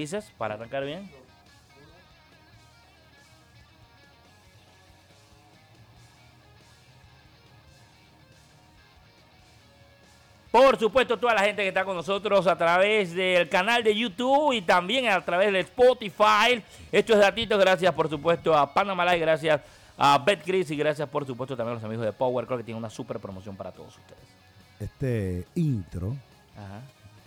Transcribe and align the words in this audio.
dices? 0.00 0.32
Para 0.38 0.54
arrancar 0.54 0.84
bien. 0.84 1.10
Por 10.50 10.76
supuesto, 10.78 11.16
toda 11.16 11.34
la 11.34 11.42
gente 11.42 11.62
que 11.62 11.68
está 11.68 11.84
con 11.84 11.94
nosotros 11.94 12.46
a 12.48 12.58
través 12.58 13.14
del 13.14 13.48
canal 13.48 13.84
de 13.84 13.94
YouTube 13.94 14.52
y 14.52 14.62
también 14.62 15.08
a 15.08 15.24
través 15.24 15.52
de 15.52 15.60
Spotify. 15.60 16.60
Esto 16.90 17.12
es 17.12 17.20
Datitos, 17.20 17.58
gracias 17.60 17.94
por 17.94 18.10
supuesto 18.10 18.56
a 18.56 18.74
Panama 18.74 19.14
gracias 19.14 19.60
a 19.96 20.18
BetCris 20.18 20.70
y 20.72 20.76
gracias 20.76 21.08
por 21.08 21.24
supuesto 21.24 21.56
también 21.56 21.72
a 21.72 21.74
los 21.76 21.84
amigos 21.84 22.04
de 22.04 22.12
Power. 22.12 22.46
Creo 22.46 22.58
que 22.58 22.64
tienen 22.64 22.78
una 22.78 22.90
super 22.90 23.20
promoción 23.20 23.54
para 23.54 23.70
todos 23.70 23.96
ustedes. 23.96 24.22
Este 24.80 25.46
intro 25.54 26.16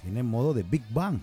tiene 0.01 0.21
modo 0.21 0.53
de 0.53 0.63
Big 0.63 0.83
Bang. 0.89 1.21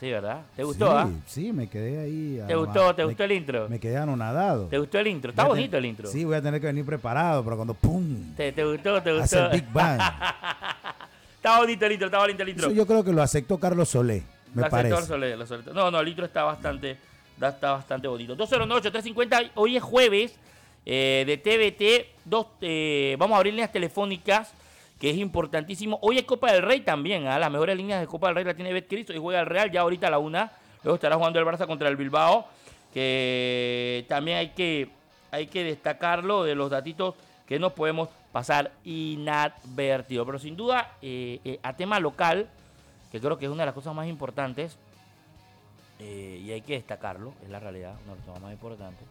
Sí, 0.00 0.10
¿verdad? 0.10 0.40
¿Te 0.56 0.64
gustó? 0.64 0.86
Sí, 0.86 0.92
ah? 0.96 1.10
sí 1.26 1.52
me 1.52 1.68
quedé 1.68 2.00
ahí. 2.00 2.42
¿Te 2.46 2.54
gustó? 2.54 2.94
¿Te 2.94 3.04
gustó 3.04 3.24
el 3.24 3.32
intro? 3.32 3.68
Me 3.68 3.78
quedé 3.78 3.98
anonadado. 3.98 4.66
¿Te 4.68 4.78
gustó 4.78 4.98
el 4.98 5.06
intro? 5.08 5.30
Está 5.30 5.44
bonito 5.44 5.76
el 5.76 5.84
intro. 5.84 6.08
Sí, 6.08 6.24
voy 6.24 6.36
a 6.36 6.42
tener 6.42 6.58
que 6.58 6.68
venir 6.68 6.86
preparado, 6.86 7.44
pero 7.44 7.56
cuando 7.56 7.74
¡pum! 7.74 8.34
¿Te, 8.34 8.50
te 8.50 8.64
gustó? 8.64 9.02
¿Te 9.02 9.12
gustó? 9.12 9.44
Hace 9.44 9.56
Big 9.56 9.70
Bang. 9.70 10.00
Está 11.40 11.58
bonito 11.58 11.86
el 11.86 11.92
intro, 11.92 12.06
está 12.06 12.18
bonito 12.18 12.42
el 12.42 12.48
intro. 12.50 12.66
Eso 12.66 12.76
yo 12.76 12.86
creo 12.86 13.02
que 13.02 13.12
lo 13.12 13.22
aceptó 13.22 13.58
Carlos 13.58 13.88
Solé, 13.88 14.22
me 14.52 14.68
parece. 14.68 15.06
Solé, 15.06 15.34
lo 15.34 15.46
No, 15.72 15.90
no, 15.90 16.00
el 16.00 16.08
intro 16.08 16.26
está 16.26 16.42
bastante, 16.42 16.98
está 17.40 17.72
bastante 17.72 18.08
bonito. 18.08 18.36
209-350, 18.36 19.52
hoy 19.54 19.78
es 19.78 19.82
jueves 19.82 20.34
eh, 20.84 21.24
de 21.26 21.38
TVT. 21.38 22.26
Dos, 22.26 22.46
eh, 22.60 23.16
vamos 23.18 23.36
a 23.36 23.38
abrir 23.38 23.54
líneas 23.54 23.72
telefónicas, 23.72 24.52
que 25.00 25.10
es 25.10 25.16
importantísimo. 25.16 25.98
Hoy 26.02 26.18
es 26.18 26.24
Copa 26.24 26.52
del 26.52 26.62
Rey 26.62 26.82
también, 26.82 27.26
¿ah? 27.26 27.38
las 27.38 27.50
mejores 27.50 27.74
líneas 27.74 28.00
de 28.00 28.06
Copa 28.06 28.26
del 28.26 28.36
Rey 28.36 28.44
la 28.44 28.54
tiene 28.54 28.70
Betcris. 28.72 29.08
Hoy 29.08 29.18
juega 29.18 29.40
el 29.40 29.46
Real, 29.46 29.70
ya 29.72 29.80
ahorita 29.80 30.08
a 30.08 30.10
la 30.10 30.18
una. 30.18 30.52
Luego 30.84 30.96
estará 30.96 31.16
jugando 31.16 31.40
el 31.40 31.46
Barça 31.46 31.66
contra 31.66 31.88
el 31.88 31.96
Bilbao, 31.96 32.46
que 32.92 34.04
también 34.08 34.36
hay 34.36 34.50
que, 34.50 34.90
hay 35.30 35.46
que 35.46 35.64
destacarlo 35.64 36.44
de 36.44 36.54
los 36.54 36.70
datitos 36.70 37.14
que 37.46 37.58
nos 37.58 37.72
podemos 37.72 38.10
pasar 38.30 38.72
inadvertido. 38.84 40.26
Pero 40.26 40.38
sin 40.38 40.54
duda, 40.54 40.92
eh, 41.00 41.40
eh, 41.46 41.58
a 41.62 41.74
tema 41.74 41.98
local, 41.98 42.46
que 43.10 43.20
creo 43.20 43.38
que 43.38 43.46
es 43.46 43.50
una 43.50 43.62
de 43.62 43.66
las 43.66 43.74
cosas 43.74 43.94
más 43.94 44.06
importantes, 44.06 44.76
eh, 45.98 46.42
y 46.44 46.52
hay 46.52 46.60
que 46.60 46.74
destacarlo, 46.74 47.32
es 47.42 47.48
la 47.48 47.58
realidad, 47.58 47.94
una 48.04 48.12
de 48.12 48.18
las 48.18 48.26
cosas 48.26 48.42
más 48.42 48.52
importantes, 48.52 49.06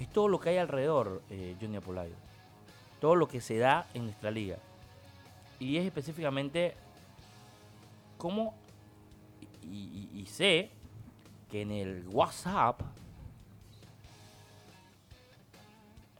es 0.00 0.08
todo 0.08 0.28
lo 0.28 0.40
que 0.40 0.48
hay 0.48 0.56
alrededor, 0.56 1.20
Junior 1.60 1.82
Polayo. 1.82 2.14
Todo 3.00 3.16
lo 3.16 3.28
que 3.28 3.42
se 3.42 3.58
da 3.58 3.86
en 3.92 4.06
nuestra 4.06 4.30
liga. 4.30 4.56
Y 5.58 5.76
es 5.76 5.86
específicamente 5.86 6.74
cómo, 8.18 8.54
y, 9.62 10.10
y 10.12 10.26
sé 10.26 10.70
que 11.50 11.62
en 11.62 11.70
el 11.70 12.08
WhatsApp, 12.08 12.80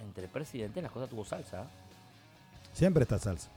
entre 0.00 0.28
presidentes, 0.28 0.82
las 0.82 0.92
cosas 0.92 1.08
tuvo 1.08 1.24
salsa. 1.24 1.66
Siempre 2.72 3.02
está 3.02 3.18
salsa. 3.18 3.50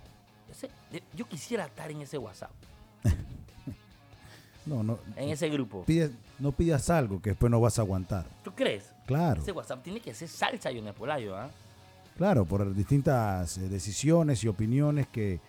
yo 1.14 1.28
quisiera 1.28 1.66
estar 1.66 1.92
en 1.92 2.02
ese 2.02 2.18
WhatsApp. 2.18 2.52
no, 4.66 4.84
no. 4.84 5.00
En 5.16 5.30
ese 5.30 5.50
grupo. 5.50 5.86
no 6.40 6.52
pidas 6.52 6.90
algo 6.90 7.22
que 7.22 7.32
después 7.32 7.52
no 7.52 7.60
vas 7.60 7.78
a 7.80 7.84
aguantar. 7.84 8.26
¿Tú 8.44 8.52
crees? 8.54 8.92
Claro. 9.06 9.42
Ese 9.42 9.52
WhatsApp 9.52 9.84
tiene 9.84 10.00
que 10.00 10.14
ser 10.14 10.30
salsa 10.30 10.72
y 10.72 10.80
un 10.80 10.92
Polayo, 10.94 11.38
¿ah? 11.38 11.50
Claro, 12.18 12.46
por 12.46 12.74
distintas 12.74 13.60
eh, 13.60 13.70
decisiones 13.70 14.44
y 14.44 14.48
opiniones 14.48 15.06
que, 15.08 15.40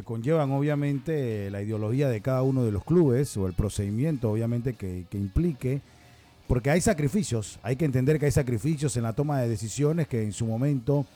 que, 0.00 0.04
conllevan 0.04 0.50
obviamente 0.50 1.50
la 1.50 1.62
ideología 1.62 2.08
de 2.08 2.20
cada 2.20 2.42
uno 2.42 2.64
de 2.64 2.72
los 2.72 2.84
clubes 2.84 3.36
o 3.36 3.46
el 3.46 3.52
procedimiento 3.52 4.30
obviamente 4.30 4.74
que, 4.74 5.06
que 5.10 5.18
implique. 5.18 5.80
Porque 6.46 6.70
hay 6.70 6.80
sacrificios, 6.80 7.58
hay 7.62 7.76
que 7.76 7.84
entender 7.84 8.18
que 8.18 8.26
hay 8.26 8.32
sacrificios 8.32 8.96
en 8.96 9.02
la 9.02 9.12
toma 9.12 9.40
de 9.40 9.48
decisiones 9.48 10.08
que 10.08 10.22
en 10.22 10.32
su 10.32 10.46
momento 10.46 11.06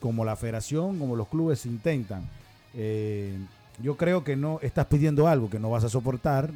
como 0.00 0.24
la 0.24 0.36
federación, 0.36 0.98
como 0.98 1.16
los 1.16 1.28
clubes 1.28 1.66
intentan. 1.66 2.28
Eh, 2.74 3.36
yo 3.82 3.96
creo 3.96 4.22
que 4.24 4.36
no 4.36 4.58
estás 4.62 4.86
pidiendo 4.86 5.28
algo 5.28 5.48
que 5.50 5.58
no 5.58 5.70
vas 5.70 5.84
a 5.84 5.88
soportar. 5.88 6.50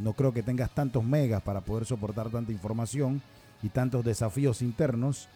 No 0.00 0.12
creo 0.12 0.32
que 0.32 0.42
tengas 0.42 0.70
tantos 0.70 1.04
megas 1.04 1.42
para 1.42 1.60
poder 1.60 1.84
soportar 1.84 2.30
tanta 2.30 2.52
información 2.52 3.22
y 3.62 3.68
tantos 3.68 4.04
desafíos 4.04 4.62
internos 4.62 5.28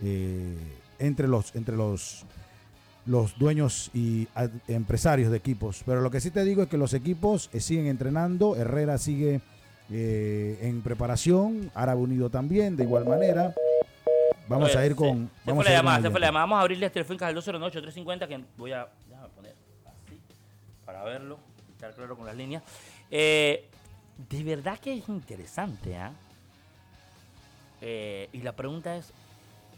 eh, 0.00 0.56
entre 0.98 1.28
los 1.28 1.54
entre 1.54 1.76
los 1.76 2.24
los 3.06 3.38
dueños 3.38 3.90
y 3.94 4.28
empresarios 4.68 5.30
de 5.30 5.36
equipos. 5.36 5.82
Pero 5.86 6.00
lo 6.00 6.10
que 6.10 6.20
sí 6.20 6.30
te 6.30 6.44
digo 6.44 6.62
es 6.62 6.68
que 6.68 6.76
los 6.76 6.92
equipos 6.94 7.48
siguen 7.58 7.86
entrenando. 7.86 8.56
Herrera 8.56 8.98
sigue 8.98 9.40
en 9.90 10.82
preparación. 10.82 11.70
Árabe 11.74 12.00
Unido 12.00 12.30
también, 12.30 12.76
de 12.76 12.84
igual 12.84 13.06
manera. 13.06 13.54
Vamos 14.48 14.76
a 14.76 14.86
ir 14.86 14.94
con. 14.94 15.30
Se, 15.44 15.50
vamos 15.50 15.64
fue 15.64 15.72
la 15.72 15.78
llamada, 15.78 16.02
se 16.02 16.10
fue 16.10 16.20
la 16.20 16.26
llamada. 16.26 16.44
Vamos 16.44 16.58
a 16.58 16.60
abrirle 16.60 16.86
este 16.86 17.04
teléfono 17.04 17.26
al 17.26 17.36
209-350 17.36 18.28
que 18.28 18.44
voy 18.56 18.72
a. 18.72 18.88
Déjame 19.08 19.28
poner 19.30 19.54
así 19.86 20.20
para 20.84 21.02
verlo, 21.02 21.38
estar 21.72 21.94
claro 21.94 22.16
con 22.16 22.26
las 22.26 22.36
líneas. 22.36 22.62
Eh, 23.10 23.68
de 24.30 24.44
verdad 24.44 24.78
que 24.78 24.94
es 24.94 25.08
interesante, 25.08 25.96
¿ah? 25.96 26.12
¿eh? 27.80 28.28
Y 28.32 28.42
la 28.42 28.52
pregunta 28.52 28.96
es: 28.96 29.12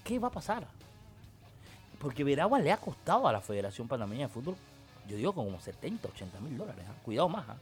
¿qué 0.05 0.19
va 0.19 0.29
a 0.29 0.33
pasar? 0.33 0.67
Porque 2.01 2.25
Veragua 2.25 2.59
le 2.61 2.73
ha 2.73 2.77
costado 2.77 3.27
a 3.27 3.33
la 3.33 3.41
Federación 3.41 3.89
Panameña 3.89 4.27
de 4.27 4.33
Fútbol, 4.33 4.57
yo 5.09 5.17
digo 5.17 5.33
como 5.33 5.59
70, 5.59 6.09
80 6.09 6.41
mil 6.41 6.57
dólares. 6.57 6.85
¿ah? 6.89 6.95
Cuidado 7.05 7.29
más. 7.29 7.49
¿ah? 7.49 7.57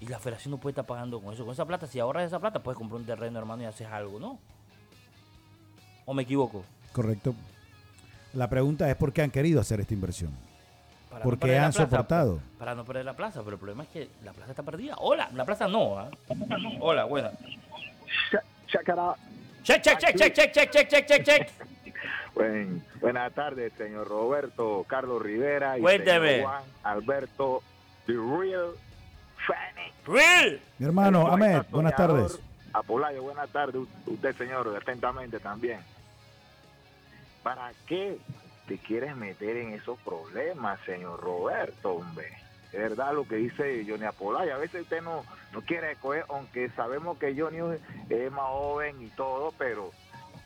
Y 0.00 0.06
la 0.06 0.18
federación 0.18 0.52
no 0.52 0.58
puede 0.58 0.72
estar 0.72 0.86
pagando 0.86 1.20
con 1.20 1.34
eso. 1.34 1.44
Con 1.44 1.52
esa 1.52 1.64
plata, 1.64 1.86
si 1.86 1.98
ahorras 1.98 2.26
esa 2.26 2.38
plata, 2.38 2.62
puedes 2.62 2.78
comprar 2.78 3.00
un 3.00 3.06
terreno, 3.06 3.38
hermano, 3.38 3.62
y 3.62 3.66
haces 3.66 3.88
algo, 3.88 4.20
¿no? 4.20 4.38
¿O 6.06 6.14
me 6.14 6.22
equivoco? 6.22 6.64
Correcto. 6.92 7.34
La 8.34 8.48
pregunta 8.48 8.88
es 8.88 8.96
por 8.96 9.12
qué 9.12 9.22
han 9.22 9.30
querido 9.30 9.60
hacer 9.60 9.80
esta 9.80 9.94
inversión. 9.94 10.30
¿Por 11.22 11.38
qué 11.38 11.58
han 11.58 11.72
soportado? 11.72 12.40
Para, 12.58 12.74
no 12.74 12.84
perder 12.84 13.04
la 13.04 13.14
plaza, 13.14 13.40
pero 13.40 13.54
el 13.54 13.58
problema 13.58 13.82
es 13.82 13.88
que 13.88 14.10
la 14.22 14.32
plaza 14.32 14.50
está 14.50 14.62
perdida. 14.62 14.94
Hola, 14.98 15.30
la 15.34 15.44
plaza 15.44 15.66
no. 15.66 15.98
¿ah? 15.98 16.10
Hola, 16.80 17.04
buena. 17.04 17.32
Check, 19.64 19.82
check, 19.82 19.98
check, 19.98 20.16
check, 20.16 20.34
check, 20.34 20.52
check, 20.52 20.70
check, 20.70 20.88
check, 20.88 21.06
check, 21.06 21.24
check. 21.24 21.50
Buenas 23.00 23.32
tardes, 23.32 23.72
señor 23.74 24.08
Roberto 24.08 24.84
Carlos 24.88 25.22
Rivera 25.22 25.78
y 25.78 25.80
Cuénteme. 25.80 26.42
Juan 26.42 26.62
Alberto 26.82 27.62
The 28.06 28.14
Real 28.14 28.70
Fanny. 29.46 29.92
Real. 30.06 30.60
Mi 30.78 30.86
hermano 30.86 31.26
Ahmed, 31.26 31.62
buenas 31.70 31.96
tardes. 31.96 32.40
Apolayo, 32.72 33.22
buenas 33.22 33.50
tardes. 33.50 33.82
Usted, 34.06 34.36
señor, 34.36 34.74
atentamente 34.76 35.40
también. 35.40 35.80
¿Para 37.42 37.72
qué 37.86 38.18
te 38.66 38.78
quieres 38.78 39.16
meter 39.16 39.56
en 39.56 39.72
esos 39.72 39.98
problemas, 40.00 40.78
señor 40.84 41.20
Roberto, 41.20 41.94
hombre? 41.94 42.28
Es 42.72 42.78
verdad 42.78 43.14
lo 43.14 43.26
que 43.26 43.36
dice 43.36 43.84
Johnny 43.88 44.04
Apolay. 44.04 44.50
A 44.50 44.58
veces 44.58 44.82
usted 44.82 45.00
no, 45.02 45.24
no 45.52 45.62
quiere 45.62 45.96
aunque 46.28 46.68
sabemos 46.70 47.16
que 47.18 47.34
Johnny 47.38 47.78
es 48.10 48.32
más 48.32 48.48
joven 48.48 49.00
y 49.00 49.08
todo, 49.08 49.52
pero 49.56 49.90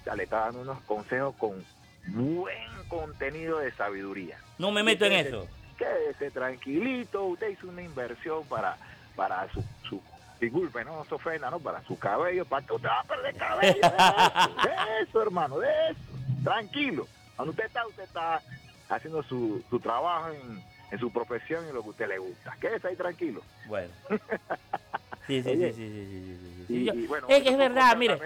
ya 0.04 0.14
le 0.14 0.24
está 0.24 0.40
dando 0.40 0.62
unos 0.62 0.80
consejos 0.82 1.34
con 1.36 1.64
buen 2.08 2.88
contenido 2.88 3.58
de 3.58 3.72
sabiduría. 3.72 4.38
No 4.58 4.70
me 4.70 4.82
meto 4.82 5.04
en 5.04 5.12
eso. 5.12 5.46
Quédese 5.76 6.30
tranquilito, 6.30 7.24
usted 7.24 7.50
hizo 7.50 7.68
una 7.68 7.82
inversión 7.82 8.44
para, 8.44 8.76
para 9.16 9.50
su, 9.52 9.64
su 9.88 10.00
disculpe, 10.40 10.84
no, 10.84 11.04
se 11.04 11.14
ofenda, 11.14 11.50
¿no? 11.50 11.58
Para 11.60 11.82
su 11.84 11.98
cabello, 11.98 12.44
para 12.44 12.66
que 12.66 12.72
usted 12.72 12.88
va 12.88 13.00
a 13.00 13.04
perder 13.04 13.34
cabello. 13.36 13.80
De 14.62 15.02
eso 15.02 15.22
hermano, 15.22 15.58
de 15.58 15.68
eso 15.90 16.00
tranquilo. 16.44 17.06
Cuando 17.36 17.50
usted 17.50 17.64
está, 17.64 17.86
usted 17.86 18.02
está 18.02 18.42
haciendo 18.88 19.22
su, 19.22 19.64
su 19.70 19.80
trabajo 19.80 20.30
en, 20.30 20.62
en, 20.90 20.98
su 20.98 21.10
profesión 21.12 21.64
y 21.68 21.72
lo 21.72 21.82
que 21.82 21.88
a 21.88 21.90
usted 21.90 22.08
le 22.08 22.18
gusta. 22.18 22.56
Quédese 22.60 22.88
ahí 22.88 22.96
tranquilo. 22.96 23.42
Bueno. 23.66 23.92
Sí, 25.26 25.42
sí, 25.42 25.50
sí, 25.50 25.72
sí, 25.72 25.72
sí, 25.72 26.38
sí, 26.66 26.90
sí. 26.90 27.06
bueno, 27.06 27.26
es 27.28 27.42
que 27.42 27.48
es 27.48 27.56
verdad, 27.56 27.96
mire, 27.96 28.18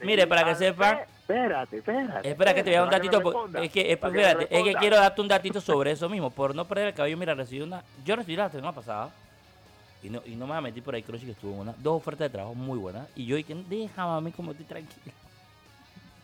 mire, 0.00 0.26
para 0.26 0.44
que 0.44 0.54
sepan. 0.56 0.98
Espérate, 1.20 1.78
espérate. 1.78 2.28
Espera 2.28 2.54
que 2.54 2.62
te 2.64 2.70
voy 2.70 2.76
a 2.76 2.80
dar 2.80 2.84
un 2.84 2.90
datito. 2.90 3.58
es 3.62 3.70
que, 3.70 3.92
espérate, 3.92 4.48
es 4.50 4.64
que 4.64 4.74
quiero 4.74 4.96
darte 4.96 5.20
un 5.20 5.28
datito 5.28 5.60
sobre 5.60 5.92
eso 5.92 6.08
mismo. 6.08 6.30
Por 6.30 6.54
no 6.54 6.66
perder 6.66 6.88
el 6.88 6.94
cabello, 6.94 7.16
mira, 7.16 7.34
recibí 7.34 7.62
una. 7.62 7.82
Yo 8.04 8.16
recibí 8.16 8.36
la 8.36 8.50
semana 8.50 8.72
pasada. 8.72 9.10
Y 10.02 10.10
no, 10.10 10.20
y 10.26 10.30
no 10.30 10.46
me 10.46 10.52
voy 10.52 10.58
a 10.58 10.60
meter 10.62 10.82
por 10.82 10.96
ahí, 10.96 11.02
Crochi, 11.02 11.26
que 11.26 11.30
estuvo 11.32 11.52
una. 11.52 11.74
Dos 11.78 11.96
ofertas 11.96 12.26
de 12.26 12.30
trabajo 12.30 12.56
muy 12.56 12.78
buenas. 12.78 13.06
Y 13.14 13.24
yo 13.24 13.36
dije, 13.36 13.54
déjame 13.68 14.16
a 14.16 14.20
mí 14.20 14.32
como 14.32 14.50
estoy 14.50 14.66
tranquilo. 14.66 15.14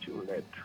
Chuleto. 0.01 0.57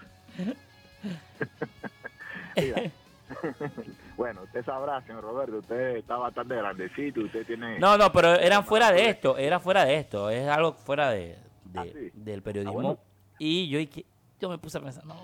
bueno, 4.17 4.43
usted 4.45 4.65
sabrá, 4.65 5.01
señor 5.03 5.23
Roberto, 5.25 5.59
usted 5.59 5.97
está 5.97 6.17
bastante 6.17 6.55
grandecito, 6.57 7.21
usted 7.21 7.47
tiene... 7.47 7.79
No, 7.79 7.97
no, 7.97 8.13
pero 8.13 8.35
eran 8.35 8.65
fuera 8.65 8.93
de 8.93 9.09
esto, 9.09 9.37
era 9.39 9.59
fuera 9.61 9.85
de 9.85 9.97
esto, 9.97 10.31
es 10.31 10.47
algo 10.49 10.73
fuera 10.75 11.11
de, 11.11 11.37
ah, 11.77 11.85
del 12.13 12.43
periodismo. 12.43 12.99
Ah, 13.01 13.35
y 13.39 13.69
yo, 13.69 14.03
yo 14.41 14.49
me 14.49 14.59
puse 14.59 14.79
a 14.79 14.81
pensar, 14.83 15.05
no, 15.07 15.15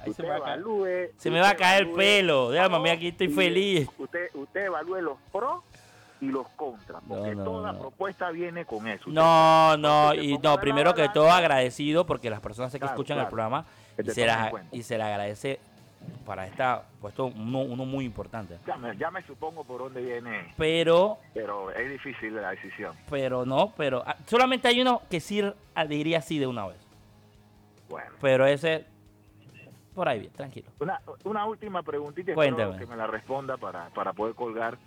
ahí 0.00 0.12
se, 0.12 0.22
me 0.22 0.28
va, 0.38 0.56
se 1.16 1.30
me 1.30 1.40
va 1.40 1.50
a 1.50 1.56
caer 1.56 1.82
el 1.82 1.92
pelo, 1.92 2.50
déjame, 2.50 2.90
aquí 2.90 3.08
estoy 3.08 3.28
feliz. 3.28 3.88
Usted, 3.98 4.30
usted 4.34 4.66
evalúe 4.66 5.00
los 5.00 5.18
pros 5.30 5.62
y 6.20 6.26
los 6.26 6.46
contras, 6.50 7.02
porque 7.08 7.34
No, 7.34 7.44
no, 7.44 7.50
toda 7.50 7.72
no. 7.72 7.78
propuesta 7.80 8.30
viene 8.30 8.64
con 8.64 8.86
eso. 8.86 9.10
No, 9.10 9.76
no, 9.76 10.14
y 10.14 10.38
no, 10.38 10.58
primero 10.60 10.94
que 10.94 11.08
todo 11.08 11.30
agradecido 11.30 12.06
porque 12.06 12.30
las 12.30 12.40
personas 12.40 12.70
que 12.72 12.78
Claro, 12.78 12.94
escuchan 12.94 13.18
el 13.18 13.26
programa 13.26 13.64
y 13.98 14.10
se, 14.10 14.26
las- 14.26 14.52
y 14.70 14.82
se 14.84 14.98
le 14.98 15.04
agradece 15.04 15.58
para 16.26 16.46
esta 16.46 16.84
puesto 17.00 17.26
uno, 17.26 17.60
uno 17.60 17.84
muy 17.84 18.04
importante. 18.04 18.58
Ya 18.66 18.76
me, 18.76 18.96
ya 18.96 19.10
me 19.10 19.22
supongo 19.22 19.64
por 19.64 19.80
dónde 19.80 20.00
viene, 20.02 20.52
Pero, 20.56 21.18
pero 21.34 21.70
es 21.72 21.90
difícil 21.90 22.34
la 22.36 22.50
decisión. 22.50 22.94
pero 23.10 23.44
no, 23.44 23.72
pero 23.76 24.02
ah, 24.06 24.16
solamente 24.26 24.68
hay 24.68 24.80
uno 24.80 25.02
que 25.10 25.20
sí 25.20 25.42
ah, 25.74 25.84
diría 25.86 26.20
sí 26.20 26.38
de 26.38 26.46
una 26.46 26.66
vez. 26.68 26.76
Bueno, 27.88 28.10
Pero 28.20 28.46
ese, 28.46 28.86
por 29.94 30.08
ahí 30.08 30.20
bien, 30.20 30.32
tranquilo. 30.32 30.70
una, 30.80 31.00
una 31.24 31.44
última 31.46 31.82
preguntita, 31.82 32.34
Cuéntame. 32.34 32.78
que 32.78 32.86
me 32.86 32.96
la 32.96 33.06
responda 33.06 33.56
para, 33.56 33.88
para 33.90 34.12
poder 34.12 34.34
colgar. 34.34 34.78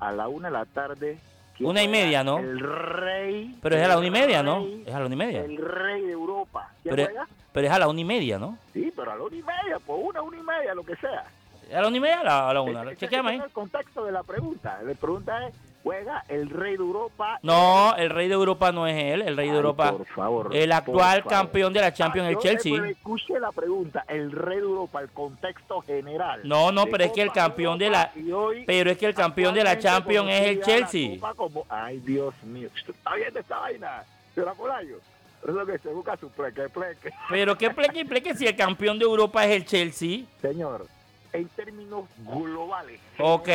A 0.00 0.10
la 0.12 0.26
una 0.28 0.48
de 0.48 0.52
la 0.52 0.64
tarde. 0.66 1.18
¿quién 1.56 1.70
Una 1.70 1.82
y 1.82 1.88
media, 1.88 2.22
¿no? 2.24 2.38
El 2.40 2.58
rey. 2.60 3.56
Pero 3.62 3.76
es 3.76 3.82
a 3.84 3.88
la 3.88 3.96
una 3.96 4.06
y 4.08 4.10
media, 4.10 4.42
¿no? 4.42 4.66
Es 4.84 4.92
a 4.92 4.98
la 4.98 5.06
una 5.06 5.14
y 5.14 5.18
media. 5.18 5.44
El 5.44 5.56
rey 5.56 6.02
de 6.02 6.12
Europa. 6.12 6.72
¿Quién 6.82 6.94
Pero, 6.96 7.08
juega? 7.08 7.28
Pero 7.54 7.68
es 7.68 7.72
a 7.72 7.78
la 7.78 7.88
una 7.88 8.00
y 8.00 8.04
media, 8.04 8.38
¿no? 8.38 8.58
Sí, 8.74 8.92
pero 8.94 9.12
a 9.12 9.16
la 9.16 9.22
una 9.22 9.36
y 9.36 9.42
media, 9.42 9.78
pues 9.86 9.98
una, 10.02 10.20
una 10.22 10.36
y 10.36 10.42
media, 10.42 10.74
lo 10.74 10.82
que 10.84 10.96
sea. 10.96 11.24
¿A 11.72 11.80
la 11.80 11.88
una 11.88 11.96
y 11.96 12.00
media 12.00 12.20
a 12.20 12.24
la, 12.24 12.50
a 12.50 12.54
la 12.54 12.60
una? 12.60 12.82
Ese- 12.82 12.96
Chequeame 12.96 13.30
ahí. 13.30 13.38
es 13.38 13.44
el 13.44 13.50
contexto 13.52 14.04
de 14.04 14.12
la 14.12 14.22
pregunta. 14.24 14.80
La 14.82 14.92
pregunta 14.94 15.46
es, 15.48 15.54
¿juega 15.82 16.22
el 16.28 16.50
rey 16.50 16.72
de 16.72 16.82
Europa? 16.82 17.38
No, 17.42 17.94
el 17.96 18.10
rey 18.10 18.28
de 18.28 18.34
Europa 18.34 18.70
no 18.72 18.86
es 18.86 18.96
él, 18.96 19.22
el 19.22 19.36
rey 19.36 19.48
de 19.48 19.56
Europa. 19.56 19.92
por 19.92 20.06
favor, 20.06 20.54
El 20.54 20.68
por 20.70 20.76
actual 20.76 21.22
favor. 21.22 21.30
campeón 21.30 21.72
de 21.72 21.80
la 21.80 21.92
Champions, 21.94 22.26
Ah, 22.28 22.30
el 22.32 22.38
Chelsea. 22.38 22.86
Escuché 22.86 23.40
la 23.40 23.50
pregunta, 23.52 24.04
el 24.08 24.30
rey 24.32 24.58
de 24.58 24.64
Europa, 24.64 25.00
el 25.00 25.08
contexto 25.10 25.80
general. 25.80 26.40
No, 26.44 26.70
no, 26.72 26.84
pero 26.86 27.04
es 27.04 27.12
que 27.12 27.22
el 27.22 27.32
campeón 27.32 27.78
de 27.78 27.86
Europa, 27.86 28.10
la- 28.14 28.64
Pero 28.66 28.90
es 28.90 28.98
que 28.98 29.06
el 29.06 29.14
campeón 29.14 29.54
de 29.54 29.64
la 29.64 29.78
Champions 29.78 30.28
es 30.30 30.40
el 30.48 30.60
Chelsea. 30.62 31.18
Como- 31.36 31.64
Ay, 31.70 31.98
Dios 32.00 32.34
mío. 32.42 32.68
¿Está 32.76 33.14
viendo 33.14 33.38
esta 33.40 33.58
vaina? 33.60 34.02
¿Señora 34.34 34.52
Polayo? 34.54 34.98
Es 35.46 35.50
lo 35.52 35.66
que 35.66 35.78
se 35.78 35.88
busca 35.90 36.16
su 36.16 36.30
pleque, 36.30 36.68
pleque. 36.70 37.10
Pero 37.28 37.56
qué 37.58 37.70
pleque 37.70 38.04
pleque 38.06 38.34
si 38.34 38.46
el 38.46 38.56
campeón 38.56 38.98
de 38.98 39.04
Europa 39.04 39.44
es 39.44 39.52
el 39.52 39.64
Chelsea. 39.66 40.20
Señor, 40.40 40.86
en 41.32 41.48
términos 41.48 42.04
globales, 42.24 42.98
Ok. 43.18 43.48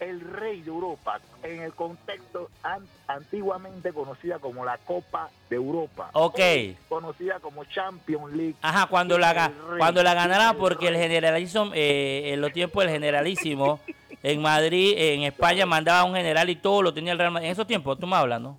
el 0.00 0.20
rey 0.20 0.60
de 0.62 0.68
Europa, 0.68 1.20
en 1.44 1.62
el 1.62 1.72
contexto 1.72 2.50
an- 2.64 2.84
antiguamente 3.06 3.92
conocida 3.92 4.40
como 4.40 4.64
la 4.64 4.76
Copa 4.78 5.30
de 5.48 5.54
Europa. 5.56 6.10
Ok. 6.14 6.40
Conocida 6.88 7.38
como 7.38 7.64
Champions 7.64 8.32
League. 8.34 8.56
Ajá, 8.60 8.86
cuando 8.86 9.16
la, 9.16 9.52
cuando 9.78 10.02
la 10.02 10.14
ganara, 10.14 10.50
El 10.50 10.56
porque 10.56 10.88
el 10.88 10.96
generalísimo, 10.96 11.70
eh, 11.74 12.32
en 12.34 12.40
los 12.40 12.52
tiempos 12.52 12.82
del 12.82 12.92
generalísimo, 12.92 13.78
en 14.22 14.42
Madrid, 14.42 14.94
en 14.96 15.22
España, 15.22 15.64
mandaba 15.64 16.02
un 16.04 16.14
general 16.16 16.50
y 16.50 16.56
todo 16.56 16.82
lo 16.82 16.92
tenía 16.92 17.12
el 17.12 17.18
Real 17.18 17.30
Madrid. 17.30 17.46
En 17.46 17.52
esos 17.52 17.66
tiempos, 17.68 17.98
tú 18.00 18.06
me 18.08 18.16
hablas, 18.16 18.40
¿no? 18.40 18.56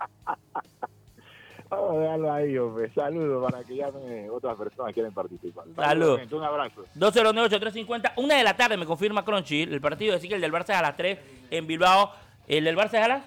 Vamos 1.69 1.95
a 1.95 1.99
dejarlo 1.99 2.33
ahí, 2.33 2.57
hombre. 2.57 2.91
Saludos 2.93 3.51
para 3.51 3.63
que 3.63 3.75
llamen 3.75 4.29
otras 4.31 4.55
personas 4.55 4.89
que 4.89 4.93
quieren 4.93 5.13
participar. 5.13 5.65
Salud. 5.75 6.17
gente, 6.17 6.35
Un 6.35 6.43
abrazo. 6.43 6.85
209-8350, 6.97 8.13
una 8.17 8.35
de 8.35 8.43
la 8.43 8.55
tarde 8.55 8.77
me 8.77 8.85
confirma 8.85 9.25
Crunchy. 9.25 9.63
El 9.63 9.81
partido 9.81 10.13
decir 10.13 10.29
que 10.29 10.35
el 10.35 10.41
del 10.41 10.51
Barça 10.51 10.69
es 10.69 10.77
a 10.77 10.81
las 10.81 10.95
3 10.95 11.19
en 11.51 11.67
Bilbao. 11.67 12.11
El 12.47 12.63
del 12.65 12.77
Barça 12.77 12.95
es 12.99 13.05
a 13.05 13.07
las 13.07 13.23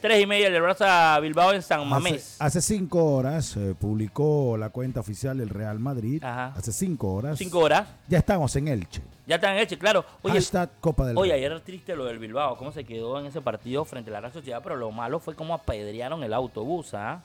3 0.00 0.22
y 0.22 0.26
media, 0.26 0.46
el 0.48 0.52
del 0.54 0.62
Barça 0.62 1.20
Bilbao 1.20 1.52
en 1.52 1.62
San 1.62 1.86
Mamés. 1.88 2.36
Hace, 2.38 2.58
hace 2.58 2.74
cinco 2.74 3.04
horas 3.14 3.56
eh, 3.56 3.74
publicó 3.78 4.56
la 4.56 4.70
cuenta 4.70 5.00
oficial 5.00 5.38
del 5.38 5.50
Real 5.50 5.78
Madrid. 5.78 6.22
Ajá. 6.24 6.52
Hace 6.56 6.72
cinco 6.72 7.12
horas. 7.12 7.38
5 7.38 7.58
horas. 7.58 7.88
Ya 8.08 8.18
estamos 8.18 8.54
en 8.56 8.68
Elche. 8.68 9.02
Ya 9.26 9.36
están 9.36 9.56
hechos, 9.56 9.78
claro. 9.78 10.04
Oye, 10.22 10.34
Hashtag 10.34 10.70
Copa 10.80 11.06
del 11.06 11.16
Oye, 11.16 11.32
ayer 11.32 11.50
era 11.50 11.60
triste 11.60 11.96
lo 11.96 12.04
del 12.04 12.18
Bilbao, 12.18 12.56
cómo 12.58 12.72
se 12.72 12.84
quedó 12.84 13.18
en 13.18 13.26
ese 13.26 13.40
partido 13.40 13.84
frente 13.86 14.10
a 14.10 14.12
la 14.14 14.20
Real 14.20 14.32
Sociedad, 14.32 14.60
pero 14.62 14.76
lo 14.76 14.90
malo 14.90 15.18
fue 15.18 15.34
cómo 15.34 15.54
apedrearon 15.54 16.22
el 16.22 16.34
autobús, 16.34 16.92
¿ah? 16.92 17.22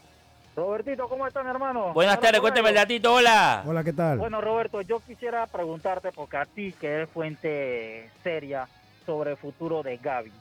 Robertito, 0.59 1.07
¿cómo 1.07 1.25
están, 1.25 1.47
hermano? 1.47 1.93
Buenas 1.93 2.19
tardes, 2.19 2.41
por 2.41 2.49
cuéntame 2.49 2.69
el 2.69 2.75
datito, 2.75 3.13
hola. 3.13 3.63
Hola, 3.65 3.81
¿qué 3.81 3.93
tal? 3.93 4.17
Bueno, 4.17 4.41
Roberto, 4.41 4.81
yo 4.81 4.99
quisiera 4.99 5.47
preguntarte, 5.47 6.11
porque 6.11 6.35
a 6.35 6.45
ti, 6.45 6.73
que 6.73 6.87
eres 6.87 7.09
fuente 7.09 8.09
seria, 8.23 8.67
sobre 9.05 9.31
el 9.31 9.37
futuro 9.37 9.83
de 9.83 9.95
Gaby, 9.95 10.33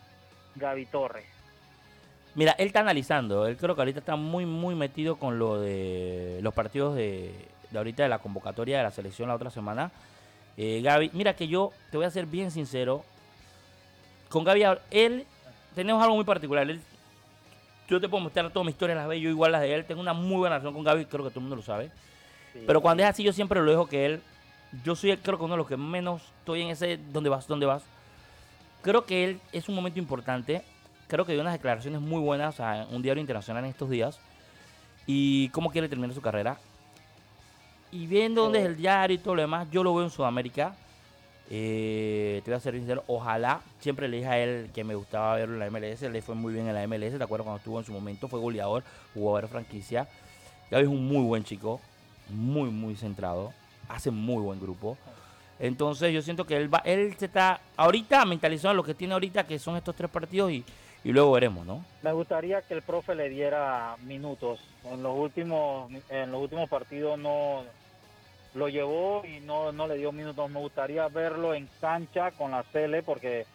Gaby 0.57 0.87
Torres. 0.87 1.25
Mira, 2.35 2.51
él 2.59 2.67
está 2.67 2.81
analizando, 2.81 3.47
él 3.47 3.57
creo 3.57 3.77
que 3.77 3.81
ahorita 3.81 4.01
está 4.01 4.17
muy, 4.17 4.45
muy 4.45 4.75
metido 4.75 5.15
con 5.15 5.39
lo 5.39 5.61
de 5.61 6.41
los 6.43 6.53
partidos 6.53 6.97
de, 6.97 7.33
de 7.71 7.79
ahorita 7.79 8.03
de 8.03 8.09
la 8.09 8.19
convocatoria 8.19 8.79
de 8.79 8.83
la 8.83 8.91
selección 8.91 9.29
la 9.29 9.37
otra 9.37 9.51
semana. 9.51 9.93
Eh, 10.57 10.81
Gaby, 10.83 11.13
mira 11.15 11.37
que 11.37 11.47
yo 11.47 11.71
te 11.93 11.97
voy 11.97 12.07
a 12.07 12.11
ser 12.11 12.27
bien 12.27 12.51
sincero, 12.51 13.05
con 14.31 14.43
Gaby, 14.43 14.65
él, 14.91 15.27
tenemos 15.77 16.03
algo 16.03 16.17
muy 16.17 16.25
particular, 16.25 16.69
él, 16.69 16.81
yo 17.89 18.01
te 18.01 18.09
puedo 18.09 18.23
mostrar 18.23 18.51
toda 18.51 18.65
mi 18.65 18.71
historia, 18.71 18.95
las 18.95 19.09
ve 19.09 19.21
yo 19.21 19.31
igual 19.31 19.53
las 19.53 19.63
de 19.63 19.75
él, 19.75 19.85
tengo 19.85 20.01
una 20.01 20.13
muy 20.13 20.37
buena 20.37 20.57
relación 20.57 20.75
con 20.75 20.85
Gaby, 20.85 21.07
creo 21.07 21.25
que 21.25 21.31
todo 21.31 21.41
el 21.41 21.43
mundo 21.43 21.57
lo 21.57 21.63
sabe. 21.63 21.91
Sí. 22.53 22.63
Pero 22.67 22.81
cuando 22.81 23.03
es 23.03 23.09
así, 23.09 23.23
yo 23.23 23.33
siempre 23.33 23.61
lo 23.61 23.71
dejo 23.71 23.87
que 23.87 24.07
él. 24.07 24.23
Yo 24.85 24.95
soy, 24.95 25.17
creo 25.17 25.39
que 25.39 25.45
uno 25.45 25.55
de 25.55 25.59
los 25.59 25.67
que 25.67 25.77
menos 25.77 26.23
estoy 26.41 26.63
en 26.63 26.69
ese. 26.69 26.99
¿Dónde 27.13 27.31
vas? 27.31 27.47
¿Dónde 27.47 27.65
vas? 27.65 27.83
Creo 28.83 29.05
que 29.07 29.25
él 29.25 29.41
es 29.53 29.69
un 29.69 29.75
momento 29.75 29.99
importante. 29.99 30.63
Creo 31.09 31.25
que 31.25 31.33
dio 31.33 31.41
unas 31.41 31.55
declaraciones 31.55 32.01
muy 32.01 32.21
buenas 32.21 32.61
a 32.61 32.87
un 32.91 33.01
diario 33.01 33.21
internacional 33.21 33.65
en 33.65 33.71
estos 33.71 33.89
días. 33.89 34.21
Y 35.07 35.49
cómo 35.51 35.71
quiere 35.71 35.89
terminar 35.89 36.15
su 36.15 36.21
carrera. 36.21 36.59
Y 37.91 38.07
viendo 38.07 38.43
dónde 38.43 38.61
es 38.61 38.67
el 38.67 38.77
diario 38.77 39.15
y 39.15 39.19
todo 39.19 39.35
lo 39.35 39.41
demás, 39.41 39.67
yo 39.71 39.83
lo 39.83 39.95
veo 39.95 40.05
en 40.05 40.11
Sudamérica. 40.11 40.77
Eh, 41.51 42.43
te 42.45 42.51
voy 42.51 42.57
a 42.57 42.61
ser 42.61 42.75
sincero, 42.75 43.05
ojalá. 43.07 43.63
Siempre 43.81 44.09
le 44.09 44.19
dije 44.19 44.29
a 44.29 44.39
él 44.39 44.71
que 44.75 44.85
me 44.85 44.95
gustaba 44.95 45.37
verlo 45.37 45.55
en 45.55 45.61
la 45.61 45.71
MLS. 45.71 46.03
Le 46.03 46.23
fue 46.23 46.35
muy 46.35 46.53
bien 46.53 46.69
en 46.69 46.75
la 46.75 46.87
MLS. 46.87 47.17
¿Te 47.17 47.25
acuerdas 47.25 47.45
cuando 47.45 47.59
estuvo 47.59 47.79
en 47.79 47.85
su 47.87 47.93
momento? 47.93 48.29
Fue 48.29 48.41
goleador, 48.41 48.83
jugador 49.15 49.49
franquicia. 49.49 50.07
Gaby 50.71 50.83
es 50.83 50.89
un 50.89 51.07
muy 51.07 51.25
buen 51.25 51.45
chico, 51.45 51.81
muy, 52.29 52.71
muy 52.71 52.95
centrado, 52.97 53.53
hace 53.89 54.11
muy 54.11 54.43
buen 54.43 54.61
grupo. 54.61 54.99
Entonces 55.59 56.13
yo 56.13 56.23
siento 56.23 56.47
que 56.47 56.57
él 56.57 56.73
va, 56.73 56.83
él 56.85 57.15
se 57.19 57.25
está 57.25 57.61
ahorita 57.77 58.25
mentalizado 58.27 58.73
en 58.73 58.77
lo 58.77 58.85
que 58.85 58.95
tiene 58.95 59.15
ahorita, 59.15 59.47
que 59.47 59.59
son 59.59 59.77
estos 59.77 59.97
tres 59.97 60.11
partidos, 60.11 60.53
y, 60.53 60.65
y 61.03 61.13
luego 61.13 61.33
veremos, 61.33 61.67
¿no? 61.67 61.85
Me 62.03 62.13
gustaría 62.13 62.63
que 62.63 62.75
el 62.75 62.83
profe 62.83 63.15
le 63.15 63.29
diera 63.29 63.97
minutos. 64.05 64.61
En 64.85 65.03
los 65.03 65.19
últimos, 65.19 65.91
en 66.11 66.31
los 66.31 66.43
últimos 66.43 66.69
partidos 66.69 67.19
no 67.19 67.65
lo 68.55 68.69
llevó 68.69 69.23
y 69.25 69.41
no, 69.41 69.73
no 69.73 69.87
le 69.87 69.97
dio 69.97 70.11
minutos. 70.13 70.51
Me 70.51 70.61
gustaría 70.61 71.07
verlo 71.09 71.55
en 71.55 71.69
cancha 71.81 72.31
con 72.33 72.51
la 72.51 72.63
Cele 72.65 73.03
porque 73.03 73.47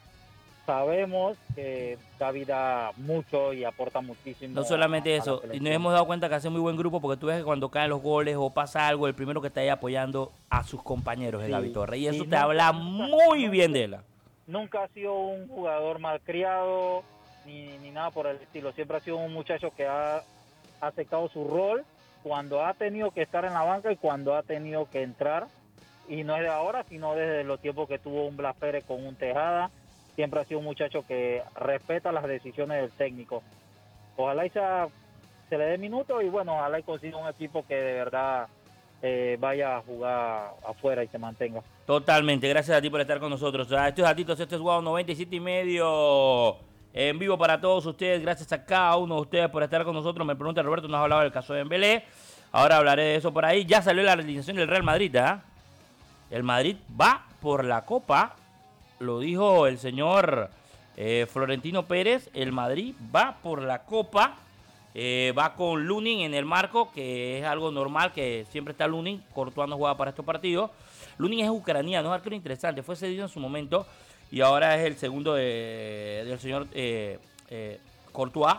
sabemos 0.65 1.37
que 1.55 1.97
Gaby 2.19 2.45
da 2.45 2.91
mucho 2.97 3.51
y 3.53 3.63
aporta 3.65 3.99
muchísimo. 4.01 4.53
No 4.55 4.63
solamente 4.63 5.09
a- 5.11 5.15
a 5.15 5.17
la 5.17 5.21
eso, 5.23 5.41
y 5.51 5.59
nos 5.59 5.73
hemos 5.73 5.91
dado 5.91 6.05
cuenta 6.05 6.29
que 6.29 6.35
hace 6.35 6.49
muy 6.49 6.61
buen 6.61 6.77
grupo, 6.77 7.01
porque 7.01 7.19
tú 7.19 7.27
ves 7.27 7.39
que 7.39 7.43
cuando 7.43 7.69
caen 7.69 7.89
los 7.89 8.01
goles 8.01 8.37
o 8.39 8.49
pasa 8.49 8.87
algo, 8.87 9.07
el 9.07 9.13
primero 9.13 9.41
que 9.41 9.47
está 9.47 9.59
ahí 9.61 9.67
apoyando 9.69 10.31
a 10.49 10.63
sus 10.63 10.81
compañeros 10.81 11.41
es 11.41 11.47
Sí, 11.47 11.51
Gaby 11.51 11.73
Torres, 11.73 11.99
y 11.99 12.07
eso 12.07 12.19
te 12.19 12.23
nunca- 12.29 12.43
habla 12.43 12.71
muy 12.71 13.49
bien 13.49 13.73
de 13.73 13.83
él. 13.85 13.97
nunca 14.47 14.83
ha 14.83 14.87
sido 14.89 15.13
un 15.15 15.47
jugador 15.49 15.99
malcriado 15.99 17.03
ni, 17.45 17.77
ni 17.79 17.91
nada 17.91 18.11
por 18.11 18.27
el 18.27 18.37
estilo. 18.37 18.71
Siempre 18.71 18.97
ha 18.97 18.99
sido 19.01 19.17
un 19.17 19.33
muchacho 19.33 19.71
que 19.75 19.85
ha 19.85 20.21
aceptado 20.79 21.27
su 21.29 21.45
rol 21.45 21.83
cuando 22.23 22.65
ha 22.65 22.73
tenido 22.73 23.11
que 23.11 23.21
estar 23.21 23.45
en 23.45 23.53
la 23.53 23.63
banca 23.63 23.91
y 23.91 23.97
cuando 23.97 24.35
ha 24.35 24.43
tenido 24.43 24.89
que 24.89 25.03
entrar. 25.03 25.47
Y 26.09 26.23
no 26.23 26.35
es 26.35 26.41
de 26.43 26.49
ahora, 26.49 26.83
sino 26.89 27.15
desde 27.15 27.43
los 27.43 27.59
tiempos 27.61 27.87
que 27.87 27.99
tuvo 27.99 28.25
un 28.25 28.35
Blas 28.37 28.55
Pérez 28.55 28.83
con 28.85 29.05
un 29.05 29.15
Tejada. 29.15 29.69
Siempre 30.15 30.39
ha 30.41 30.45
sido 30.45 30.59
un 30.59 30.65
muchacho 30.65 31.05
que 31.07 31.41
respeta 31.55 32.11
las 32.11 32.23
decisiones 32.25 32.81
del 32.81 32.91
técnico. 32.91 33.41
Ojalá 34.17 34.45
y 34.45 34.49
sea- 34.49 34.87
se 35.49 35.57
le 35.57 35.65
dé 35.65 35.77
minutos 35.77 36.23
y 36.23 36.29
bueno, 36.29 36.55
ojalá 36.55 36.81
consiga 36.81 37.17
un 37.17 37.27
equipo 37.27 37.65
que 37.67 37.75
de 37.75 37.93
verdad 37.93 38.47
eh, 39.01 39.37
vaya 39.39 39.77
a 39.77 39.81
jugar 39.81 40.51
afuera 40.67 41.03
y 41.03 41.07
se 41.07 41.17
mantenga. 41.17 41.61
Totalmente, 41.85 42.47
gracias 42.47 42.77
a 42.77 42.81
ti 42.81 42.89
por 42.89 43.01
estar 43.01 43.19
con 43.19 43.29
nosotros. 43.29 43.69
Ah, 43.73 43.89
Estos 43.89 44.03
datitos, 44.05 44.39
esto 44.39 44.55
es 44.55 44.61
Wow 44.61 44.81
97 44.81 45.35
y 45.35 45.39
medio. 45.39 46.57
En 46.95 47.17
vivo 47.17 47.39
para 47.39 47.59
todos 47.59 47.83
ustedes, 47.87 48.21
gracias 48.21 48.51
a 48.51 48.63
cada 48.63 48.95
uno 48.97 49.15
de 49.15 49.21
ustedes 49.21 49.49
por 49.49 49.63
estar 49.63 49.83
con 49.83 49.95
nosotros. 49.95 50.27
Me 50.27 50.35
pregunta 50.35 50.61
Roberto, 50.61 50.87
nos 50.87 51.01
hablaba 51.01 51.23
del 51.23 51.31
caso 51.31 51.51
de 51.51 51.59
Dembélé. 51.59 52.03
Ahora 52.51 52.77
hablaré 52.77 53.01
de 53.01 53.15
eso 53.15 53.33
por 53.33 53.45
ahí. 53.45 53.65
Ya 53.65 53.81
salió 53.81 54.03
la 54.03 54.15
realización 54.15 54.57
del 54.57 54.67
Real 54.67 54.83
Madrid, 54.83 55.15
¿ah? 55.15 55.41
El 56.29 56.43
Madrid 56.43 56.77
va 56.99 57.25
por 57.41 57.65
la 57.65 57.83
Copa. 57.83 58.35
Lo 58.99 59.19
dijo 59.19 59.65
el 59.65 59.79
señor 59.79 60.51
eh, 60.95 61.25
Florentino 61.33 61.81
Pérez. 61.87 62.29
El 62.35 62.51
Madrid 62.51 62.93
va 63.13 63.37
por 63.41 63.63
la 63.63 63.79
Copa. 63.85 64.35
Eh, 64.93 65.33
va 65.35 65.55
con 65.55 65.87
Lunin 65.87 66.19
en 66.19 66.35
el 66.35 66.45
marco, 66.45 66.91
que 66.91 67.39
es 67.39 67.45
algo 67.45 67.71
normal, 67.71 68.13
que 68.13 68.45
siempre 68.51 68.73
está 68.73 68.85
Lunin. 68.85 69.23
Courtois 69.33 69.67
no 69.67 69.77
juega 69.77 69.97
para 69.97 70.11
estos 70.11 70.23
partidos. 70.23 70.69
Lunin 71.17 71.39
es 71.39 71.49
ucraniano, 71.49 72.09
es 72.09 72.13
arquero 72.13 72.35
interesante. 72.35 72.83
Fue 72.83 72.95
cedido 72.95 73.23
en 73.23 73.29
su 73.29 73.39
momento 73.39 73.87
y 74.33 74.41
ahora 74.41 74.75
es 74.77 74.85
el 74.85 74.97
segundo 74.97 75.35
de- 75.35 76.23
del 76.25 76.39
señor 76.39 76.67
eh, 76.73 77.19
eh, 77.49 77.79
Courtois. 78.11 78.55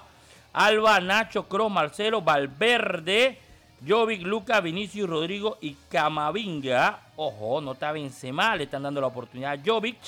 Alba, 0.53 1.01
Nacho, 1.01 1.49
Kroos, 1.49 1.73
Marcelo, 1.73 2.23
Valverde, 2.23 3.39
Jovic, 3.87 4.23
Luca, 4.23 4.61
Vinicius, 4.61 5.11
Rodrigo 5.11 5.59
y 5.61 5.75
Camavinga. 5.91 7.01
Ojo, 7.17 7.61
no 7.61 7.73
está 7.73 7.91
Benzema, 7.91 8.55
le 8.55 8.65
están 8.65 8.85
dando 8.85 9.01
la 9.01 9.09
oportunidad 9.09 9.53
a 9.55 9.63
Jovic. 9.65 9.99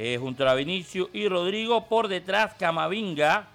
eh, 0.00 0.16
junto 0.16 0.48
a 0.48 0.54
Vinicio 0.54 1.10
y 1.12 1.26
Rodrigo. 1.28 1.86
Por 1.86 2.06
detrás 2.06 2.54
Camavinga, 2.56 3.46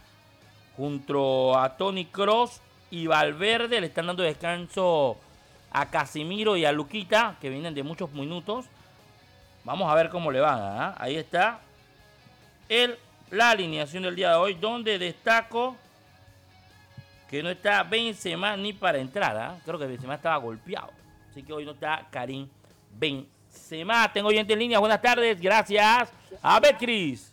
junto 0.75 1.57
a 1.57 1.77
Tony 1.77 2.03
Cross 2.03 2.59
y 2.91 3.07
Valverde. 3.07 3.79
Le 3.79 3.87
están 3.87 4.07
dando 4.07 4.23
descanso 4.23 5.15
a 5.71 5.89
Casimiro 5.89 6.57
y 6.57 6.65
a 6.65 6.73
Luquita, 6.73 7.37
que 7.39 7.49
vienen 7.49 7.73
de 7.73 7.83
muchos 7.83 8.11
minutos. 8.11 8.65
Vamos 9.63 9.91
a 9.91 9.95
ver 9.95 10.09
cómo 10.09 10.31
le 10.31 10.39
van. 10.39 10.59
¿ah? 10.59 10.95
Ahí 10.97 11.15
está 11.15 11.59
el, 12.69 12.97
la 13.31 13.51
alineación 13.51 14.03
del 14.03 14.15
día 14.15 14.31
de 14.31 14.35
hoy, 14.35 14.53
donde 14.55 14.99
destaco 14.99 15.75
que 17.29 17.41
no 17.41 17.49
está 17.49 17.83
Benzema 17.83 18.55
ni 18.57 18.73
para 18.73 18.99
entrada. 18.99 19.59
Creo 19.65 19.79
que 19.79 19.87
Benzema 19.87 20.15
estaba 20.15 20.37
golpeado. 20.37 20.91
Así 21.31 21.43
que 21.43 21.53
hoy 21.53 21.65
no 21.65 21.71
está 21.71 22.05
Karim 22.11 22.47
Benzema. 22.91 24.11
Tengo 24.11 24.29
oyente 24.29 24.53
en 24.53 24.59
línea. 24.59 24.79
Buenas 24.79 25.01
tardes. 25.01 25.39
Gracias. 25.41 26.11
A 26.41 26.59
ver, 26.59 26.77
Cris. 26.77 27.31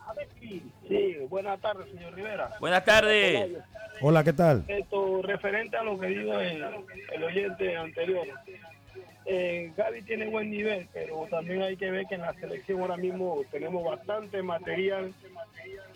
Sí, 0.88 1.16
buenas 1.28 1.60
tardes, 1.60 1.90
señor 1.90 2.14
Rivera. 2.14 2.56
Buenas 2.58 2.84
tardes. 2.84 3.58
Hola, 4.00 4.24
¿qué 4.24 4.32
tal? 4.32 4.64
Esto 4.66 5.20
referente 5.22 5.76
a 5.76 5.82
lo 5.82 5.98
que 5.98 6.06
dijo 6.06 6.32
el, 6.40 6.64
el 7.12 7.24
oyente 7.24 7.76
anterior. 7.76 8.26
Eh, 9.32 9.72
Gaby 9.76 10.02
tiene 10.02 10.28
buen 10.28 10.50
nivel, 10.50 10.88
pero 10.92 11.24
también 11.30 11.62
hay 11.62 11.76
que 11.76 11.88
ver 11.90 12.04
que 12.06 12.16
en 12.16 12.22
la 12.22 12.34
selección 12.34 12.80
ahora 12.80 12.96
mismo 12.96 13.42
tenemos 13.52 13.84
bastante 13.84 14.42
material 14.42 15.14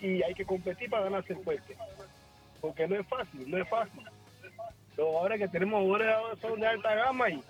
y 0.00 0.23
hay 0.23 0.35
que 0.35 0.45
competir 0.45 0.88
para 0.88 1.05
ganarse 1.05 1.33
el 1.33 1.41
puesto 1.41 1.75
porque 2.64 2.88
no 2.88 2.97
es 2.97 3.07
fácil, 3.07 3.50
no 3.50 3.59
es 3.59 3.69
fácil. 3.69 4.00
Los 4.97 5.09
jugadores 5.09 5.38
que 5.38 5.49
tenemos 5.49 5.83
jugadores 5.83 6.41
son 6.41 6.59
de 6.59 6.67
alta 6.67 6.95
gama 6.95 7.29
y 7.29 7.43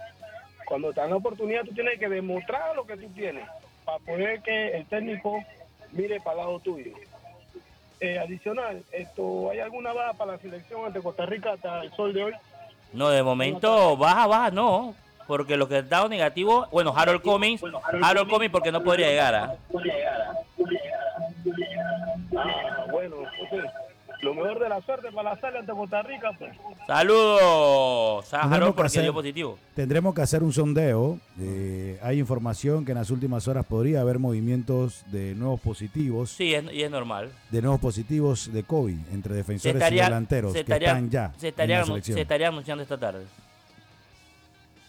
cuando 0.67 0.93
te 0.93 1.01
dan 1.01 1.11
la 1.11 1.17
oportunidad 1.17 1.65
tú 1.65 1.73
tienes 1.73 2.01
que 2.01 2.09
demostrar 2.09 2.75
lo 2.75 2.85
que 2.85 2.97
tú 2.97 3.09
tienes 3.11 3.47
para 3.85 3.99
poder 4.01 4.41
que 4.41 4.77
el 4.77 4.85
técnico 4.87 5.45
mire 5.93 6.19
para 6.19 6.33
el 6.33 6.47
lado 6.47 6.59
tuyo. 6.59 6.95
Eh, 8.01 8.19
adicional, 8.19 8.83
esto, 8.91 9.51
¿hay 9.51 9.61
alguna 9.61 9.93
baja 9.93 10.15
para 10.15 10.33
la 10.33 10.39
selección 10.39 10.85
ante 10.85 11.01
Costa 11.01 11.27
Rica 11.27 11.53
hasta 11.53 11.83
el 11.83 11.93
sol 11.93 12.13
de 12.13 12.25
hoy? 12.25 12.33
No, 12.93 13.11
de 13.11 13.23
momento 13.23 13.97
baja, 13.97 14.27
baja, 14.27 14.51
no. 14.51 14.97
Porque 15.27 15.57
lo 15.57 15.69
que 15.69 15.77
ha 15.77 15.83
dado 15.83 16.09
negativo, 16.09 16.67
bueno, 16.71 16.93
Harold 16.97 17.23
Cummings, 17.23 17.63
Harold 18.03 18.29
Cummings 18.31 18.53
porque 18.53 18.71
no 18.73 18.83
podría 18.83 19.09
llegar. 19.09 19.35
¿ah? 19.35 19.55
Ah, 22.37 22.87
bueno, 22.91 23.17
lo 24.23 24.35
mejor 24.35 24.59
de 24.59 24.69
la 24.69 24.81
suerte 24.83 25.13
para 25.13 25.35
la 25.35 25.41
sala 25.41 25.61
ante 25.61 25.73
Costa 25.73 26.03
Rica. 26.03 26.31
Pues. 26.39 26.51
Saludos 26.87 28.33
a 28.35 28.41
Tendremos 28.41 28.53
Harold 28.57 28.73
que 28.73 28.77
porque 28.77 28.87
hacer- 28.87 29.03
dio 29.03 29.13
positivo. 29.15 29.59
Tendremos 29.75 30.15
que 30.15 30.23
hacer 30.23 30.43
un 30.43 30.53
sondeo. 30.53 31.19
Eh, 31.41 31.99
hay 32.03 32.19
información 32.19 32.85
que 32.85 32.93
en 32.93 32.99
las 32.99 33.11
últimas 33.11 33.47
horas 33.49 33.65
podría 33.67 34.01
haber 34.01 34.19
movimientos 34.19 35.05
de 35.11 35.35
nuevos 35.35 35.61
positivos, 35.61 36.31
Sí, 36.31 36.55
es, 36.55 36.65
y 36.73 36.83
es 36.83 36.91
normal. 36.91 37.31
de 37.51 37.63
nuevos 37.63 37.81
positivos 37.81 38.53
de 38.53 38.63
COVID 38.65 38.99
entre 39.13 39.35
defensores 39.35 39.77
estaría, 39.77 40.03
y 40.03 40.07
delanteros 40.07 40.53
se 40.53 40.57
que 40.59 40.61
estaría- 40.73 40.89
están 40.89 41.11
ya 41.11 41.33
se 41.37 41.47
en 41.47 41.51
estaría, 41.51 41.77
la 41.79 41.83
anu- 41.85 41.87
selección. 41.89 42.15
se 42.17 42.23
estaría 42.23 42.49
anunciando 42.49 42.83
esta 42.83 42.99
tarde. 42.99 43.25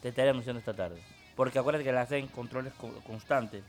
Se 0.06 0.10
estaría 0.10 0.30
anunciando 0.30 0.60
esta 0.60 0.76
tarde. 0.76 1.02
Porque 1.36 1.58
acuérdate 1.58 1.84
que 1.84 1.92
le 1.92 1.98
hacen 1.98 2.28
controles 2.28 2.72
co- 2.74 2.94
constantes. 3.08 3.64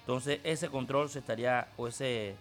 Entonces 0.00 0.40
ese 0.42 0.68
control 0.70 1.08
se 1.08 1.20
estaría, 1.20 1.68
o 1.76 1.86
ese 1.86 2.34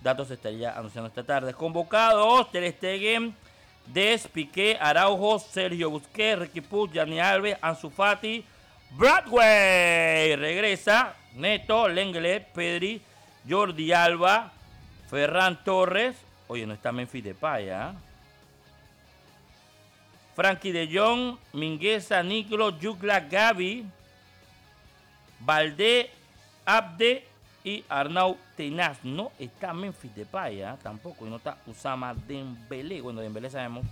dato 0.00 0.24
se 0.24 0.32
estaría 0.34 0.72
anunciando 0.74 1.08
esta 1.08 1.22
tarde. 1.22 1.52
Convocados, 1.52 2.50
Ter 2.50 2.72
Stegen, 2.72 3.34
Des, 3.84 4.26
Piqué, 4.26 4.78
Araujo, 4.80 5.38
Sergio 5.38 5.90
Busquets, 5.90 6.38
Ricky 6.38 6.62
Puig, 6.62 6.90
Dani 6.94 7.20
Alves, 7.20 7.58
Ansu 7.60 7.90
Fati, 7.90 8.42
Bradway. 8.92 10.34
Regresa, 10.36 11.12
Neto, 11.34 11.88
Lenglet, 11.88 12.46
Pedri, 12.54 13.02
Jordi 13.46 13.92
Alba, 13.92 14.50
Ferran 15.10 15.62
Torres. 15.62 16.16
Oye, 16.46 16.64
no 16.66 16.72
está 16.72 16.90
Memphis 16.90 17.22
Depay, 17.22 17.68
¿ah? 17.68 17.92
Frankie 20.38 20.70
de 20.70 20.86
Jong, 20.86 21.36
Mingueza, 21.52 22.22
Nicolo, 22.22 22.78
Yugla, 22.78 23.18
Gaby, 23.18 23.84
Valdé, 25.40 26.10
Abde 26.64 27.24
y 27.64 27.84
Arnau 27.88 28.36
Tenaz. 28.56 28.98
No 29.02 29.32
está 29.36 29.74
Memphis 29.74 30.14
Depay, 30.14 30.62
¿ah? 30.62 30.78
tampoco. 30.80 31.26
Y 31.26 31.28
no 31.28 31.38
está 31.38 31.58
Usama 31.66 32.14
Dembélé. 32.14 33.00
Bueno, 33.00 33.20
Dembélé 33.20 33.50
sabemos 33.50 33.84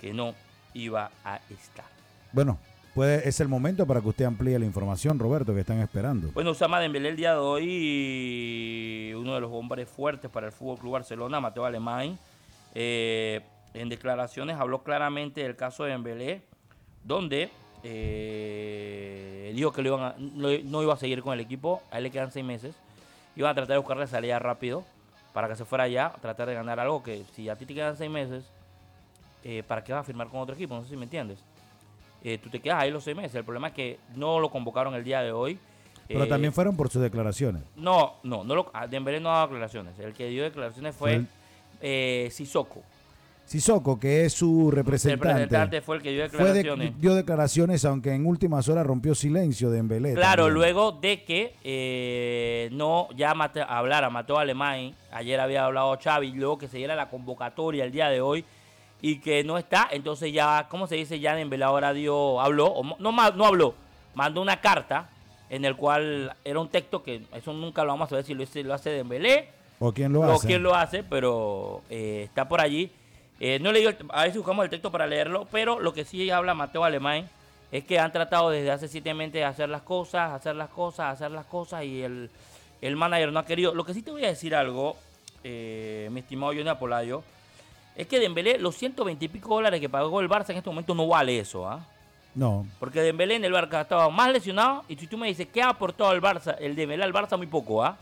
que 0.00 0.12
no 0.12 0.34
iba 0.72 1.12
a 1.24 1.36
estar. 1.48 1.84
Bueno, 2.32 2.58
puede, 2.92 3.28
es 3.28 3.38
el 3.38 3.46
momento 3.46 3.86
para 3.86 4.00
que 4.00 4.08
usted 4.08 4.24
amplíe 4.24 4.58
la 4.58 4.66
información, 4.66 5.16
Roberto, 5.16 5.54
que 5.54 5.60
están 5.60 5.78
esperando. 5.78 6.32
Bueno, 6.32 6.50
Usama 6.50 6.80
Dembélé 6.80 7.10
el 7.10 7.16
día 7.16 7.34
de 7.34 7.38
hoy, 7.38 9.14
uno 9.16 9.36
de 9.36 9.40
los 9.40 9.52
hombres 9.52 9.88
fuertes 9.88 10.28
para 10.28 10.48
el 10.48 10.52
Fútbol 10.52 10.76
Club 10.76 10.94
Barcelona, 10.94 11.38
Mateo 11.38 11.64
Alemán, 11.64 12.18
eh, 12.74 13.42
en 13.74 13.88
declaraciones 13.88 14.56
habló 14.58 14.82
claramente 14.82 15.42
del 15.42 15.56
caso 15.56 15.84
de 15.84 15.90
Dembélé, 15.90 16.42
donde 17.02 17.50
eh, 17.82 19.52
dijo 19.54 19.72
que 19.72 19.82
lo 19.82 19.88
iban 19.96 20.02
a- 20.02 20.14
no, 20.18 20.48
no 20.64 20.82
iba 20.82 20.94
a 20.94 20.96
seguir 20.96 21.22
con 21.22 21.34
el 21.34 21.40
equipo, 21.40 21.82
a 21.90 21.98
él 21.98 22.04
le 22.04 22.10
quedan 22.10 22.30
seis 22.30 22.44
meses, 22.44 22.74
iban 23.36 23.50
a 23.50 23.54
tratar 23.54 23.74
de 23.74 23.78
buscarle 23.78 24.06
salida 24.06 24.38
rápido 24.38 24.84
para 25.32 25.48
que 25.48 25.56
se 25.56 25.64
fuera 25.64 25.84
allá, 25.84 26.12
tratar 26.20 26.48
de 26.48 26.54
ganar 26.54 26.78
algo 26.80 27.02
que 27.02 27.24
si 27.34 27.48
a 27.48 27.56
ti 27.56 27.66
te 27.66 27.74
quedan 27.74 27.96
seis 27.96 28.10
meses, 28.10 28.44
eh, 29.42 29.62
¿para 29.66 29.82
qué 29.84 29.92
vas 29.92 30.00
a 30.02 30.04
firmar 30.04 30.28
con 30.28 30.40
otro 30.40 30.54
equipo? 30.54 30.74
No 30.74 30.82
sé 30.84 30.90
si 30.90 30.96
me 30.96 31.04
entiendes. 31.04 31.38
Eh, 32.22 32.38
tú 32.38 32.48
te 32.48 32.60
quedas 32.60 32.80
ahí 32.80 32.90
los 32.90 33.04
seis 33.04 33.16
meses. 33.16 33.34
El 33.34 33.44
problema 33.44 33.68
es 33.68 33.74
que 33.74 33.98
no 34.14 34.38
lo 34.40 34.50
convocaron 34.50 34.94
el 34.94 35.04
día 35.04 35.20
de 35.20 35.32
hoy. 35.32 35.58
Pero 36.08 36.24
Eh, 36.24 36.28
también 36.28 36.52
fueron 36.52 36.76
por 36.76 36.88
sus 36.88 37.02
declaraciones. 37.02 37.62
no, 37.76 38.14
no, 38.22 38.44
no 38.44 38.54
lo, 38.54 38.72
Dembélé 38.88 39.20
no 39.20 39.30
ha 39.30 39.34
dado 39.34 39.48
declaraciones. 39.48 39.98
El 39.98 40.14
que 40.14 40.28
dio 40.28 40.42
declaraciones 40.44 40.94
fue 40.96 41.10
Fue 41.10 41.16
el- 41.16 41.28
eh, 41.82 42.28
Sissoko. 42.30 42.82
Sissoko, 43.46 44.00
que 44.00 44.24
es 44.24 44.32
su 44.32 44.68
El 44.70 44.76
representante, 44.76 45.28
representante 45.28 45.80
fue 45.82 45.96
el 45.96 46.02
que 46.02 46.10
dio 46.12 46.28
fue 46.30 46.44
de- 46.46 46.52
declaraciones. 46.54 47.00
dio 47.00 47.14
declaraciones, 47.14 47.84
aunque 47.84 48.12
en 48.14 48.24
últimas 48.26 48.68
horas 48.68 48.86
rompió 48.86 49.14
silencio 49.14 49.70
de 49.70 49.78
Embelé. 49.78 50.14
Claro, 50.14 50.44
también. 50.44 50.54
luego 50.54 50.92
de 50.92 51.22
que 51.24 51.54
eh, 51.62 52.68
no 52.72 53.08
ya 53.16 53.34
mate, 53.34 53.60
hablara 53.66 54.08
Mateo 54.10 54.38
Alemán, 54.38 54.94
ayer 55.12 55.38
había 55.40 55.66
hablado 55.66 55.96
Xavi, 56.02 56.32
luego 56.32 56.56
que 56.58 56.68
se 56.68 56.78
diera 56.78 56.96
la 56.96 57.10
convocatoria 57.10 57.84
el 57.84 57.92
día 57.92 58.08
de 58.08 58.20
hoy 58.22 58.44
y 59.02 59.18
que 59.18 59.44
no 59.44 59.58
está, 59.58 59.88
entonces 59.90 60.32
ya, 60.32 60.66
¿cómo 60.70 60.86
se 60.86 60.94
dice? 60.96 61.20
Ya 61.20 61.34
Dembélé 61.36 61.64
ahora 61.64 61.92
dio, 61.92 62.40
habló, 62.40 62.66
o 62.68 62.96
no, 62.98 63.12
no 63.12 63.44
habló, 63.46 63.74
mandó 64.14 64.40
una 64.40 64.60
carta 64.62 65.10
en 65.50 65.66
el 65.66 65.76
cual 65.76 66.34
era 66.44 66.58
un 66.58 66.68
texto 66.70 67.02
que 67.02 67.22
eso 67.34 67.52
nunca 67.52 67.82
lo 67.84 67.90
vamos 67.90 68.06
a 68.06 68.10
saber 68.10 68.24
si 68.24 68.32
lo, 68.32 68.42
hace- 68.44 68.64
lo 68.64 68.72
hace 68.72 68.88
Dembélé 68.90 69.48
¿O 69.80 69.92
quién 69.92 70.12
lo 70.14 70.20
o 70.20 70.32
hace? 70.32 70.46
quién 70.46 70.62
lo 70.62 70.74
hace, 70.74 71.02
pero 71.04 71.82
eh, 71.90 72.22
está 72.24 72.48
por 72.48 72.60
allí. 72.62 72.90
Eh, 73.40 73.58
no 73.60 73.70
he 73.70 73.72
leído, 73.72 73.92
a 74.10 74.22
ver 74.22 74.32
si 74.32 74.38
buscamos 74.38 74.64
el 74.64 74.70
texto 74.70 74.90
para 74.90 75.06
leerlo, 75.06 75.46
pero 75.50 75.80
lo 75.80 75.92
que 75.92 76.04
sí 76.04 76.30
habla 76.30 76.54
Mateo 76.54 76.84
Alemán 76.84 77.28
es 77.72 77.84
que 77.84 77.98
han 77.98 78.12
tratado 78.12 78.50
desde 78.50 78.70
hace 78.70 78.88
siete 78.88 79.12
meses 79.14 79.32
de 79.32 79.44
hacer 79.44 79.68
las 79.68 79.82
cosas, 79.82 80.32
hacer 80.32 80.54
las 80.54 80.68
cosas, 80.68 81.12
hacer 81.12 81.32
las 81.32 81.44
cosas 81.46 81.84
y 81.84 82.02
el, 82.02 82.30
el 82.80 82.96
manager 82.96 83.32
no 83.32 83.40
ha 83.40 83.44
querido. 83.46 83.74
Lo 83.74 83.84
que 83.84 83.94
sí 83.94 84.02
te 84.02 84.12
voy 84.12 84.24
a 84.24 84.28
decir 84.28 84.54
algo, 84.54 84.96
eh, 85.42 86.08
mi 86.12 86.20
estimado 86.20 86.52
Johnny 86.52 86.68
Apolayo, 86.68 87.24
es 87.96 88.06
que 88.06 88.20
Dembélé, 88.20 88.58
los 88.58 88.76
120 88.76 89.24
y 89.24 89.28
pico 89.28 89.54
dólares 89.54 89.80
que 89.80 89.88
pagó 89.88 90.20
el 90.20 90.28
Barça 90.28 90.50
en 90.50 90.58
este 90.58 90.70
momento 90.70 90.94
no 90.94 91.06
vale 91.08 91.38
eso, 91.38 91.68
¿ah? 91.68 91.84
No, 92.34 92.66
Porque 92.80 93.00
Dembélé 93.00 93.36
en 93.36 93.44
el 93.44 93.52
Barça 93.52 93.82
estaba 93.82 94.08
más 94.08 94.32
lesionado 94.32 94.84
y 94.88 94.96
si 94.96 95.06
tú 95.06 95.16
me 95.16 95.28
dices 95.28 95.46
qué 95.52 95.62
ha 95.62 95.68
aportado 95.68 96.12
el 96.12 96.20
Barça, 96.20 96.56
el 96.58 96.74
Dembélé 96.74 97.04
al 97.04 97.12
Barça 97.12 97.36
muy 97.36 97.46
poco, 97.46 97.84
¿ah? 97.84 97.96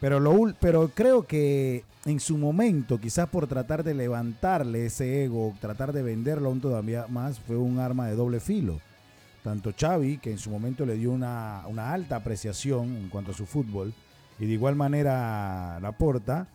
Pero, 0.00 0.20
lo, 0.20 0.54
pero 0.60 0.88
creo 0.94 1.26
que 1.26 1.84
en 2.04 2.20
su 2.20 2.38
momento, 2.38 3.00
quizás 3.00 3.28
por 3.28 3.46
tratar 3.46 3.82
de 3.82 3.94
levantarle 3.94 4.86
ese 4.86 5.24
ego, 5.24 5.54
tratar 5.60 5.92
de 5.92 6.02
venderlo 6.02 6.48
aún 6.48 6.60
todavía 6.60 7.06
más, 7.08 7.40
fue 7.40 7.56
un 7.56 7.78
arma 7.78 8.06
de 8.06 8.14
doble 8.14 8.40
filo. 8.40 8.80
Tanto 9.42 9.72
Xavi, 9.78 10.18
que 10.18 10.30
en 10.30 10.38
su 10.38 10.50
momento 10.50 10.86
le 10.86 10.96
dio 10.96 11.12
una, 11.12 11.62
una 11.68 11.92
alta 11.92 12.16
apreciación 12.16 12.96
en 12.96 13.08
cuanto 13.08 13.32
a 13.32 13.34
su 13.34 13.46
fútbol, 13.46 13.92
y 14.38 14.46
de 14.46 14.52
igual 14.52 14.76
manera 14.76 15.78
Laporta, 15.80 16.48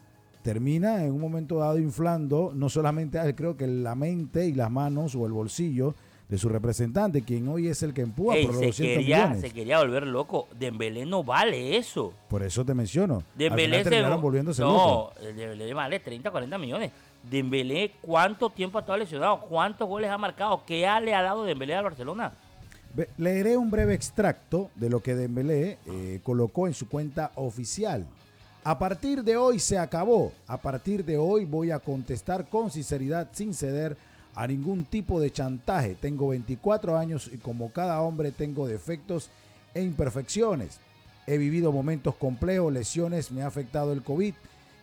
termina 0.43 1.03
en 1.03 1.11
un 1.11 1.19
momento 1.19 1.59
dado 1.59 1.77
inflando 1.77 2.51
no 2.55 2.69
solamente 2.69 3.19
creo 3.35 3.57
que 3.57 3.67
la 3.67 3.95
mente 3.95 4.47
y 4.47 4.53
las 4.53 4.71
manos 4.71 5.15
o 5.15 5.25
el 5.25 5.31
bolsillo 5.31 5.93
de 6.31 6.37
su 6.37 6.47
representante, 6.47 7.23
quien 7.23 7.45
hoy 7.49 7.67
es 7.67 7.83
el 7.83 7.93
que 7.93 8.01
empuja 8.01 8.37
Ey, 8.37 8.45
por 8.45 8.53
los 8.55 8.61
se, 8.61 8.67
200 8.67 8.97
quería, 8.97 9.17
millones. 9.17 9.41
se 9.41 9.51
quería 9.51 9.79
volver 9.79 10.07
loco. 10.07 10.47
Dembélé 10.57 11.05
no 11.05 11.25
vale 11.25 11.75
eso. 11.75 12.13
Por 12.29 12.41
eso 12.41 12.63
te 12.63 12.73
menciono. 12.73 13.21
Dembélé 13.35 13.83
se- 13.83 14.01
volviéndose. 14.15 14.61
No, 14.61 15.11
el 15.21 15.35
Dembélé 15.35 15.73
vale 15.73 15.99
30, 15.99 16.31
40 16.31 16.57
millones. 16.57 16.91
Dembélé, 17.29 17.91
¿cuánto 18.01 18.49
tiempo 18.49 18.77
ha 18.77 18.81
estado 18.81 18.97
lesionado? 18.97 19.41
¿Cuántos 19.41 19.85
goles 19.89 20.09
ha 20.09 20.17
marcado? 20.17 20.63
¿Qué 20.65 20.87
le 21.03 21.13
ha 21.13 21.21
dado 21.21 21.43
Dembélé 21.43 21.75
al 21.75 21.83
Barcelona? 21.83 22.31
Leeré 23.17 23.57
un 23.57 23.69
breve 23.69 23.93
extracto 23.93 24.69
de 24.75 24.89
lo 24.89 25.01
que 25.01 25.15
Dembélé 25.15 25.79
eh, 25.85 26.21
colocó 26.23 26.65
en 26.65 26.73
su 26.73 26.87
cuenta 26.87 27.31
oficial. 27.35 28.05
A 28.63 28.79
partir 28.79 29.23
de 29.23 29.35
hoy 29.35 29.59
se 29.59 29.77
acabó. 29.77 30.31
A 30.47 30.57
partir 30.57 31.03
de 31.03 31.17
hoy 31.17 31.43
voy 31.43 31.71
a 31.71 31.79
contestar 31.79 32.47
con 32.47 32.71
sinceridad, 32.71 33.27
sin 33.33 33.53
ceder 33.53 33.97
a 34.35 34.47
ningún 34.47 34.85
tipo 34.85 35.19
de 35.19 35.31
chantaje. 35.31 35.95
Tengo 35.95 36.29
24 36.29 36.97
años 36.97 37.29
y 37.31 37.37
como 37.37 37.71
cada 37.71 38.01
hombre 38.01 38.31
tengo 38.31 38.67
defectos 38.67 39.29
e 39.73 39.81
imperfecciones. 39.81 40.79
He 41.27 41.37
vivido 41.37 41.71
momentos 41.71 42.15
complejos, 42.15 42.73
lesiones, 42.73 43.31
me 43.31 43.43
ha 43.43 43.47
afectado 43.47 43.93
el 43.93 44.03
COVID. 44.03 44.33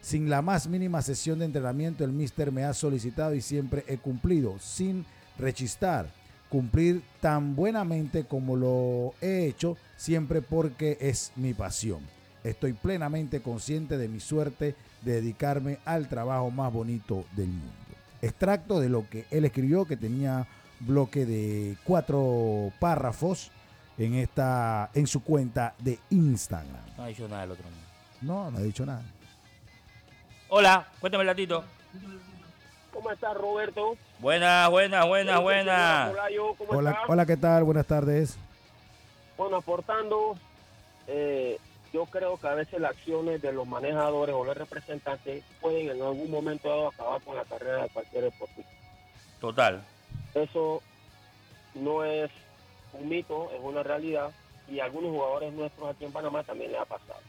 Sin 0.01 0.31
la 0.31 0.43
más 0.43 0.69
mínima 0.69 1.03
sesión 1.03 1.41
de 1.41 1.47
entrenamiento, 1.47 2.05
el 2.05 2.13
mister 2.13 2.53
me 2.53 2.65
ha 2.65 2.73
solicitado 2.73 3.35
y 3.35 3.41
siempre 3.41 3.85
he 3.89 3.99
cumplido, 3.99 4.59
sin 4.61 5.05
rechistar. 5.39 6.09
Cumplir 6.49 7.03
tan 7.21 7.57
buenamente 7.57 8.25
como 8.25 8.57
lo 8.57 9.15
he 9.21 9.47
hecho, 9.47 9.77
siempre 9.97 10.41
porque 10.41 10.97
es 11.01 11.33
mi 11.37 11.53
pasión. 11.53 12.01
Estoy 12.45 12.73
plenamente 12.73 13.43
consciente 13.43 13.99
de 13.99 14.09
mi 14.09 14.21
suerte 14.21 14.75
de 15.03 15.13
dedicarme 15.13 15.79
al 15.85 16.09
trabajo 16.09 16.51
más 16.51 16.73
bonito 16.73 17.25
del 17.37 17.49
mundo. 17.49 17.88
Extracto 18.21 18.81
de 18.81 18.89
lo 18.89 19.09
que 19.09 19.27
él 19.31 19.45
escribió, 19.45 19.85
que 19.85 19.97
tenía 19.97 20.47
bloque 20.81 21.27
de 21.27 21.77
cuatro 21.85 22.73
párrafos 22.79 23.51
en 23.97 24.15
esta 24.15 24.91
en 24.95 25.07
su 25.07 25.23
cuenta 25.23 25.75
de 25.79 25.99
Instagram. 26.11 26.83
No 26.97 27.03
ha 27.03 27.07
dicho 27.09 27.29
nada 27.29 27.43
del 27.43 27.53
otro. 27.53 27.65
No, 28.21 28.51
no 28.51 28.59
ha 28.59 28.63
dicho 28.63 28.87
nada. 28.87 29.03
Hola, 30.49 30.89
cuéntame 31.01 31.23
el 31.23 31.27
latito. 31.27 31.65
¿Cómo 32.93 33.11
estás, 33.11 33.37
Roberto? 33.37 33.97
Buenas, 34.19 34.69
buenas, 34.71 35.07
buenas, 35.07 35.41
buenas. 35.41 36.13
¿Cómo 36.57 36.71
Hola, 36.71 36.99
hola, 37.07 37.27
¿qué 37.27 37.37
tal? 37.37 37.63
Buenas 37.65 37.87
tardes. 37.87 38.37
Bueno, 39.37 39.59
aportando, 39.59 40.37
eh, 41.07 41.59
yo 41.93 42.07
creo 42.07 42.37
que 42.39 42.49
a 42.49 42.55
veces 42.55 42.81
las 42.81 42.93
acciones 42.93 43.41
de 43.41 43.53
los 43.53 43.67
manejadores 43.67 44.35
o 44.35 44.45
los 44.45 44.57
representantes 44.57 45.45
pueden 45.61 45.91
en 45.91 46.03
algún 46.03 46.31
momento 46.31 46.69
dado 46.69 46.89
acabar 46.89 47.23
con 47.23 47.37
la 47.37 47.45
carrera 47.45 47.83
de 47.85 47.89
cualquier 47.89 48.25
deportista. 48.25 48.71
Total. 49.41 49.83
Eso 50.35 50.83
no 51.75 52.05
es 52.05 52.31
un 52.93 53.09
mito, 53.09 53.51
es 53.53 53.61
una 53.63 53.83
realidad 53.83 54.31
y 54.69 54.81
a 54.81 54.85
algunos 54.85 55.11
jugadores 55.11 55.53
nuestros 55.53 55.91
aquí 55.91 56.05
en 56.05 56.13
Panamá 56.13 56.43
también 56.43 56.73
le 56.73 56.79
ha 56.79 56.85
pasado. 56.85 57.21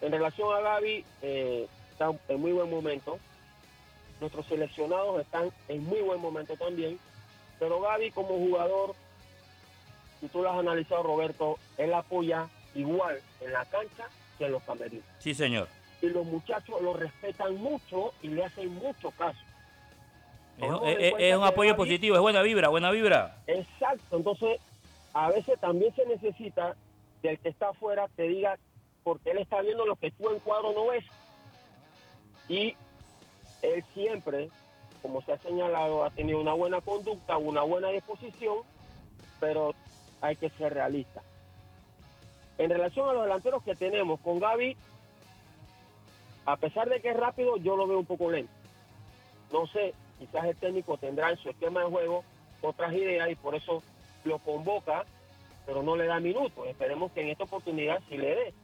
En 0.00 0.12
relación 0.12 0.54
a 0.54 0.60
Gaby, 0.60 1.04
eh, 1.22 1.68
está 1.90 2.10
en 2.28 2.40
muy 2.40 2.52
buen 2.52 2.68
momento. 2.68 3.18
Nuestros 4.20 4.46
seleccionados 4.46 5.20
están 5.20 5.50
en 5.68 5.84
muy 5.84 6.00
buen 6.00 6.20
momento 6.20 6.56
también. 6.56 6.98
Pero 7.58 7.80
Gaby 7.80 8.10
como 8.10 8.30
jugador, 8.30 8.94
si 10.20 10.28
tú 10.28 10.42
lo 10.42 10.50
has 10.50 10.58
analizado 10.58 11.04
Roberto, 11.04 11.58
él 11.78 11.94
apoya 11.94 12.48
igual 12.74 13.20
en 13.40 13.52
la 13.52 13.64
cancha 13.66 14.08
que 14.38 14.46
en 14.46 14.52
los 14.52 14.62
camerinos. 14.62 15.04
Sí, 15.18 15.34
señor. 15.34 15.68
Y 16.00 16.08
los 16.08 16.24
muchachos 16.26 16.80
lo 16.82 16.94
respetan 16.94 17.56
mucho 17.56 18.12
y 18.22 18.28
le 18.28 18.44
hacen 18.44 18.74
mucho 18.74 19.10
caso. 19.12 19.38
Es, 20.58 21.36
un 21.36 21.44
apoyo 21.44 21.76
positivo, 21.76 22.14
es 22.14 22.20
buena 22.20 22.42
vibra, 22.42 22.68
buena 22.68 22.90
vibra. 22.90 23.36
Exacto, 23.46 24.16
entonces 24.16 24.60
a 25.12 25.28
veces 25.30 25.58
también 25.60 25.94
se 25.94 26.06
necesita 26.06 26.76
del 27.22 27.38
que 27.38 27.48
está 27.48 27.70
afuera 27.70 28.08
que 28.16 28.24
diga, 28.24 28.58
porque 29.02 29.30
él 29.30 29.38
está 29.38 29.60
viendo 29.62 29.86
lo 29.86 29.96
que 29.96 30.10
tú 30.10 30.30
en 30.30 30.38
cuadro 30.40 30.72
no 30.72 30.86
ves. 30.88 31.04
Y 32.48 32.76
él 33.62 33.84
siempre, 33.94 34.50
como 35.00 35.22
se 35.22 35.32
ha 35.32 35.38
señalado, 35.38 36.04
ha 36.04 36.10
tenido 36.10 36.40
una 36.40 36.52
buena 36.52 36.80
conducta, 36.80 37.36
una 37.38 37.62
buena 37.62 37.88
disposición, 37.88 38.58
pero 39.40 39.74
hay 40.20 40.36
que 40.36 40.50
ser 40.50 40.74
realista. 40.74 41.22
En 42.62 42.70
relación 42.70 43.08
a 43.08 43.12
los 43.12 43.24
delanteros 43.24 43.60
que 43.64 43.74
tenemos 43.74 44.20
con 44.20 44.38
Gaby, 44.38 44.76
a 46.46 46.56
pesar 46.56 46.88
de 46.88 47.00
que 47.00 47.10
es 47.10 47.16
rápido, 47.16 47.56
yo 47.56 47.76
lo 47.76 47.88
veo 47.88 47.98
un 47.98 48.06
poco 48.06 48.30
lento. 48.30 48.52
No 49.52 49.66
sé, 49.66 49.94
quizás 50.20 50.44
el 50.44 50.56
técnico 50.56 50.96
tendrá 50.96 51.30
en 51.30 51.38
su 51.38 51.50
esquema 51.50 51.80
de 51.80 51.90
juego 51.90 52.22
otras 52.60 52.92
ideas 52.92 53.28
y 53.28 53.34
por 53.34 53.56
eso 53.56 53.82
lo 54.22 54.38
convoca, 54.38 55.04
pero 55.66 55.82
no 55.82 55.96
le 55.96 56.06
da 56.06 56.20
minutos. 56.20 56.68
Esperemos 56.68 57.10
que 57.10 57.22
en 57.22 57.30
esta 57.30 57.42
oportunidad 57.42 58.00
sí 58.08 58.16
le 58.16 58.32
dé. 58.32 58.54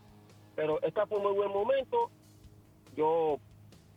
Pero 0.55 0.81
está 0.83 1.05
por 1.07 1.21
muy 1.21 1.33
buen 1.33 1.50
momento. 1.50 2.09
Yo 2.97 3.40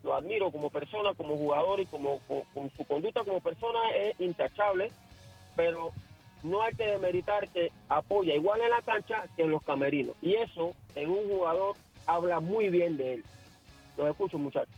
lo 0.01 0.15
admiro 0.15 0.51
como 0.51 0.72
persona, 0.72 1.13
como 1.13 1.38
jugador 1.38 1.79
y 1.79 1.86
como 1.86 2.22
con 2.55 2.72
su 2.75 2.86
conducta 2.86 3.24
como 3.24 3.39
persona 3.39 3.91
es 3.96 4.20
intachable, 4.20 4.91
pero 5.55 5.91
no 6.43 6.62
hay 6.62 6.74
que 6.75 6.86
demeritar 6.86 7.48
que 7.50 7.71
apoya 7.89 8.33
igual 8.36 8.61
en 8.61 8.70
la 8.70 8.81
cancha 8.81 9.24
que 9.35 9.44
en 9.44 9.51
los 9.51 9.61
camerinos. 9.63 10.16
Y 10.22 10.35
eso 10.35 10.74
en 10.96 11.09
un 11.09 11.27
jugador 11.29 11.75
habla 12.05 12.39
muy 12.39 12.70
bien 12.70 12.98
de 12.98 13.16
él. 13.16 13.24
Los 13.98 14.09
escucho, 14.09 14.37
muchachos. 14.37 14.74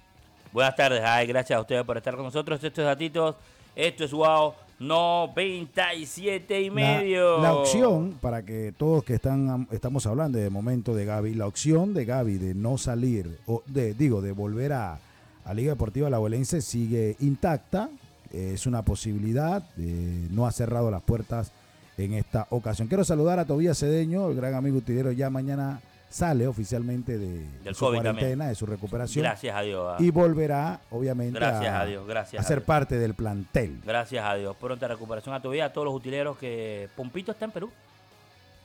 Buenas 0.51 0.75
tardes, 0.75 1.01
ay, 1.03 1.25
gracias 1.27 1.57
a 1.57 1.61
ustedes 1.61 1.83
por 1.83 1.97
estar 1.97 2.15
con 2.15 2.25
nosotros. 2.25 2.63
Esto 2.63 2.81
es 2.81 2.85
Datitos, 2.87 3.35
esto 3.75 4.03
es 4.03 4.11
Wow 4.11 4.53
97 4.79 6.61
y 6.61 6.67
La- 6.69 6.73
medio. 6.75 7.41
La, 7.41 7.53
opción, 7.55 8.17
para 8.21 8.43
que 8.43 8.73
todos 8.77 9.03
que 9.03 9.15
están 9.15 9.67
estamos 9.71 10.05
hablando 10.05 10.37
de 10.37 10.49
momento 10.49 10.93
de 10.93 11.05
Gaby, 11.05 11.35
la 11.35 11.47
opción 11.47 11.93
de 11.93 12.05
Gaby 12.05 12.37
de 12.37 12.53
no 12.53 12.77
salir, 12.77 13.39
o 13.45 13.63
de, 13.65 13.93
digo, 13.93 14.21
de 14.21 14.31
volver 14.31 14.73
a, 14.73 14.99
a 15.45 15.53
Liga 15.53 15.71
Deportiva 15.73 16.07
Alajuelense 16.07 16.61
sigue 16.61 17.15
intacta. 17.19 17.89
Eh, 18.33 18.51
es 18.55 18.65
una 18.65 18.81
posibilidad, 18.83 19.63
no 19.77 20.45
ha 20.47 20.51
cerrado 20.51 20.89
las 20.91 21.01
puertas 21.03 21.51
en 21.97 22.13
esta 22.13 22.47
ocasión. 22.49 22.87
Quiero 22.87 23.03
saludar 23.03 23.37
a 23.39 23.45
Tobías 23.45 23.77
Cedeño, 23.79 24.29
el 24.29 24.35
gran 24.35 24.55
amigo 24.55 24.77
utilero, 24.77 25.11
ya 25.11 25.29
mañana 25.29 25.79
sale 26.09 26.45
oficialmente 26.47 27.17
de, 27.17 27.45
Del 27.63 27.73
su 27.75 27.85
COVID 27.85 27.97
cuarentena, 27.97 28.29
también. 28.29 28.49
de 28.49 28.55
su 28.55 28.65
recuperación. 28.65 29.23
Gracias 29.23 29.55
a 29.55 29.61
Dios. 29.61 29.99
Y 30.01 30.11
volverá, 30.11 30.79
obviamente, 30.91 31.39
Gracias 31.39 31.73
a, 31.73 31.81
a 31.81 31.85
Dios, 31.85 32.07
gracias 32.07 32.39
a 32.41 32.45
a 32.45 32.47
ser 32.47 32.57
Dios. 32.59 32.67
parte 32.67 32.97
del 32.97 33.13
plantel. 33.13 33.81
Gracias 33.85 34.23
a 34.23 34.35
Dios. 34.35 34.55
Pronta 34.55 34.87
recuperación 34.87 35.33
a 35.33 35.39
vida, 35.39 35.65
a 35.65 35.73
todos 35.73 35.85
los 35.85 35.95
utileros 35.95 36.37
que. 36.37 36.89
Pompito 36.95 37.31
está 37.31 37.45
en 37.45 37.51
Perú. 37.51 37.69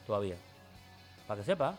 Todavía. 0.06 0.36
Para 1.26 1.40
que 1.40 1.46
sepa. 1.46 1.74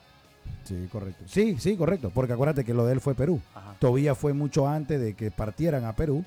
Sí, 0.64 0.88
correcto. 0.92 1.24
Sí, 1.28 1.58
sí, 1.60 1.76
correcto. 1.76 2.12
Porque 2.14 2.34
acuérdate 2.34 2.64
que 2.64 2.74
lo 2.74 2.86
de 2.86 2.94
él 2.94 3.02
fue 3.02 3.16
Perú. 3.16 3.40
Ajá. 3.56 3.76
Todavía 3.80 4.14
fue 4.16 4.34
mucho 4.34 4.68
antes 4.68 5.00
de 5.00 5.14
que 5.16 5.32
partieran 5.32 5.86
a 5.86 5.94
Perú. 5.94 6.24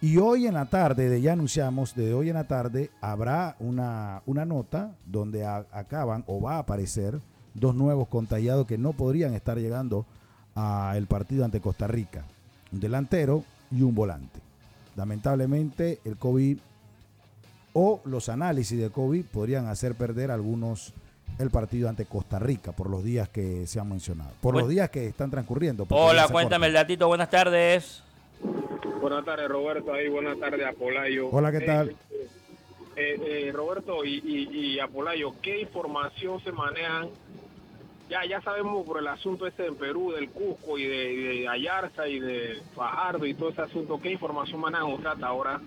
Y 0.00 0.16
hoy 0.18 0.46
en 0.46 0.54
la 0.54 0.66
tarde, 0.66 1.08
de 1.08 1.20
ya 1.20 1.32
anunciamos, 1.32 1.94
de 1.96 2.14
hoy 2.14 2.28
en 2.28 2.34
la 2.36 2.44
tarde 2.44 2.90
habrá 3.00 3.56
una, 3.58 4.22
una 4.26 4.44
nota 4.44 4.92
donde 5.04 5.44
a- 5.44 5.66
acaban 5.72 6.22
o 6.28 6.40
va 6.40 6.54
a 6.56 6.58
aparecer 6.60 7.18
dos 7.54 7.74
nuevos 7.74 8.06
contagiados 8.06 8.66
que 8.66 8.78
no 8.78 8.92
podrían 8.92 9.34
estar 9.34 9.58
llegando 9.58 10.06
al 10.54 11.06
partido 11.06 11.44
ante 11.44 11.60
Costa 11.60 11.88
Rica. 11.88 12.24
Un 12.72 12.78
delantero 12.80 13.42
y 13.72 13.82
un 13.82 13.94
volante. 13.94 14.40
Lamentablemente 14.94 16.00
el 16.04 16.16
COVID 16.16 16.58
o 17.72 18.00
los 18.04 18.28
análisis 18.28 18.78
de 18.78 18.90
COVID 18.90 19.24
podrían 19.26 19.66
hacer 19.66 19.94
perder 19.96 20.30
algunos 20.30 20.92
el 21.38 21.50
partido 21.50 21.88
ante 21.88 22.06
Costa 22.06 22.38
Rica 22.38 22.72
por 22.72 22.88
los 22.88 23.04
días 23.04 23.28
que 23.28 23.66
se 23.66 23.78
han 23.78 23.88
mencionado, 23.88 24.30
por 24.40 24.54
Bueno. 24.54 24.66
los 24.66 24.70
días 24.74 24.90
que 24.90 25.06
están 25.06 25.30
transcurriendo. 25.30 25.86
Hola, 25.90 26.26
cuéntame 26.28 26.68
el 26.68 26.72
datito. 26.72 27.06
Buenas 27.08 27.30
tardes. 27.30 28.02
Buenas 29.00 29.24
tardes, 29.24 29.48
Roberto. 29.48 29.92
Ahí, 29.92 30.08
buenas 30.08 30.38
tardes, 30.38 30.66
Apolayo. 30.66 31.28
Hola, 31.28 31.52
¿qué 31.52 31.60
tal? 31.60 31.90
Eh, 31.90 31.96
eh, 32.96 33.46
eh, 33.46 33.52
Roberto 33.52 34.04
y, 34.04 34.20
y, 34.24 34.48
y 34.56 34.80
Apolayo, 34.80 35.34
¿qué 35.40 35.60
información 35.60 36.42
se 36.42 36.50
manejan? 36.52 37.08
Ya, 38.10 38.24
ya 38.24 38.40
sabemos 38.40 38.86
por 38.86 38.98
el 38.98 39.06
asunto 39.06 39.46
este 39.46 39.66
en 39.66 39.76
Perú, 39.76 40.12
del 40.12 40.30
Cusco 40.30 40.78
y 40.78 40.84
de, 40.84 41.16
de 41.16 41.48
Ayarza 41.48 42.08
y 42.08 42.18
de 42.18 42.62
Fajardo 42.74 43.26
y 43.26 43.34
todo 43.34 43.50
ese 43.50 43.62
asunto. 43.62 44.00
¿Qué 44.00 44.10
información 44.10 44.60
manejan 44.60 44.86
ustedes 44.92 45.12
hasta 45.12 45.26
ahora? 45.26 45.60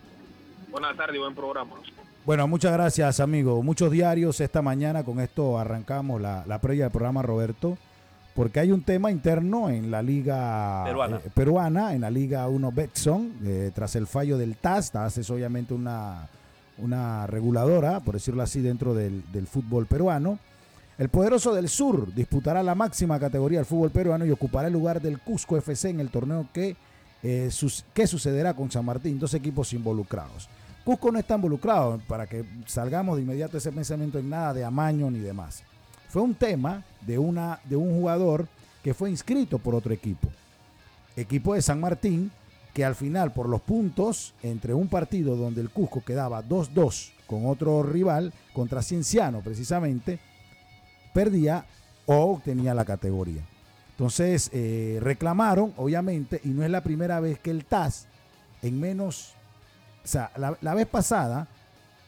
Buenas 0.70 0.98
tardes 0.98 1.16
y 1.16 1.20
buen 1.20 1.36
programa. 1.36 1.76
Bueno, 2.26 2.48
muchas 2.48 2.74
gracias, 2.74 3.20
amigo. 3.20 3.62
Muchos 3.64 3.92
diarios 3.92 4.42
esta 4.42 4.62
mañana, 4.62 5.04
con 5.04 5.20
esto 5.20 5.58
arrancamos 5.58 6.20
la, 6.20 6.44
la 6.48 6.60
previa 6.60 6.86
del 6.86 6.92
programa, 6.92 7.22
Roberto, 7.22 7.78
porque 8.36 8.60
hay 8.60 8.72
un 8.72 8.84
tema 8.84 9.12
interno 9.12 9.70
en 9.70 9.92
la 9.92 10.02
liga 10.02 10.84
Peruana. 10.86 11.18
eh, 11.18 11.30
peruana, 11.34 11.94
en 11.94 12.02
la 12.02 12.10
liga 12.10 12.48
1 12.48 12.72
Betson, 12.72 13.34
eh, 13.44 13.72
tras 13.76 13.96
el 13.96 14.08
fallo 14.08 14.38
del 14.38 14.56
TAS. 14.58 14.92
TAS 14.92 15.18
es 15.18 15.30
obviamente 15.30 15.74
una, 15.74 16.28
una 16.78 17.28
reguladora, 17.28 18.00
por 18.00 18.14
decirlo 18.16 18.42
así, 18.44 18.62
dentro 18.62 18.94
del, 18.94 19.24
del 19.32 19.48
fútbol 19.48 19.86
peruano. 19.86 20.40
El 20.98 21.10
poderoso 21.10 21.54
del 21.54 21.68
sur 21.68 22.14
disputará 22.14 22.62
la 22.64 22.76
máxima 22.76 23.20
categoría 23.20 23.60
del 23.60 23.66
fútbol 23.66 23.90
peruano 23.92 24.26
y 24.26 24.32
ocupará 24.32 24.68
el 24.68 24.74
lugar 24.74 25.02
del 25.02 25.20
Cusco 25.20 25.58
FC 25.58 25.90
en 25.90 26.00
el 26.00 26.10
torneo 26.10 26.48
que, 26.54 26.76
eh, 27.24 27.50
sus- 27.52 27.84
que 27.94 28.06
sucederá 28.08 28.54
con 28.54 28.70
San 28.72 28.86
Martín, 28.86 29.20
dos 29.20 29.34
equipos 29.34 29.74
involucrados. 29.74 30.48
Cusco 30.84 31.12
no 31.12 31.20
está 31.20 31.36
involucrado, 31.36 32.00
para 32.08 32.28
que 32.28 32.44
salgamos 32.66 33.16
de 33.18 33.24
inmediato 33.24 33.58
ese 33.58 33.72
pensamiento 33.72 34.20
en 34.20 34.30
nada 34.30 34.54
de 34.54 34.64
amaño 34.64 35.10
ni 35.12 35.20
demás. 35.20 35.64
Fue 36.12 36.22
un 36.22 36.36
tema 36.36 36.84
de, 37.08 37.18
una, 37.18 37.62
de 37.64 37.78
un 37.78 37.94
jugador 37.94 38.50
que 38.84 38.94
fue 38.94 39.10
inscrito 39.10 39.60
por 39.60 39.74
otro 39.74 39.94
equipo. 39.94 40.28
Equipo 41.16 41.54
de 41.54 41.62
San 41.62 41.80
Martín, 41.80 42.30
que 42.74 42.84
al 42.84 42.96
final 42.96 43.32
por 43.32 43.48
los 43.48 43.62
puntos, 43.62 44.34
entre 44.44 44.74
un 44.74 44.90
partido 44.90 45.38
donde 45.38 45.62
el 45.62 45.70
Cusco 45.70 46.04
quedaba 46.04 46.44
2-2 46.44 47.12
con 47.28 47.46
otro 47.46 47.82
rival, 47.82 48.34
contra 48.52 48.82
Cienciano 48.82 49.40
precisamente, 49.40 50.20
perdía 51.14 51.64
o 52.06 52.16
obtenía 52.34 52.74
la 52.74 52.84
categoría. 52.84 53.44
Entonces 53.92 54.50
eh, 54.52 55.00
reclamaron, 55.02 55.74
obviamente, 55.78 56.42
y 56.44 56.50
no 56.50 56.66
es 56.66 56.72
la 56.72 56.84
primera 56.84 57.22
vez 57.22 57.40
que 57.40 57.52
el 57.52 57.64
TAS, 57.64 58.08
en 58.62 58.82
menos, 58.82 59.34
o 60.04 60.08
sea, 60.10 60.30
la, 60.36 60.58
la 60.60 60.74
vez 60.74 60.88
pasada 60.88 61.48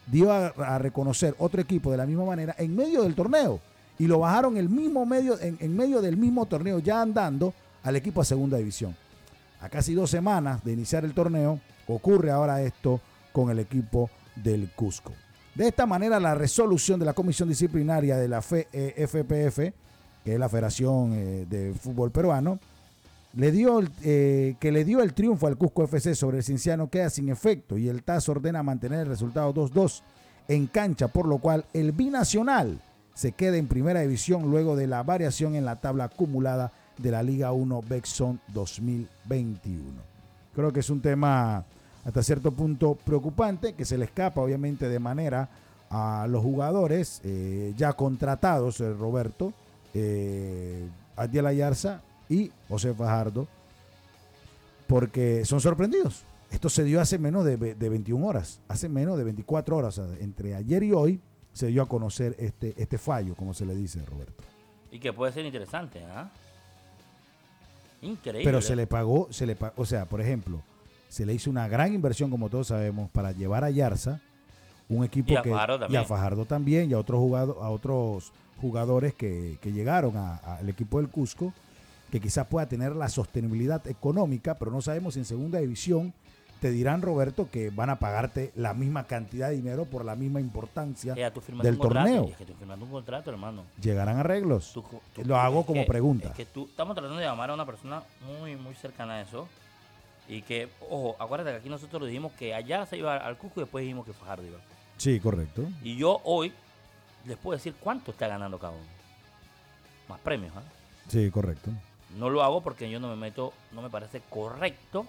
dio 0.06 0.30
a, 0.30 0.48
a 0.48 0.78
reconocer 0.78 1.34
otro 1.38 1.62
equipo 1.62 1.90
de 1.90 1.96
la 1.96 2.04
misma 2.04 2.26
manera 2.26 2.54
en 2.58 2.76
medio 2.76 3.02
del 3.02 3.14
torneo. 3.14 3.60
Y 3.98 4.06
lo 4.06 4.20
bajaron 4.20 4.56
el 4.56 4.68
mismo 4.68 5.06
medio, 5.06 5.38
en, 5.40 5.76
medio 5.76 6.00
del 6.02 6.16
mismo 6.16 6.46
torneo, 6.46 6.78
ya 6.78 7.00
andando 7.00 7.54
al 7.82 7.96
equipo 7.96 8.20
a 8.20 8.24
segunda 8.24 8.56
división. 8.56 8.96
A 9.60 9.68
casi 9.68 9.94
dos 9.94 10.10
semanas 10.10 10.64
de 10.64 10.72
iniciar 10.72 11.04
el 11.04 11.14
torneo, 11.14 11.60
ocurre 11.86 12.30
ahora 12.30 12.62
esto 12.62 13.00
con 13.32 13.50
el 13.50 13.58
equipo 13.58 14.10
del 14.36 14.70
Cusco. 14.72 15.12
De 15.54 15.68
esta 15.68 15.86
manera, 15.86 16.18
la 16.18 16.34
resolución 16.34 16.98
de 16.98 17.06
la 17.06 17.12
Comisión 17.12 17.48
Disciplinaria 17.48 18.16
de 18.16 18.28
la 18.28 18.42
FPF, 18.42 19.58
que 20.24 20.32
es 20.34 20.38
la 20.38 20.48
Federación 20.48 21.12
eh, 21.12 21.46
de 21.48 21.74
Fútbol 21.74 22.10
Peruano, 22.10 22.58
le 23.36 23.52
dio, 23.52 23.82
eh, 24.02 24.56
que 24.60 24.72
le 24.72 24.84
dio 24.84 25.02
el 25.02 25.12
triunfo 25.12 25.46
al 25.46 25.56
Cusco 25.56 25.84
FC 25.84 26.14
sobre 26.14 26.38
el 26.38 26.44
Cinciano 26.44 26.88
queda 26.88 27.10
sin 27.10 27.28
efecto 27.28 27.76
y 27.76 27.88
el 27.88 28.02
TAS 28.02 28.28
ordena 28.28 28.62
mantener 28.62 29.00
el 29.00 29.06
resultado 29.06 29.52
2-2 29.52 30.02
en 30.48 30.66
cancha, 30.66 31.08
por 31.08 31.26
lo 31.26 31.38
cual 31.38 31.64
el 31.72 31.92
binacional 31.92 32.80
se 33.14 33.32
queda 33.32 33.56
en 33.56 33.68
primera 33.68 34.00
división 34.00 34.50
luego 34.50 34.76
de 34.76 34.86
la 34.86 35.02
variación 35.02 35.54
en 35.54 35.64
la 35.64 35.76
tabla 35.76 36.04
acumulada 36.04 36.72
de 36.98 37.10
la 37.10 37.22
Liga 37.22 37.52
1 37.52 37.82
Bexon 37.88 38.40
2021. 38.48 39.82
Creo 40.54 40.72
que 40.72 40.80
es 40.80 40.90
un 40.90 41.00
tema 41.00 41.64
hasta 42.04 42.22
cierto 42.22 42.52
punto 42.52 42.96
preocupante 42.96 43.72
que 43.72 43.84
se 43.84 43.96
le 43.96 44.04
escapa 44.04 44.40
obviamente 44.40 44.88
de 44.88 44.98
manera 44.98 45.48
a 45.90 46.26
los 46.28 46.42
jugadores 46.42 47.20
eh, 47.24 47.72
ya 47.76 47.92
contratados, 47.92 48.80
eh, 48.80 48.92
Roberto, 48.92 49.52
eh, 49.94 50.86
Adiel 51.16 51.46
Ayarza 51.46 52.02
y 52.28 52.50
José 52.68 52.92
Fajardo, 52.94 53.46
porque 54.88 55.44
son 55.44 55.60
sorprendidos. 55.60 56.24
Esto 56.50 56.68
se 56.68 56.84
dio 56.84 57.00
hace 57.00 57.18
menos 57.18 57.44
de, 57.44 57.56
de 57.56 57.88
21 57.88 58.26
horas, 58.26 58.60
hace 58.68 58.88
menos 58.88 59.16
de 59.18 59.24
24 59.24 59.76
horas, 59.76 60.00
entre 60.20 60.54
ayer 60.54 60.82
y 60.82 60.92
hoy 60.92 61.20
se 61.54 61.68
dio 61.68 61.82
a 61.82 61.88
conocer 61.88 62.36
este, 62.38 62.74
este 62.76 62.98
fallo, 62.98 63.34
como 63.34 63.54
se 63.54 63.64
le 63.64 63.74
dice, 63.74 64.04
Roberto. 64.04 64.42
Y 64.90 64.98
que 64.98 65.12
puede 65.12 65.32
ser 65.32 65.46
interesante, 65.46 66.04
¿ah? 66.04 66.30
Increíble. 68.02 68.44
Pero 68.44 68.60
se 68.60 68.76
le 68.76 68.86
pagó, 68.86 69.28
se 69.30 69.46
le 69.46 69.56
o 69.76 69.86
sea, 69.86 70.04
por 70.04 70.20
ejemplo, 70.20 70.60
se 71.08 71.24
le 71.24 71.32
hizo 71.32 71.48
una 71.48 71.68
gran 71.68 71.94
inversión, 71.94 72.28
como 72.28 72.50
todos 72.50 72.66
sabemos, 72.66 73.08
para 73.10 73.32
llevar 73.32 73.64
a 73.64 73.70
Yarza, 73.70 74.20
un 74.88 75.04
equipo 75.04 75.32
Y 75.32 75.36
a 75.36 75.42
que 75.42 75.50
Fajardo 75.50 75.86
y 75.88 75.96
a. 75.96 76.04
Fajardo 76.04 76.44
también, 76.44 76.90
y 76.90 76.94
a 76.94 76.98
otros 76.98 77.20
jugadores, 77.20 77.62
a 77.62 77.70
otros 77.70 78.32
jugadores 78.60 79.14
que, 79.14 79.58
que 79.62 79.72
llegaron 79.72 80.16
al 80.16 80.68
equipo 80.68 80.98
del 80.98 81.08
Cusco, 81.08 81.54
que 82.10 82.20
quizás 82.20 82.46
pueda 82.48 82.66
tener 82.66 82.94
la 82.94 83.08
sostenibilidad 83.08 83.86
económica, 83.86 84.58
pero 84.58 84.70
no 84.70 84.82
sabemos 84.82 85.14
si 85.14 85.20
en 85.20 85.26
segunda 85.26 85.60
división 85.60 86.12
te 86.64 86.70
dirán, 86.70 87.02
Roberto, 87.02 87.50
que 87.50 87.68
van 87.68 87.90
a 87.90 87.96
pagarte 87.98 88.50
la 88.56 88.72
misma 88.72 89.04
cantidad 89.06 89.50
de 89.50 89.56
dinero 89.56 89.84
por 89.84 90.02
la 90.02 90.14
misma 90.16 90.40
importancia. 90.40 91.14
Firmaste 91.14 91.68
del 91.70 91.76
torneo. 91.76 92.24
Es 92.30 92.36
que 92.38 92.46
tú 92.46 92.54
firmaste 92.54 92.84
un 92.84 92.90
contrato, 92.90 93.30
hermano. 93.30 93.64
¿Llegarán 93.82 94.16
arreglos? 94.16 94.72
Tú- 94.72 94.82
tú- 95.14 95.22
Lo 95.26 95.36
hago 95.36 95.66
como 95.66 95.82
que- 95.82 95.86
pregunta. 95.86 96.28
Es 96.30 96.34
que 96.34 96.46
tú, 96.46 96.64
estamos 96.64 96.94
tratando 96.94 97.18
de 97.18 97.26
llamar 97.26 97.50
a 97.50 97.52
una 97.54 97.66
persona 97.66 98.02
muy, 98.40 98.56
muy 98.56 98.72
cercana 98.76 99.16
a 99.16 99.20
eso. 99.20 99.46
Y 100.26 100.40
que, 100.40 100.70
ojo, 100.88 101.16
acuérdate 101.18 101.50
que 101.50 101.56
aquí 101.58 101.68
nosotros 101.68 102.06
dijimos 102.08 102.32
que 102.32 102.54
allá 102.54 102.86
se 102.86 102.96
iba 102.96 103.14
al 103.14 103.36
Cusco 103.36 103.60
y 103.60 103.64
después 103.64 103.82
dijimos 103.82 104.06
que 104.06 104.14
Fajardo 104.14 104.46
iba. 104.46 104.56
Sí, 104.96 105.20
correcto. 105.20 105.64
Y 105.82 105.96
yo 105.98 106.22
hoy 106.24 106.50
les 107.26 107.36
puedo 107.36 107.58
decir 107.58 107.74
cuánto 107.78 108.10
está 108.12 108.26
ganando 108.26 108.58
cada 108.58 108.72
uno. 108.72 108.86
Más 110.08 110.18
premios, 110.20 110.54
¿ah? 110.56 110.62
Sí, 111.08 111.30
correcto. 111.30 111.70
No 112.18 112.30
lo 112.30 112.42
hago 112.42 112.62
porque 112.62 112.88
yo 112.88 113.00
no 113.00 113.08
me 113.10 113.16
meto, 113.16 113.52
no 113.72 113.82
me 113.82 113.90
parece 113.90 114.22
correcto 114.30 115.04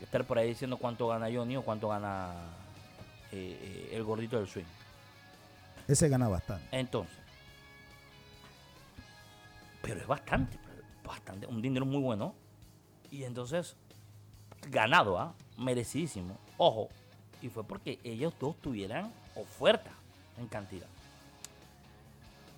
estar 0.00 0.24
por 0.24 0.38
ahí 0.38 0.48
diciendo 0.48 0.76
cuánto 0.76 1.08
gana 1.08 1.26
Johnny 1.32 1.56
o 1.56 1.62
cuánto 1.62 1.88
gana 1.88 2.32
eh, 3.32 3.58
eh, 3.60 3.96
el 3.96 4.04
gordito 4.04 4.36
del 4.38 4.48
swing. 4.48 4.64
Ese 5.86 6.08
gana 6.08 6.28
bastante. 6.28 6.64
Entonces, 6.72 7.16
pero 9.82 10.00
es 10.00 10.06
bastante, 10.06 10.58
bastante, 11.04 11.46
un 11.46 11.62
dinero 11.62 11.86
muy 11.86 12.00
bueno. 12.00 12.34
Y 13.10 13.24
entonces, 13.24 13.74
ganado, 14.68 15.18
¿ah? 15.18 15.32
Merecidísimo. 15.56 16.36
Ojo, 16.58 16.88
y 17.40 17.48
fue 17.48 17.64
porque 17.64 17.98
ellos 18.04 18.34
dos 18.38 18.56
tuvieran 18.56 19.10
oferta 19.34 19.90
en 20.38 20.46
cantidad. 20.46 20.86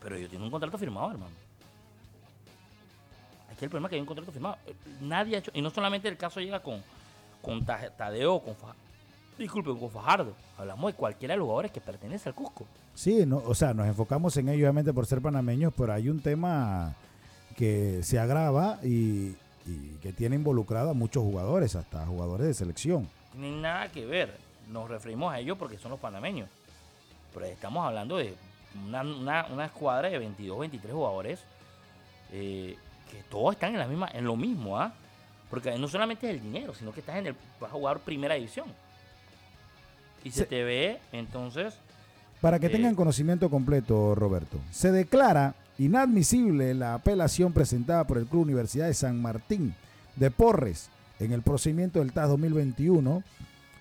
Pero 0.01 0.17
ellos 0.17 0.31
tienen 0.31 0.47
un 0.47 0.51
contrato 0.51 0.77
firmado, 0.79 1.13
hermano. 1.13 1.35
Aquí 3.53 3.65
el 3.65 3.71
problema 3.71 3.87
es 3.87 3.91
que 3.91 3.95
hay 3.97 4.01
un 4.01 4.07
contrato 4.07 4.33
firmado. 4.33 4.59
Eh, 4.67 4.75
Nadie 5.01 5.37
ha 5.37 5.39
hecho, 5.39 5.51
y 5.55 5.63
no 5.63 5.71
solamente 5.71 6.09
el 6.09 6.17
caso 6.17 6.41
llega 6.41 6.61
con, 6.61 6.83
con 7.43 7.65
Ta- 7.65 7.91
Tadeo, 7.97 8.41
con 8.41 8.55
Fajardo. 8.55 8.81
Disculpen, 9.39 9.77
con 9.79 9.91
Fajardo. 9.91 10.35
Hablamos 10.59 10.93
de 10.93 10.97
cualquiera 10.99 11.33
de 11.35 11.39
los 11.39 11.47
jugadores 11.47 11.71
que 11.73 11.81
pertenece 11.81 12.29
al 12.29 12.35
Cusco. 12.35 12.67
Sí, 12.95 13.25
no, 13.27 13.39
o 13.39 13.55
sea, 13.55 13.73
nos 13.73 13.87
enfocamos 13.87 14.37
en 14.37 14.49
ello 14.51 14.65
obviamente 14.65 14.93
por 14.93 15.07
ser 15.07 15.23
panameños, 15.23 15.73
pero 15.77 15.93
hay 15.95 16.09
un 16.11 16.21
tema 16.21 16.95
que 17.57 18.03
se 18.03 18.19
agrava 18.19 18.79
y, 18.83 19.35
y 19.67 19.97
que 20.03 20.13
tiene 20.13 20.37
involucrado 20.37 20.91
a 20.91 20.95
muchos 20.95 21.23
jugadores, 21.23 21.75
hasta 21.77 22.05
jugadores 22.07 22.47
de 22.49 22.55
selección. 22.55 23.09
Tienen 23.33 23.63
nada 23.63 23.89
que 23.91 24.05
ver. 24.05 24.37
Nos 24.69 24.89
referimos 24.91 25.33
a 25.33 25.39
ellos 25.39 25.57
porque 25.59 25.79
son 25.79 25.93
los 25.93 26.01
panameños. 26.01 26.49
Pero 27.33 27.47
estamos 27.47 27.87
hablando 27.87 28.17
de 28.19 28.35
una, 28.87 29.03
una- 29.03 29.47
una 29.51 29.65
escuadra 29.67 30.09
de 30.11 30.19
22, 30.19 30.59
23 30.61 30.93
jugadores 30.95 31.41
eh, 32.33 32.77
que 33.11 33.23
todos 33.31 33.55
están 33.55 33.73
en 33.73 33.79
la 33.79 33.87
misma, 33.87 34.09
en 34.13 34.25
lo 34.25 34.37
mismo, 34.37 34.79
¿ah? 34.79 34.93
Porque 35.51 35.77
no 35.79 35.89
solamente 35.89 36.29
es 36.31 36.37
el 36.37 36.43
dinero, 36.43 36.73
sino 36.75 36.93
que 36.93 37.01
estás 37.01 37.17
en 37.17 37.27
el, 37.29 37.35
vas 37.61 37.71
a 37.71 37.75
jugar 37.75 37.99
primera 38.01 38.35
división. 38.37 38.67
Y 40.25 40.31
se 40.31 40.41
Se- 40.41 40.47
te 40.47 40.63
ve, 40.65 40.99
entonces, 41.13 41.75
Para 42.41 42.59
que 42.59 42.67
Eh. 42.67 42.71
tengan 42.71 42.95
conocimiento 42.95 43.51
completo, 43.51 44.15
Roberto, 44.15 44.59
se 44.71 44.91
declara 44.93 45.55
inadmisible 45.79 46.73
la 46.73 46.95
apelación 46.95 47.53
presentada 47.53 48.07
por 48.07 48.17
el 48.17 48.25
Club 48.27 48.43
Universidad 48.45 48.87
de 48.87 48.95
San 48.95 49.21
Martín 49.21 49.75
de 50.17 50.31
Porres 50.31 50.89
en 51.19 51.33
el 51.33 51.43
procedimiento 51.43 51.99
del 51.99 52.13
TAS 52.13 52.29
2021. 52.31 53.23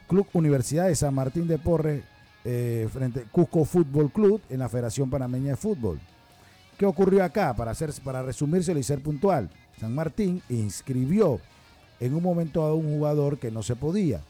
Club 0.09 0.27
Universidad 0.33 0.87
de 0.87 0.95
San 0.95 1.13
Martín 1.13 1.47
de 1.47 1.57
Porres 1.57 2.03
eh, 2.43 2.89
frente 2.91 3.23
Cusco 3.31 3.63
Fútbol 3.63 4.11
Club 4.11 4.41
en 4.49 4.59
la 4.59 4.67
Federación 4.69 5.09
Panameña 5.09 5.51
de 5.51 5.55
Fútbol. 5.57 5.99
¿Qué 6.77 6.85
ocurrió 6.85 7.23
acá? 7.23 7.53
Para, 7.53 7.71
hacer, 7.71 7.91
para 8.03 8.23
resumírselo 8.23 8.79
y 8.79 8.83
ser 8.83 9.01
puntual, 9.01 9.49
San 9.79 9.93
Martín 9.95 10.41
inscribió 10.49 11.39
en 11.99 12.13
un 12.13 12.23
momento 12.23 12.63
a 12.63 12.73
un 12.73 12.83
jugador 12.83 13.37
que 13.37 13.51
no 13.51 13.63
se 13.63 13.75
podía. 13.75 14.21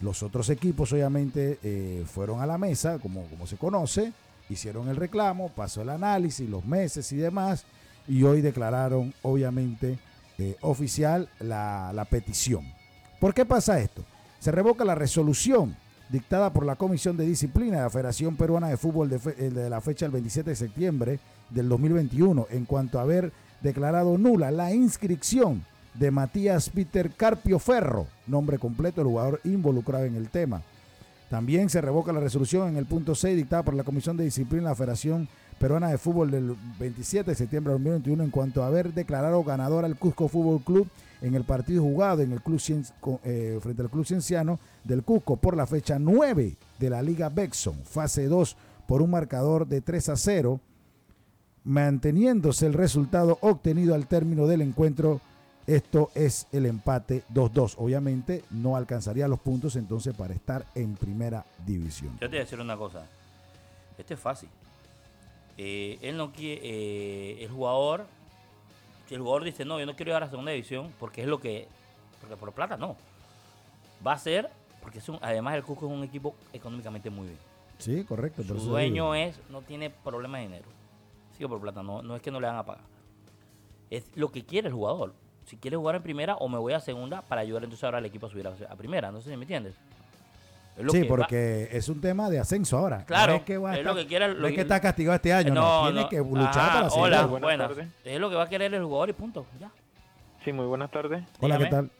Los 0.00 0.22
otros 0.22 0.50
equipos 0.50 0.92
obviamente 0.92 1.58
eh, 1.62 2.04
fueron 2.06 2.40
a 2.40 2.46
la 2.46 2.58
mesa, 2.58 2.98
como, 2.98 3.22
como 3.26 3.46
se 3.46 3.56
conoce, 3.56 4.12
hicieron 4.48 4.88
el 4.88 4.96
reclamo, 4.96 5.50
pasó 5.50 5.82
el 5.82 5.90
análisis, 5.90 6.48
los 6.48 6.64
meses 6.64 7.10
y 7.12 7.16
demás, 7.16 7.64
y 8.08 8.22
hoy 8.24 8.40
declararon 8.40 9.14
obviamente 9.22 9.98
eh, 10.38 10.56
oficial 10.60 11.28
la, 11.38 11.92
la 11.94 12.04
petición. 12.04 12.64
¿Por 13.20 13.32
qué 13.32 13.44
pasa 13.44 13.78
esto? 13.78 14.04
Se 14.40 14.50
revoca 14.50 14.84
la 14.84 14.96
resolución 14.96 15.76
dictada 16.08 16.52
por 16.52 16.66
la 16.66 16.76
Comisión 16.76 17.16
de 17.16 17.24
Disciplina 17.24 17.76
de 17.76 17.82
la 17.84 17.90
Federación 17.90 18.36
Peruana 18.36 18.68
de 18.68 18.76
Fútbol 18.76 19.08
de, 19.08 19.20
eh, 19.38 19.50
de 19.50 19.70
la 19.70 19.80
fecha 19.80 20.04
del 20.04 20.12
27 20.12 20.50
de 20.50 20.56
septiembre 20.56 21.20
del 21.48 21.68
2021 21.68 22.48
en 22.50 22.64
cuanto 22.64 22.98
a 22.98 23.02
haber 23.02 23.32
declarado 23.62 24.18
nula 24.18 24.50
la 24.50 24.74
inscripción 24.74 25.64
de 25.94 26.10
Matías 26.10 26.70
Peter 26.70 27.10
Carpio 27.10 27.58
Ferro, 27.58 28.06
nombre 28.26 28.58
completo 28.58 29.00
del 29.00 29.10
jugador 29.10 29.40
involucrado 29.44 30.04
en 30.04 30.16
el 30.16 30.28
tema. 30.28 30.62
También 31.28 31.70
se 31.70 31.80
revoca 31.80 32.12
la 32.12 32.20
resolución 32.20 32.68
en 32.68 32.76
el 32.76 32.86
punto 32.86 33.14
6 33.14 33.36
dictada 33.36 33.62
por 33.62 33.74
la 33.74 33.84
Comisión 33.84 34.16
de 34.16 34.24
Disciplina 34.24 34.64
de 34.64 34.68
la 34.70 34.74
Federación 34.74 35.28
Peruana 35.58 35.88
de 35.90 35.98
Fútbol 35.98 36.30
del 36.30 36.56
27 36.78 37.30
de 37.30 37.34
septiembre 37.36 37.72
de 37.72 37.78
2021 37.78 38.24
en 38.24 38.30
cuanto 38.30 38.62
a 38.62 38.66
haber 38.66 38.92
declarado 38.92 39.42
ganador 39.44 39.84
al 39.84 39.96
Cusco 39.96 40.28
Fútbol 40.28 40.60
Club 40.60 40.88
en 41.22 41.34
el 41.34 41.44
partido 41.44 41.82
jugado 41.82 42.20
en 42.20 42.32
el 42.32 42.42
club 42.42 42.60
eh, 43.24 43.58
frente 43.62 43.82
al 43.82 43.90
Club 43.90 44.04
Cienciano 44.04 44.58
del 44.84 45.04
Cusco 45.04 45.36
por 45.36 45.56
la 45.56 45.66
fecha 45.66 45.98
9 45.98 46.56
de 46.78 46.90
la 46.90 47.00
Liga 47.00 47.28
Bexon, 47.28 47.76
fase 47.84 48.26
2, 48.26 48.56
por 48.86 49.02
un 49.02 49.10
marcador 49.10 49.66
de 49.66 49.80
3 49.80 50.08
a 50.10 50.16
0, 50.16 50.60
manteniéndose 51.64 52.66
el 52.66 52.72
resultado 52.72 53.38
obtenido 53.40 53.94
al 53.94 54.08
término 54.08 54.46
del 54.46 54.62
encuentro. 54.62 55.20
Esto 55.66 56.10
es 56.14 56.48
el 56.52 56.66
empate 56.66 57.22
2-2. 57.32 57.74
Obviamente 57.78 58.44
no 58.50 58.76
alcanzaría 58.76 59.28
los 59.28 59.38
puntos 59.40 59.76
entonces 59.76 60.14
para 60.16 60.34
estar 60.34 60.66
en 60.74 60.96
primera 60.96 61.44
división. 61.64 62.12
yo 62.14 62.20
te 62.20 62.28
voy 62.28 62.36
a 62.38 62.40
decir 62.40 62.60
una 62.60 62.76
cosa. 62.76 63.06
Esto 63.96 64.14
es 64.14 64.20
fácil. 64.20 64.48
Eh, 65.58 65.98
él 66.02 66.16
no 66.16 66.32
quiere, 66.32 66.60
eh, 66.64 67.44
el 67.44 67.50
jugador, 67.50 68.06
el 69.10 69.18
jugador 69.20 69.44
dice, 69.44 69.64
no, 69.64 69.78
yo 69.78 69.86
no 69.86 69.94
quiero 69.94 70.12
ir 70.12 70.16
a 70.16 70.20
la 70.20 70.30
segunda 70.30 70.50
división, 70.50 70.90
porque 70.98 71.20
es 71.22 71.28
lo 71.28 71.38
que, 71.38 71.68
porque 72.20 72.36
por 72.36 72.52
plata 72.52 72.76
no. 72.76 72.96
Va 74.04 74.14
a 74.14 74.18
ser, 74.18 74.50
porque 74.80 74.98
es 74.98 75.08
un- 75.08 75.18
además 75.20 75.54
el 75.54 75.62
Cusco 75.62 75.86
es 75.86 75.92
un 75.92 76.02
equipo 76.02 76.34
económicamente 76.52 77.10
muy 77.10 77.26
bien. 77.26 77.38
Sí, 77.78 78.02
correcto. 78.04 78.42
Su 78.42 78.54
dueño 78.54 79.14
es, 79.14 79.38
no 79.50 79.60
tiene 79.62 79.90
problema 79.90 80.38
de 80.38 80.44
dinero. 80.44 80.68
Sigue 81.36 81.48
por 81.48 81.60
plata, 81.60 81.82
no, 81.82 82.02
no 82.02 82.16
es 82.16 82.22
que 82.22 82.30
no 82.30 82.40
le 82.40 82.46
van 82.46 82.56
a 82.56 82.64
pagar. 82.64 82.84
Es 83.90 84.04
lo 84.16 84.32
que 84.32 84.44
quiere 84.44 84.68
el 84.68 84.74
jugador. 84.74 85.14
Si 85.46 85.56
quiere 85.56 85.76
jugar 85.76 85.96
en 85.96 86.02
primera 86.02 86.36
o 86.36 86.48
me 86.48 86.58
voy 86.58 86.72
a 86.72 86.80
segunda 86.80 87.22
para 87.22 87.40
ayudar 87.40 87.64
entonces 87.64 87.84
ahora 87.84 87.98
al 87.98 88.06
equipo 88.06 88.26
a 88.26 88.30
subir 88.30 88.46
a, 88.46 88.52
a 88.70 88.76
primera. 88.76 89.10
No 89.10 89.20
sé 89.20 89.30
si 89.30 89.36
me 89.36 89.42
entiendes. 89.44 89.74
Es 90.76 90.84
lo 90.84 90.92
Sí, 90.92 91.02
que 91.02 91.08
va- 91.08 91.16
porque 91.16 91.68
es 91.70 91.88
un 91.88 92.00
tema 92.00 92.30
de 92.30 92.38
ascenso 92.38 92.78
ahora. 92.78 93.04
Claro, 93.04 93.32
no 93.32 93.38
es 93.38 93.44
que, 93.44 93.58
va 93.58 93.70
a 93.70 93.72
es 93.74 93.78
estar- 93.80 93.94
lo 93.94 94.00
que 94.00 94.06
quiera- 94.06 94.28
no 94.28 94.34
lo 94.34 94.48
es 94.48 94.54
que- 94.54 94.60
está 94.62 94.80
castigado 94.80 95.16
este 95.16 95.32
año, 95.32 95.52
no, 95.52 95.82
tiene 95.84 96.00
no. 96.02 96.08
que 96.08 96.16
luchar 96.18 96.48
Ajá, 96.58 96.72
para 96.72 96.90
seguir. 96.90 97.04
Hola, 97.06 97.26
Buenas 97.26 97.40
buenas. 97.42 97.68
tardes. 97.68 97.88
Es 98.04 98.20
lo 98.20 98.30
que 98.30 98.36
va 98.36 98.44
a 98.44 98.48
querer 98.48 98.72
el 98.72 98.82
jugador 98.84 99.10
y 99.10 99.12
punto. 99.12 99.44
Ya. 99.60 99.70
Sí, 100.44 100.52
muy 100.52 100.64
buenas 100.66 100.90
tardes. 100.90 101.22
Hola, 101.40 101.58
¿qué 101.58 101.64
dígame. 101.64 101.88
tal? 101.88 101.90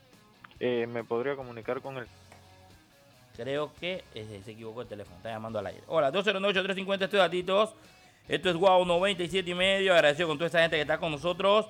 Eh, 0.60 0.86
¿Me 0.86 1.04
podría 1.04 1.36
comunicar 1.36 1.80
con 1.82 1.98
el 1.98 2.06
Creo 3.36 3.72
que 3.80 4.04
eh, 4.14 4.40
se 4.44 4.50
equivocó 4.52 4.82
el 4.82 4.88
teléfono. 4.88 5.16
Está 5.16 5.30
llamando 5.30 5.58
al 5.58 5.66
aire. 5.66 5.82
Hola, 5.88 6.12
209-350, 6.12 7.04
estoy 7.04 7.18
datitos. 7.18 7.74
Esto 8.28 8.50
es 8.50 8.56
Wow 8.56 8.84
97 8.84 9.50
y 9.50 9.54
medio. 9.54 9.94
Agradecido 9.94 10.28
con 10.28 10.36
toda 10.38 10.46
esta 10.46 10.60
gente 10.60 10.76
que 10.76 10.82
está 10.82 10.98
con 10.98 11.10
nosotros 11.12 11.66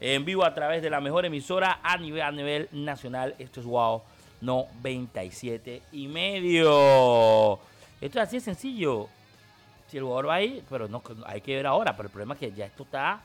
en 0.00 0.24
vivo 0.24 0.44
a 0.44 0.54
través 0.54 0.82
de 0.82 0.90
la 0.90 1.00
mejor 1.00 1.26
emisora 1.26 1.80
a 1.82 1.96
nivel, 1.96 2.22
a 2.22 2.32
nivel 2.32 2.68
nacional. 2.72 3.34
Esto 3.38 3.60
es 3.60 3.66
Wow 3.66 4.02
97 4.40 5.82
y 5.92 6.08
medio. 6.08 7.58
Esto 8.00 8.18
es 8.20 8.26
así 8.26 8.36
de 8.36 8.40
sencillo. 8.40 9.08
Si 9.88 9.98
el 9.98 10.04
jugador 10.04 10.28
va 10.28 10.34
ahí, 10.36 10.64
pero 10.70 10.88
no, 10.88 11.02
hay 11.26 11.40
que 11.40 11.56
ver 11.56 11.66
ahora. 11.66 11.96
Pero 11.96 12.06
el 12.06 12.12
problema 12.12 12.34
es 12.34 12.40
que 12.40 12.52
ya 12.52 12.66
esto 12.66 12.84
está 12.84 13.20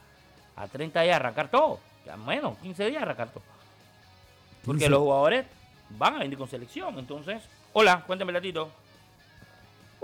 a 0.56 0.68
30 0.68 1.02
días 1.02 1.14
de 1.14 1.16
arrancar 1.16 1.50
todo. 1.50 1.80
Ya 2.06 2.18
menos, 2.18 2.58
15 2.60 2.84
días 2.86 3.02
de 3.02 3.04
arrancar 3.04 3.30
todo. 3.30 3.44
Porque 4.64 4.80
15. 4.80 4.90
los 4.90 5.00
jugadores 5.00 5.46
van 5.92 6.16
a 6.16 6.20
venir 6.20 6.38
con 6.38 6.48
selección. 6.48 6.98
Entonces, 7.00 7.42
hola, 7.74 8.04
cuéntame, 8.06 8.34
Latito. 8.34 8.70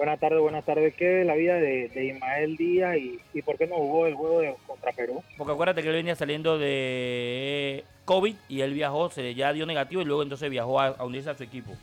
Buenas 0.01 0.19
tardes, 0.19 0.41
buenas 0.41 0.65
tardes. 0.65 0.95
¿Qué 0.95 1.05
de 1.05 1.25
la 1.25 1.35
vida 1.35 1.53
de, 1.57 1.87
de 1.89 2.05
Ismael 2.05 2.57
Díaz 2.57 2.97
y, 2.97 3.19
y 3.35 3.43
por 3.43 3.55
qué 3.55 3.67
no 3.67 3.75
jugó 3.75 4.07
el 4.07 4.15
juego 4.15 4.39
de, 4.39 4.55
contra 4.65 4.91
Perú? 4.93 5.21
Porque 5.37 5.53
acuérdate 5.53 5.83
que 5.83 5.89
él 5.89 5.93
venía 5.93 6.15
saliendo 6.15 6.57
de 6.57 7.85
COVID 8.05 8.35
y 8.49 8.61
él 8.61 8.73
viajó, 8.73 9.11
se 9.11 9.35
ya 9.35 9.53
dio 9.53 9.67
negativo 9.67 10.01
y 10.01 10.05
luego 10.05 10.23
entonces 10.23 10.49
viajó 10.49 10.79
a, 10.81 10.87
a 10.87 11.05
unirse 11.05 11.29
a 11.29 11.35
su 11.35 11.43
equipo. 11.43 11.73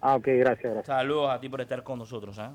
Ah, 0.00 0.14
ok, 0.14 0.28
gracias, 0.28 0.72
gracias. 0.72 0.86
Saludos 0.86 1.30
a 1.30 1.38
ti 1.38 1.50
por 1.50 1.60
estar 1.60 1.82
con 1.82 1.98
nosotros. 1.98 2.38
¿ah? 2.38 2.54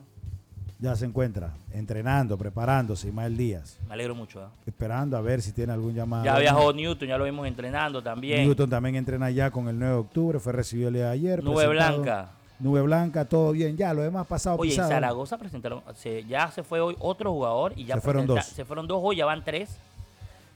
Ya 0.80 0.96
se 0.96 1.06
encuentra 1.06 1.54
entrenando, 1.72 2.36
preparándose, 2.36 3.10
Ismael 3.10 3.38
Díaz, 3.38 3.80
Me 3.88 3.94
alegro 3.94 4.16
mucho. 4.16 4.42
¿ah? 4.42 4.52
esperando 4.66 5.16
a 5.16 5.22
ver 5.22 5.44
si 5.44 5.52
tiene 5.52 5.74
algún 5.74 5.94
llamado. 5.94 6.26
Ya 6.26 6.40
viajó 6.40 6.74
Newton, 6.74 7.08
ya 7.08 7.20
lo 7.20 7.26
vimos 7.26 7.46
entrenando 7.46 8.02
también. 8.02 8.48
Newton 8.48 8.68
también 8.68 8.96
entrena 8.96 9.30
ya 9.30 9.52
con 9.52 9.68
el 9.68 9.78
9 9.78 9.94
de 9.94 10.00
octubre, 10.00 10.40
fue 10.40 10.54
recibido 10.54 10.88
el 10.88 10.96
día 10.96 11.06
de 11.06 11.12
ayer. 11.12 11.44
Nube 11.44 11.68
presentado. 11.68 12.02
Blanca. 12.02 12.32
Nube 12.60 12.82
Blanca, 12.82 13.26
todo 13.26 13.52
bien, 13.52 13.76
ya, 13.76 13.94
lo 13.94 14.02
demás 14.02 14.26
pasado 14.28 14.58
Oye, 14.58 14.74
en. 14.76 14.78
Zaragoza 14.88 15.38
presentaron, 15.38 15.82
se- 15.96 16.24
ya 16.24 16.50
se 16.52 16.64
fue 16.64 16.80
hoy 16.80 16.96
otro 17.00 17.32
jugador 17.34 17.74
y 17.76 17.86
ya 17.86 17.96
Se 17.96 18.02
fueron 18.02 18.26
dos. 18.26 18.46
Se 18.46 18.64
fueron 18.66 18.88
dos 18.88 19.00
hoy, 19.04 19.18
ya 19.18 19.26
van 19.26 19.44
tres. 19.44 19.76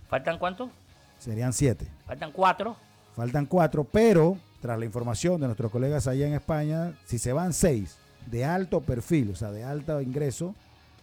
¿Faltan 0.09 0.37
cuántos? 0.39 0.69
Serían 1.19 1.51
siete. 1.53 1.87
Faltan 2.05 2.31
cuatro. 2.31 2.75
Faltan 3.15 3.45
cuatro, 3.45 3.83
pero 3.83 4.37
tras 4.61 4.79
la 4.79 4.85
información 4.85 5.39
de 5.41 5.47
nuestros 5.47 5.71
colegas 5.71 6.07
allá 6.07 6.25
en 6.27 6.33
España, 6.33 6.93
si 7.05 7.19
se 7.19 7.33
van 7.33 7.53
seis 7.53 7.97
de 8.27 8.45
alto 8.45 8.81
perfil, 8.81 9.31
o 9.31 9.35
sea, 9.35 9.51
de 9.51 9.63
alto 9.63 9.99
ingreso 10.01 10.55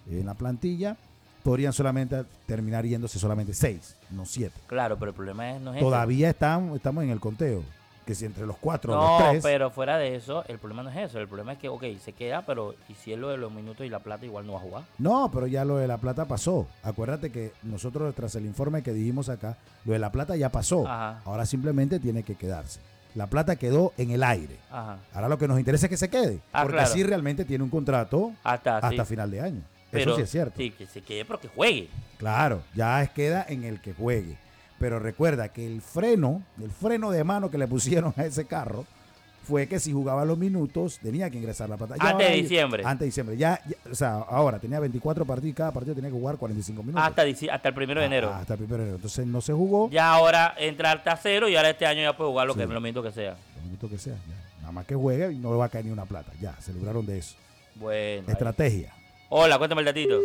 eh, 0.08 0.20
en 0.20 0.26
la 0.26 0.34
plantilla, 0.34 0.96
podrían 1.42 1.72
solamente 1.72 2.24
terminar 2.46 2.84
yéndose 2.86 3.18
solamente 3.18 3.52
seis, 3.54 3.96
no 4.10 4.24
siete. 4.26 4.54
Claro, 4.66 4.98
pero 4.98 5.10
el 5.10 5.14
problema 5.14 5.52
es, 5.52 5.60
no 5.60 5.70
es 5.72 5.76
ese. 5.76 5.84
Todavía 5.84 6.30
están, 6.30 6.74
estamos 6.74 7.04
en 7.04 7.10
el 7.10 7.20
conteo, 7.20 7.62
que 8.06 8.14
si 8.14 8.24
entre 8.24 8.46
los 8.46 8.56
cuatro 8.56 8.92
o 8.92 8.96
No, 8.96 9.18
los 9.18 9.28
tres, 9.30 9.42
pero 9.42 9.68
fuera 9.70 9.98
de 9.98 10.14
eso, 10.14 10.44
el 10.46 10.58
problema 10.58 10.84
no 10.84 10.90
es 10.90 10.96
eso. 11.10 11.18
El 11.18 11.26
problema 11.26 11.52
es 11.54 11.58
que, 11.58 11.68
ok, 11.68 11.82
se 12.02 12.12
queda, 12.12 12.42
pero 12.46 12.74
y 12.88 12.94
si 12.94 13.12
es 13.12 13.18
lo 13.18 13.28
de 13.30 13.36
los 13.36 13.52
minutos 13.52 13.84
y 13.84 13.90
la 13.90 13.98
plata, 13.98 14.24
igual 14.24 14.46
no 14.46 14.52
va 14.54 14.58
a 14.60 14.62
jugar. 14.62 14.82
no, 14.98 15.28
pero 15.32 15.46
ya 15.48 15.64
lo 15.64 15.76
de 15.76 15.88
la 15.88 15.98
plata 15.98 16.24
pasó. 16.24 16.66
Acuérdate 16.84 17.30
que 17.30 17.52
nosotros 17.64 18.14
tras 18.14 18.34
el 18.36 18.46
informe 18.46 18.82
que 18.82 18.92
dijimos 18.92 19.28
acá, 19.28 19.56
lo 19.84 19.92
de 19.92 19.98
la 19.98 20.10
plata 20.12 20.36
ya 20.36 20.50
pasó. 20.50 20.86
Ajá. 20.86 21.20
Ahora 21.24 21.44
simplemente 21.46 21.98
tiene 21.98 22.22
que 22.22 22.36
quedarse. 22.36 22.78
La 23.16 23.26
plata 23.26 23.56
quedó 23.56 23.92
en 23.98 24.10
el 24.10 24.22
aire. 24.22 24.56
Ajá. 24.70 24.98
Ahora 25.12 25.28
lo 25.28 25.38
que 25.38 25.48
nos 25.48 25.58
interesa 25.58 25.86
es 25.86 25.90
que 25.90 25.96
se 25.96 26.08
quede, 26.08 26.40
Ah, 26.52 26.62
porque 26.62 26.76
claro. 26.76 26.88
así 26.90 27.02
realmente 27.02 27.44
tiene 27.44 27.64
un 27.64 27.70
contrato 27.70 28.32
Hasta, 28.44 28.76
hasta 28.78 29.04
sí. 29.04 29.08
final 29.10 29.30
de 29.30 29.40
año. 29.40 29.62
Pero, 29.90 30.10
Eso 30.10 30.16
sí 30.16 30.22
es 30.22 30.30
cierto. 30.30 30.54
Sí, 30.58 30.70
que 30.70 30.86
se 30.86 31.00
quede, 31.00 31.24
pero 31.24 31.40
que 31.40 31.48
juegue. 31.48 31.88
Claro, 32.18 32.60
ya 32.74 33.04
queda 33.14 33.44
en 33.48 33.64
el 33.64 33.80
que 33.80 33.94
juegue. 33.94 34.36
Pero 34.78 34.98
recuerda 34.98 35.48
que 35.48 35.66
el 35.66 35.80
freno, 35.80 36.42
el 36.62 36.70
freno 36.70 37.10
de 37.10 37.24
mano 37.24 37.50
que 37.50 37.58
le 37.58 37.66
pusieron 37.66 38.12
a 38.16 38.24
ese 38.24 38.44
carro, 38.46 38.84
fue 39.48 39.68
que 39.68 39.78
si 39.78 39.92
jugaba 39.92 40.24
los 40.24 40.36
minutos 40.36 40.98
tenía 41.00 41.30
que 41.30 41.38
ingresar 41.38 41.68
la 41.70 41.76
plata. 41.76 41.94
Ya 42.02 42.10
Antes 42.10 42.28
de 42.30 42.34
diciembre. 42.34 42.82
Antes 42.84 43.00
de 43.00 43.06
diciembre. 43.06 43.36
Ya, 43.36 43.60
ya, 43.64 43.76
o 43.90 43.94
sea, 43.94 44.14
ahora 44.28 44.58
tenía 44.58 44.80
24 44.80 45.24
partidos 45.24 45.50
y 45.50 45.54
cada 45.54 45.70
partido 45.72 45.94
tenía 45.94 46.10
que 46.10 46.16
jugar 46.16 46.36
45 46.36 46.82
minutos. 46.82 47.02
Hasta, 47.06 47.22
hasta 47.54 47.68
el 47.68 47.74
primero 47.74 48.00
de 48.00 48.04
Ah, 48.06 48.08
enero. 48.08 48.34
Hasta 48.34 48.54
el 48.54 48.58
primero 48.58 48.78
de 48.78 48.82
enero. 48.82 48.96
Entonces 48.96 49.24
no 49.26 49.40
se 49.40 49.52
jugó 49.52 49.88
Ya 49.90 50.10
ahora 50.12 50.52
entra 50.58 50.90
al 50.90 51.02
cero 51.22 51.48
y 51.48 51.54
ahora 51.54 51.70
este 51.70 51.86
año 51.86 52.02
ya 52.02 52.16
puede 52.16 52.30
jugar 52.30 52.48
lo 52.48 52.54
Sí. 52.54 52.58
que 52.60 52.66
los 52.66 52.82
minutos 52.82 53.04
que 53.04 53.12
sea. 53.12 53.36
los 53.54 53.64
minutos 53.64 53.88
que 53.90 53.98
sea. 53.98 54.14
ya. 54.14 54.34
Nada 54.62 54.72
más 54.72 54.84
que 54.86 54.96
juegue 54.96 55.30
y 55.32 55.38
no 55.38 55.52
le 55.52 55.56
va 55.58 55.66
a 55.66 55.68
caer 55.68 55.84
ni 55.84 55.92
una 55.92 56.06
plata. 56.06 56.32
Ya, 56.40 56.56
se 56.60 56.72
libraron 56.72 57.06
de 57.06 57.18
eso. 57.18 57.36
Bueno. 57.76 58.24
ahí. 58.26 58.32
Estrategia. 58.32 58.92
Hola, 59.28 59.58
cuéntame 59.58 59.82
el 59.82 59.86
datito. 59.86 60.18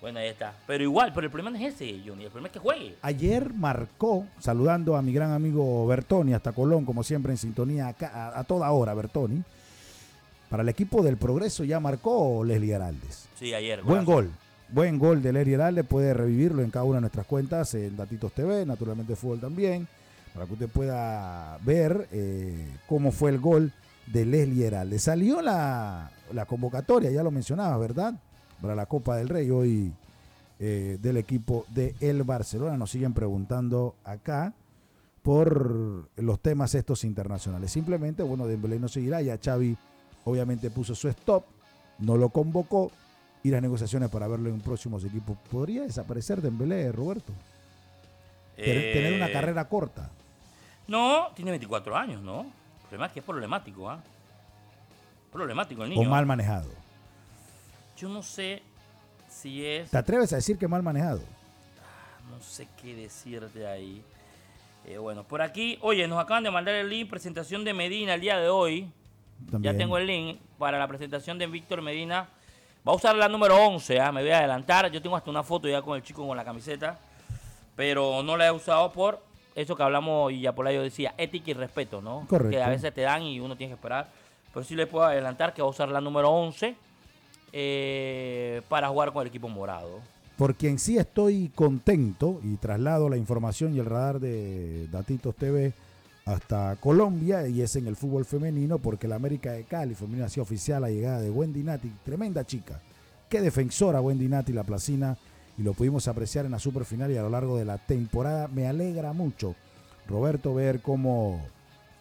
Bueno, 0.00 0.18
ahí 0.18 0.28
está. 0.28 0.54
Pero 0.66 0.82
igual, 0.82 1.12
pero 1.12 1.26
el 1.26 1.30
problema 1.30 1.50
no 1.50 1.64
es 1.64 1.74
ese, 1.74 2.00
Johnny. 2.04 2.24
El 2.24 2.30
problema 2.30 2.48
es 2.48 2.52
que 2.52 2.58
juegue. 2.58 2.96
Ayer 3.02 3.52
marcó, 3.52 4.26
saludando 4.38 4.96
a 4.96 5.02
mi 5.02 5.12
gran 5.12 5.32
amigo 5.32 5.86
Bertoni, 5.86 6.32
hasta 6.32 6.52
Colón, 6.52 6.86
como 6.86 7.02
siempre 7.02 7.32
en 7.32 7.38
sintonía 7.38 7.88
acá, 7.88 8.32
a, 8.34 8.44
toda 8.44 8.70
hora, 8.70 8.94
Bertoni. 8.94 9.42
Para 10.48 10.62
el 10.62 10.68
equipo 10.68 11.02
del 11.02 11.16
Progreso 11.16 11.64
ya 11.64 11.80
marcó 11.80 12.42
Leslie 12.44 12.72
Heraldes. 12.72 13.28
Sí, 13.38 13.52
ayer. 13.52 13.82
Buen 13.82 14.04
golazo. 14.04 14.12
gol. 14.12 14.30
Buen 14.70 14.98
gol 14.98 15.22
de 15.22 15.32
Leslie 15.32 15.54
Heraldes. 15.54 15.84
Puede 15.86 16.14
revivirlo 16.14 16.62
en 16.62 16.70
cada 16.70 16.84
una 16.84 16.96
de 16.96 17.02
nuestras 17.02 17.26
cuentas, 17.26 17.74
en 17.74 17.96
Datitos 17.96 18.32
TV, 18.32 18.64
naturalmente 18.64 19.14
fútbol 19.16 19.40
también, 19.40 19.86
para 20.32 20.46
que 20.46 20.54
usted 20.54 20.68
pueda 20.68 21.58
ver 21.62 22.08
eh, 22.10 22.68
cómo 22.88 23.12
fue 23.12 23.30
el 23.30 23.38
gol 23.38 23.72
de 24.06 24.24
Leslie 24.24 24.66
Heraldes. 24.66 25.02
Salió 25.02 25.42
la, 25.42 26.10
la 26.32 26.46
convocatoria, 26.46 27.10
ya 27.10 27.22
lo 27.22 27.30
mencionabas, 27.30 27.78
¿verdad? 27.78 28.14
Para 28.60 28.74
la 28.74 28.86
Copa 28.86 29.16
del 29.16 29.28
Rey 29.28 29.50
hoy 29.50 29.92
eh, 30.58 30.98
del 31.00 31.16
equipo 31.16 31.64
de 31.68 31.94
El 32.00 32.22
Barcelona. 32.24 32.76
Nos 32.76 32.90
siguen 32.90 33.14
preguntando 33.14 33.94
acá 34.04 34.52
por 35.22 36.08
los 36.16 36.40
temas 36.40 36.74
estos 36.74 37.04
internacionales. 37.04 37.70
Simplemente, 37.72 38.22
bueno, 38.22 38.46
Dembélé 38.46 38.78
no 38.78 38.88
seguirá, 38.88 39.20
ya 39.22 39.38
Xavi 39.42 39.76
obviamente 40.24 40.70
puso 40.70 40.94
su 40.94 41.08
stop, 41.08 41.44
no 41.98 42.16
lo 42.16 42.28
convocó 42.30 42.90
y 43.42 43.50
las 43.50 43.62
negociaciones 43.62 44.10
para 44.10 44.28
verlo 44.28 44.48
en 44.50 44.60
próximos 44.60 45.04
equipos. 45.04 45.36
¿Podría 45.50 45.82
desaparecer 45.82 46.40
Dembélé, 46.42 46.90
Roberto? 46.92 47.32
Tener- 48.56 48.76
Eh, 48.78 48.92
Tener 48.92 49.14
una 49.14 49.32
carrera 49.32 49.66
corta. 49.68 50.10
No, 50.88 51.28
tiene 51.34 51.50
24 51.52 51.96
años, 51.96 52.22
¿no? 52.22 52.40
El 52.42 52.48
problema 52.88 53.06
es 53.06 53.12
que 53.12 53.20
es 53.20 53.24
problemático, 53.24 53.88
¿ah? 53.88 54.02
Problemático 55.32 55.84
el 55.84 55.90
niño. 55.90 56.00
o 56.02 56.04
mal 56.10 56.24
¿ah? 56.24 56.26
manejado. 56.26 56.68
Yo 58.00 58.08
no 58.08 58.22
sé 58.22 58.62
si 59.28 59.66
es. 59.66 59.90
¿Te 59.90 59.98
atreves 59.98 60.32
a 60.32 60.36
decir 60.36 60.56
que 60.56 60.66
mal 60.66 60.82
manejado? 60.82 61.20
No 62.30 62.40
sé 62.40 62.66
qué 62.80 62.94
decirte 62.94 63.66
ahí. 63.66 64.02
Eh, 64.86 64.96
bueno, 64.96 65.22
por 65.22 65.42
aquí, 65.42 65.78
oye, 65.82 66.08
nos 66.08 66.18
acaban 66.18 66.42
de 66.42 66.50
mandar 66.50 66.74
el 66.76 66.88
link, 66.88 67.10
presentación 67.10 67.62
de 67.62 67.74
Medina 67.74 68.14
el 68.14 68.22
día 68.22 68.38
de 68.38 68.48
hoy. 68.48 68.90
También. 69.50 69.74
Ya 69.74 69.78
tengo 69.78 69.98
el 69.98 70.06
link 70.06 70.40
para 70.56 70.78
la 70.78 70.88
presentación 70.88 71.38
de 71.38 71.46
Víctor 71.46 71.82
Medina. 71.82 72.26
Va 72.88 72.92
a 72.92 72.94
usar 72.94 73.14
la 73.16 73.28
número 73.28 73.54
11, 73.66 74.00
¿ah? 74.00 74.10
me 74.10 74.22
voy 74.22 74.30
a 74.30 74.38
adelantar. 74.38 74.90
Yo 74.90 75.02
tengo 75.02 75.14
hasta 75.14 75.28
una 75.28 75.42
foto 75.42 75.68
ya 75.68 75.82
con 75.82 75.94
el 75.94 76.02
chico 76.02 76.26
con 76.26 76.34
la 76.34 76.44
camiseta. 76.44 76.98
Pero 77.76 78.22
no 78.22 78.34
la 78.34 78.46
he 78.46 78.50
usado 78.50 78.90
por 78.92 79.22
eso 79.54 79.76
que 79.76 79.82
hablamos 79.82 80.32
y 80.32 80.40
ya 80.40 80.54
por 80.54 80.66
ahí 80.66 80.76
yo 80.76 80.82
decía, 80.82 81.12
ética 81.18 81.50
y 81.50 81.54
respeto, 81.54 82.00
¿no? 82.00 82.24
Correcto. 82.26 82.56
Que 82.56 82.62
a 82.62 82.70
veces 82.70 82.94
te 82.94 83.02
dan 83.02 83.24
y 83.24 83.40
uno 83.40 83.56
tiene 83.56 83.72
que 83.72 83.74
esperar. 83.74 84.08
Pero 84.54 84.64
sí 84.64 84.74
le 84.74 84.86
puedo 84.86 85.04
adelantar 85.04 85.52
que 85.52 85.60
va 85.60 85.68
a 85.68 85.70
usar 85.70 85.90
la 85.90 86.00
número 86.00 86.30
11 86.30 86.88
eh, 87.52 88.62
para 88.68 88.88
jugar 88.88 89.12
con 89.12 89.22
el 89.22 89.28
equipo 89.28 89.48
morado. 89.48 90.00
Por 90.36 90.54
quien 90.54 90.78
sí 90.78 90.96
estoy 90.96 91.50
contento 91.54 92.40
y 92.42 92.56
traslado 92.56 93.08
la 93.08 93.16
información 93.16 93.74
y 93.74 93.78
el 93.78 93.86
radar 93.86 94.20
de 94.20 94.88
Datitos 94.88 95.36
TV 95.36 95.74
hasta 96.24 96.76
Colombia 96.76 97.46
y 97.46 97.60
es 97.60 97.76
en 97.76 97.86
el 97.86 97.96
fútbol 97.96 98.24
femenino 98.24 98.78
porque 98.78 99.08
la 99.08 99.16
América 99.16 99.52
de 99.52 99.64
Cali 99.64 99.94
femenina 99.94 100.26
ha 100.26 100.28
sido 100.28 100.44
oficial 100.44 100.82
la 100.82 100.90
llegada 100.90 101.20
de 101.20 101.30
Wendy 101.30 101.62
Nati, 101.62 101.92
tremenda 102.04 102.46
chica. 102.46 102.80
Qué 103.28 103.40
defensora 103.40 104.00
Wendy 104.00 104.28
Nati, 104.28 104.52
la 104.52 104.64
placina, 104.64 105.16
y 105.56 105.62
lo 105.62 105.74
pudimos 105.74 106.08
apreciar 106.08 106.46
en 106.46 106.52
la 106.52 106.58
superfinal 106.58 107.10
y 107.10 107.16
a 107.16 107.22
lo 107.22 107.30
largo 107.30 107.58
de 107.58 107.64
la 107.64 107.78
temporada. 107.78 108.48
Me 108.48 108.66
alegra 108.66 109.12
mucho, 109.12 109.54
Roberto, 110.08 110.54
ver 110.54 110.80
cómo 110.80 111.40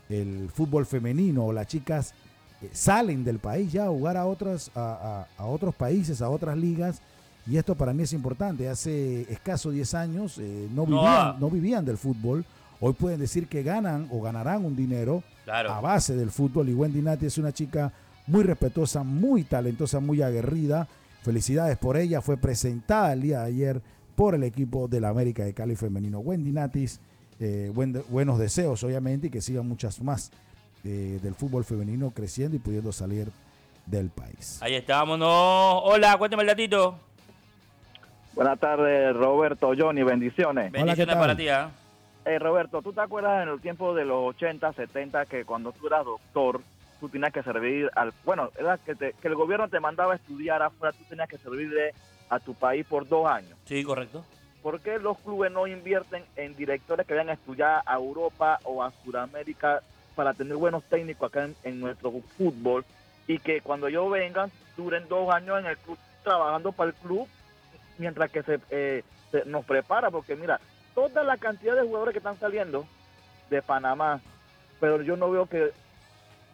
el 0.07 0.49
fútbol 0.49 0.85
femenino 0.85 1.45
o 1.45 1.53
las 1.53 1.67
chicas 1.67 2.13
eh, 2.61 2.69
salen 2.71 3.23
del 3.23 3.39
país 3.39 3.71
ya 3.71 3.85
a 3.85 3.89
jugar 3.89 4.17
a, 4.17 4.25
otras, 4.25 4.71
a, 4.75 5.25
a- 5.37 5.41
a 5.41 5.45
otros 5.45 5.73
países, 5.75 6.21
a 6.21 6.29
otras 6.29 6.57
ligas. 6.57 7.01
Y 7.47 7.57
esto 7.57 7.73
para 7.75 7.93
mí 7.93 8.03
es 8.03 8.13
importante. 8.13 8.69
Hace 8.69 9.21
escaso 9.31 9.71
10 9.71 9.93
años 9.95 10.37
eh, 10.39 10.67
no, 10.73 10.85
vivían, 10.85 11.39
no 11.39 11.49
vivían 11.49 11.85
del 11.85 11.97
fútbol. 11.97 12.45
Hoy 12.81 12.93
pueden 12.93 13.19
decir 13.19 13.47
que 13.47 13.63
ganan 13.63 14.07
o 14.11 14.21
ganarán 14.21 14.63
un 14.65 14.75
dinero 14.75 15.23
Claro. 15.45 15.71
a 15.71 15.81
base 15.81 16.15
del 16.15 16.29
fútbol. 16.29 16.69
Y 16.69 16.73
Wendy 16.73 17.01
Nati 17.01 17.25
es 17.25 17.37
una 17.37 17.51
chica 17.51 17.91
muy 18.27 18.43
respetuosa, 18.43 19.03
muy 19.03 19.43
talentosa, 19.43 19.99
muy 19.99 20.21
aguerrida. 20.21 20.87
Felicidades 21.23 21.77
por 21.77 21.97
ella. 21.97 22.21
Fue 22.21 22.37
presentada 22.37 23.13
el 23.13 23.21
día 23.21 23.39
de 23.39 23.45
ayer 23.47 23.81
por 24.15 24.35
el 24.35 24.43
equipo 24.43 24.87
de 24.87 25.01
la 25.01 25.09
América 25.09 25.43
de 25.43 25.53
Cali 25.53 25.75
femenino. 25.75 26.19
Wendy 26.19 26.51
Natis, 26.51 26.99
eh, 27.39 27.71
buen- 27.73 28.03
buenos 28.09 28.37
deseos 28.37 28.83
obviamente 28.83 29.27
y 29.27 29.29
que 29.31 29.41
sigan 29.41 29.67
muchas 29.67 30.01
más 30.03 30.29
eh, 30.85 31.19
del 31.21 31.33
fútbol 31.35 31.63
femenino 31.63 32.11
creciendo 32.11 32.55
y 32.55 32.59
pudiendo 32.59 32.91
salir 32.91 33.27
del 33.85 34.09
país. 34.09 34.59
Ahí 34.61 34.75
está, 34.75 34.97
vámonos. 34.97 35.27
Hola, 35.83 36.15
cuéntame 36.17 36.43
el 36.43 36.47
datito. 36.47 36.97
Buenas 38.33 38.59
tardes, 38.59 39.15
Roberto, 39.15 39.71
Johnny, 39.77 40.03
bendiciones. 40.03 40.71
Bendiciones 40.71 41.15
para 41.15 41.35
ti, 41.35 41.49
¿ah? 41.49 41.71
Eh, 42.25 42.37
Roberto, 42.39 42.81
¿tú 42.81 42.93
te 42.93 43.01
acuerdas 43.01 43.43
en 43.43 43.49
el 43.49 43.59
tiempo 43.59 43.93
de 43.93 44.05
los 44.05 44.35
80, 44.35 44.71
70 44.73 45.25
que 45.25 45.45
cuando 45.45 45.71
tú 45.71 45.87
eras 45.87 46.05
doctor, 46.05 46.61
tú 46.99 47.09
tenías 47.09 47.33
que 47.33 47.41
servir 47.43 47.89
al... 47.95 48.13
Bueno, 48.23 48.49
era 48.57 48.77
que, 48.77 48.93
te- 48.95 49.13
que 49.13 49.27
el 49.27 49.35
gobierno 49.35 49.67
te 49.67 49.79
mandaba 49.79 50.13
a 50.13 50.15
estudiar 50.17 50.61
afuera, 50.61 50.93
tú 50.95 51.03
tenías 51.09 51.27
que 51.27 51.37
servirle 51.37 51.93
a 52.29 52.39
tu 52.39 52.53
país 52.53 52.85
por 52.85 53.07
dos 53.07 53.27
años. 53.27 53.57
Sí, 53.65 53.83
correcto. 53.83 54.23
¿Por 54.61 54.79
qué 54.81 54.99
los 54.99 55.17
clubes 55.19 55.51
no 55.51 55.65
invierten 55.67 56.23
en 56.35 56.55
directores 56.55 57.07
que 57.07 57.13
vayan 57.13 57.29
a 57.29 57.33
estudiar 57.33 57.81
a 57.85 57.95
Europa 57.95 58.59
o 58.63 58.83
a 58.83 58.91
Sudamérica 59.03 59.81
para 60.19 60.33
tener 60.33 60.57
buenos 60.57 60.83
técnicos 60.83 61.29
acá 61.29 61.47
en, 61.63 61.79
nuestro 61.79 62.11
fútbol 62.37 62.83
y 63.25 63.39
que 63.39 63.61
cuando 63.61 63.87
ellos 63.87 64.11
vengan 64.11 64.51
duren 64.75 65.07
dos 65.07 65.33
años 65.33 65.59
en 65.59 65.67
el 65.67 65.77
club 65.77 65.97
trabajando 66.25 66.73
para 66.73 66.89
el 66.89 66.95
club 66.97 67.25
mientras 67.97 68.29
que 68.29 68.43
se, 68.43 68.59
eh, 68.69 69.03
se 69.31 69.45
nos 69.45 69.63
prepara? 69.63 70.11
Porque 70.11 70.35
mira, 70.35 70.59
toda 70.93 71.23
la 71.23 71.37
cantidad 71.37 71.73
de 71.73 71.83
jugadores 71.83 72.11
que 72.11 72.17
están 72.17 72.37
saliendo 72.37 72.85
de 73.49 73.61
Panamá, 73.61 74.19
pero 74.81 75.01
yo 75.01 75.15
no 75.15 75.31
veo 75.31 75.45
que 75.45 75.71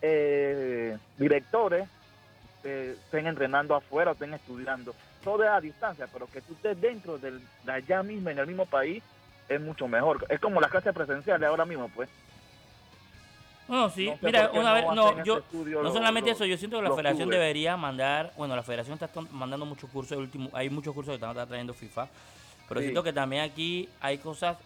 eh, 0.04 0.96
directores 1.18 1.90
eh, 2.64 2.96
estén 3.04 3.26
entrenando 3.26 3.74
afuera 3.74 4.12
estén 4.12 4.36
estudiando. 4.36 4.94
Todo 5.24 5.44
es 5.44 5.50
a 5.50 5.60
distancia, 5.60 6.08
pero 6.14 6.28
que 6.28 6.42
tú 6.42 6.54
estés 6.54 6.80
dentro 6.80 7.18
del, 7.18 7.42
de 7.64 7.72
allá 7.72 8.04
mismo, 8.04 8.30
en 8.30 8.38
el 8.38 8.46
mismo 8.46 8.68
país, 8.68 9.02
es 9.50 9.60
mucho 9.60 9.88
mejor. 9.88 10.24
Es 10.30 10.40
como 10.40 10.62
las 10.62 10.70
clases 10.70 10.94
presenciales 10.94 11.50
ahora 11.50 11.66
mismo, 11.66 11.90
pues. 11.90 12.08
No, 13.68 13.90
sí. 13.90 14.08
No 14.08 14.14
sé 14.18 14.20
Mira, 14.22 14.52
una 14.54 14.74
vez, 14.74 14.86
no, 14.94 15.24
yo, 15.24 15.42
no 15.82 15.92
solamente 15.92 16.30
los- 16.30 16.38
eso, 16.38 16.46
yo 16.46 16.56
siento 16.58 16.78
que 16.78 16.84
la 16.84 16.92
federación 16.92 17.24
clubes. 17.30 17.40
debería 17.40 17.76
mandar, 17.76 18.32
bueno, 18.38 18.56
la 18.56 18.62
federación 18.64 18.94
está 19.02 19.10
mandando 19.32 19.66
muchos 19.66 19.90
cursos, 19.90 20.12
el 20.14 20.20
último, 20.20 20.50
hay 20.54 20.70
muchos 20.70 20.94
cursos 20.94 21.12
que 21.12 21.16
están 21.16 21.32
está 21.32 21.48
trayendo 21.48 21.74
FIFA, 21.74 22.08
pero 22.68 22.80
Sí. 22.80 22.86
siento 22.88 23.02
que 23.02 23.12
también 23.12 23.42
aquí 23.44 23.90
hay 24.02 24.20
cosas, 24.20 24.58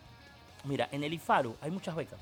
mira, 0.66 0.90
en 0.92 1.04
el 1.06 1.14
IFARU 1.14 1.56
hay 1.62 1.72
muchas 1.72 1.96
becas, 1.96 2.20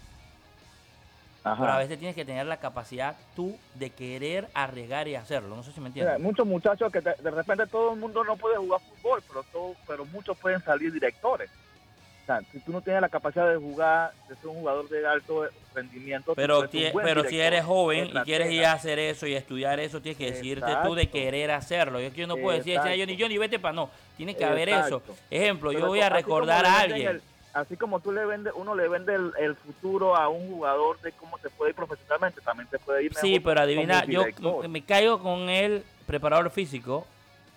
pero 1.41 1.65
a 1.65 1.69
Ajá. 1.69 1.77
veces 1.79 1.97
tienes 1.97 2.15
que 2.15 2.25
tener 2.25 2.45
la 2.45 2.57
capacidad 2.57 3.15
tú 3.35 3.57
de 3.73 3.89
querer 3.89 4.47
arriesgar 4.53 5.07
y 5.07 5.15
hacerlo, 5.15 5.55
no 5.55 5.63
sé 5.63 5.71
si 5.71 5.79
me 5.81 5.89
Mira, 5.89 6.01
entiendes. 6.11 6.23
muchos 6.23 6.45
muchachos 6.45 6.91
que 6.91 7.01
te- 7.01 7.15
de 7.19 7.31
repente 7.31 7.65
todo 7.65 7.93
el 7.93 7.99
mundo 7.99 8.23
no 8.23 8.37
puede 8.37 8.57
jugar 8.57 8.81
fútbol, 8.81 9.23
pero 9.27 9.43
todo, 9.51 9.75
pero 9.87 10.05
muchos 10.05 10.37
pueden 10.37 10.61
salir 10.61 10.93
directores. 10.93 11.49
O 12.27 12.29
sea, 12.29 12.41
si 12.51 12.59
tú 12.59 12.73
no 12.73 12.81
tienes 12.81 13.01
la 13.01 13.07
capacidad 13.07 13.49
de 13.49 13.55
jugar, 13.55 14.11
de 14.27 14.35
ser 14.35 14.47
un 14.47 14.55
jugador 14.57 14.89
de 14.89 15.07
alto 15.07 15.47
rendimiento, 15.73 16.35
Pero, 16.35 16.67
pero 17.01 17.23
si 17.23 17.39
eres 17.39 17.63
joven 17.63 18.09
y 18.13 18.19
quieres 18.25 18.51
ir 18.51 18.65
a 18.65 18.73
hacer 18.73 18.99
eso 18.99 19.25
y 19.27 19.33
estudiar 19.33 19.79
eso, 19.79 20.01
tienes 20.01 20.17
que 20.17 20.31
decirte 20.33 20.69
tú 20.83 20.93
de 20.93 21.07
querer 21.07 21.51
hacerlo. 21.51 22.01
Yo, 22.01 22.09
yo 22.09 22.27
no 22.27 22.35
puedo 22.35 22.57
decir, 22.57 22.73
"Decía, 22.81 22.97
Johnny, 23.05 23.17
Johnny, 23.17 23.37
vete 23.37 23.59
para 23.59 23.73
no. 23.73 23.89
Tiene 24.17 24.35
que 24.35 24.43
haber 24.43 24.67
eso. 24.67 25.01
Ejemplo, 25.31 25.71
yo 25.71 25.87
voy 25.87 26.01
a 26.01 26.09
recordar 26.09 26.65
a 26.65 26.79
alguien. 26.81 27.07
el- 27.07 27.21
así 27.53 27.77
como 27.77 28.01
tú 28.01 28.11
le 28.11 28.25
vendes, 28.25 28.51
uno 28.57 28.75
le 28.75 28.89
vende 28.89 29.15
el, 29.15 29.31
el 29.39 29.55
futuro 29.55 30.17
a 30.17 30.27
un 30.27 30.49
jugador 30.51 30.99
de 30.99 31.13
cómo 31.13 31.37
se 31.37 31.49
puede 31.49 31.69
ir 31.71 31.75
profesionalmente, 31.77 32.41
también 32.41 32.67
te 32.67 32.77
puede 32.77 33.05
ir 33.05 33.11
mejor 33.11 33.21
Sí, 33.21 33.39
pero 33.39 33.61
adivina, 33.61 34.03
yo 34.03 34.25
me 34.67 34.81
caigo 34.83 35.19
con 35.23 35.47
el 35.49 35.81
preparador 36.05 36.49
físico 36.51 37.07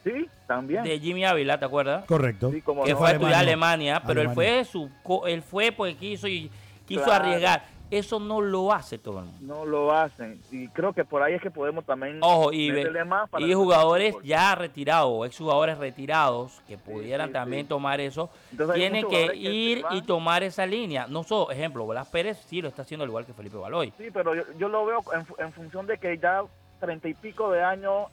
Sí, 0.05 0.29
también. 0.47 0.83
de 0.83 0.99
Jimmy 0.99 1.25
Ávila, 1.25 1.59
¿te 1.59 1.65
acuerdas? 1.67 2.05
Correcto. 2.07 2.51
Sí, 2.51 2.63
como 2.63 2.85
Que 2.85 2.93
no. 2.93 2.99
fue 2.99 3.09
a 3.09 3.13
estudiar 3.13 3.35
a 3.35 3.39
Alemania. 3.41 3.97
Alemania, 3.97 4.03
pero 4.07 4.23
él 4.23 4.31
fue 4.35 4.65
su 4.65 4.91
co- 5.03 5.27
él 5.27 5.43
fue 5.43 5.73
porque 5.73 5.97
quiso 5.97 6.27
y 6.27 6.51
quiso 6.87 7.05
Claro. 7.05 7.25
arriesgar. 7.27 7.65
Eso 7.91 8.21
no 8.21 8.41
lo 8.41 8.73
hace 8.73 8.99
todo 8.99 9.19
el 9.19 9.25
mundo. 9.25 9.55
no 9.57 9.65
lo 9.67 9.93
hacen. 9.93 10.41
Y 10.53 10.69
creo 10.69 10.93
que 10.93 11.05
por 11.05 11.25
ahí 11.25 11.35
es 11.35 11.43
que 11.43 11.51
podemos 11.51 11.85
también 11.85 12.21
Ojo, 12.23 12.53
y, 12.53 12.71
más 13.05 13.29
para 13.29 13.45
y 13.45 13.53
jugadores 13.53 14.15
ya 14.23 14.55
retirados, 14.55 15.27
exjugadores 15.27 15.77
retirados, 15.77 16.63
que 16.69 16.79
pudieran 16.79 17.27
sí, 17.29 17.33
también 17.33 17.63
sí. 17.63 17.69
tomar 17.69 18.01
eso, 18.01 18.31
Entonces, 18.53 18.77
tienen 18.77 19.09
que 19.09 19.35
ir 19.35 19.85
y 19.91 20.03
tomar 20.03 20.45
esa 20.45 20.67
línea. 20.67 21.09
No 21.09 21.25
solo, 21.25 21.51
ejemplo, 21.51 21.85
Blas 21.85 22.07
Pérez 22.07 22.39
sí 22.47 22.63
lo 22.63 22.69
está 22.69 22.83
haciendo 22.83 23.03
al 23.03 23.11
igual 23.11 23.27
que 23.27 23.33
Felipe 23.35 23.57
Baloy. 23.57 23.93
Sí, 23.99 24.09
pero 24.13 24.37
yo, 24.37 24.45
yo 24.57 24.69
lo 24.69 24.87
veo 24.87 25.03
en 25.39 25.53
función 25.53 25.87
de 25.89 25.99
que 25.99 26.17
ya 26.17 26.43
treinta 26.79 27.09
y 27.09 27.15
pico 27.15 27.51
de 27.51 27.61
años 27.65 28.07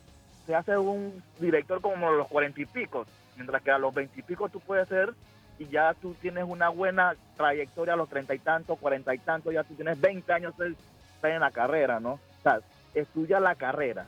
se 0.48 0.56
hace 0.56 0.78
un 0.78 1.22
director 1.40 1.82
como 1.82 2.10
los 2.12 2.28
cuarenta 2.28 2.62
y 2.62 2.66
pico, 2.66 3.06
mientras 3.36 3.62
que 3.62 3.70
a 3.70 3.78
los 3.78 3.94
veintipico 3.94 4.50
tú 4.50 4.60
puedes 4.62 4.88
ser 4.88 5.14
y 5.60 5.68
ya 5.68 5.94
tú 5.94 6.16
tienes 6.22 6.46
una 6.48 6.70
buena 6.70 7.16
trayectoria 7.36 7.94
a 7.94 7.98
los 7.98 8.10
treinta 8.10 8.34
y 8.34 8.40
tantos, 8.40 8.80
cuarenta 8.80 9.14
y 9.14 9.20
tantos, 9.20 9.54
ya 9.54 9.64
tú 9.64 9.76
tienes 9.76 10.00
20 10.00 10.32
años 10.32 10.58
de 10.58 10.74
estar 11.16 11.32
en 11.32 11.42
la 11.42 11.52
carrera, 11.52 12.00
¿no? 12.00 12.14
O 12.14 12.44
sea, 12.44 12.60
estudia 12.94 13.40
la 13.40 13.56
carrera. 13.56 14.08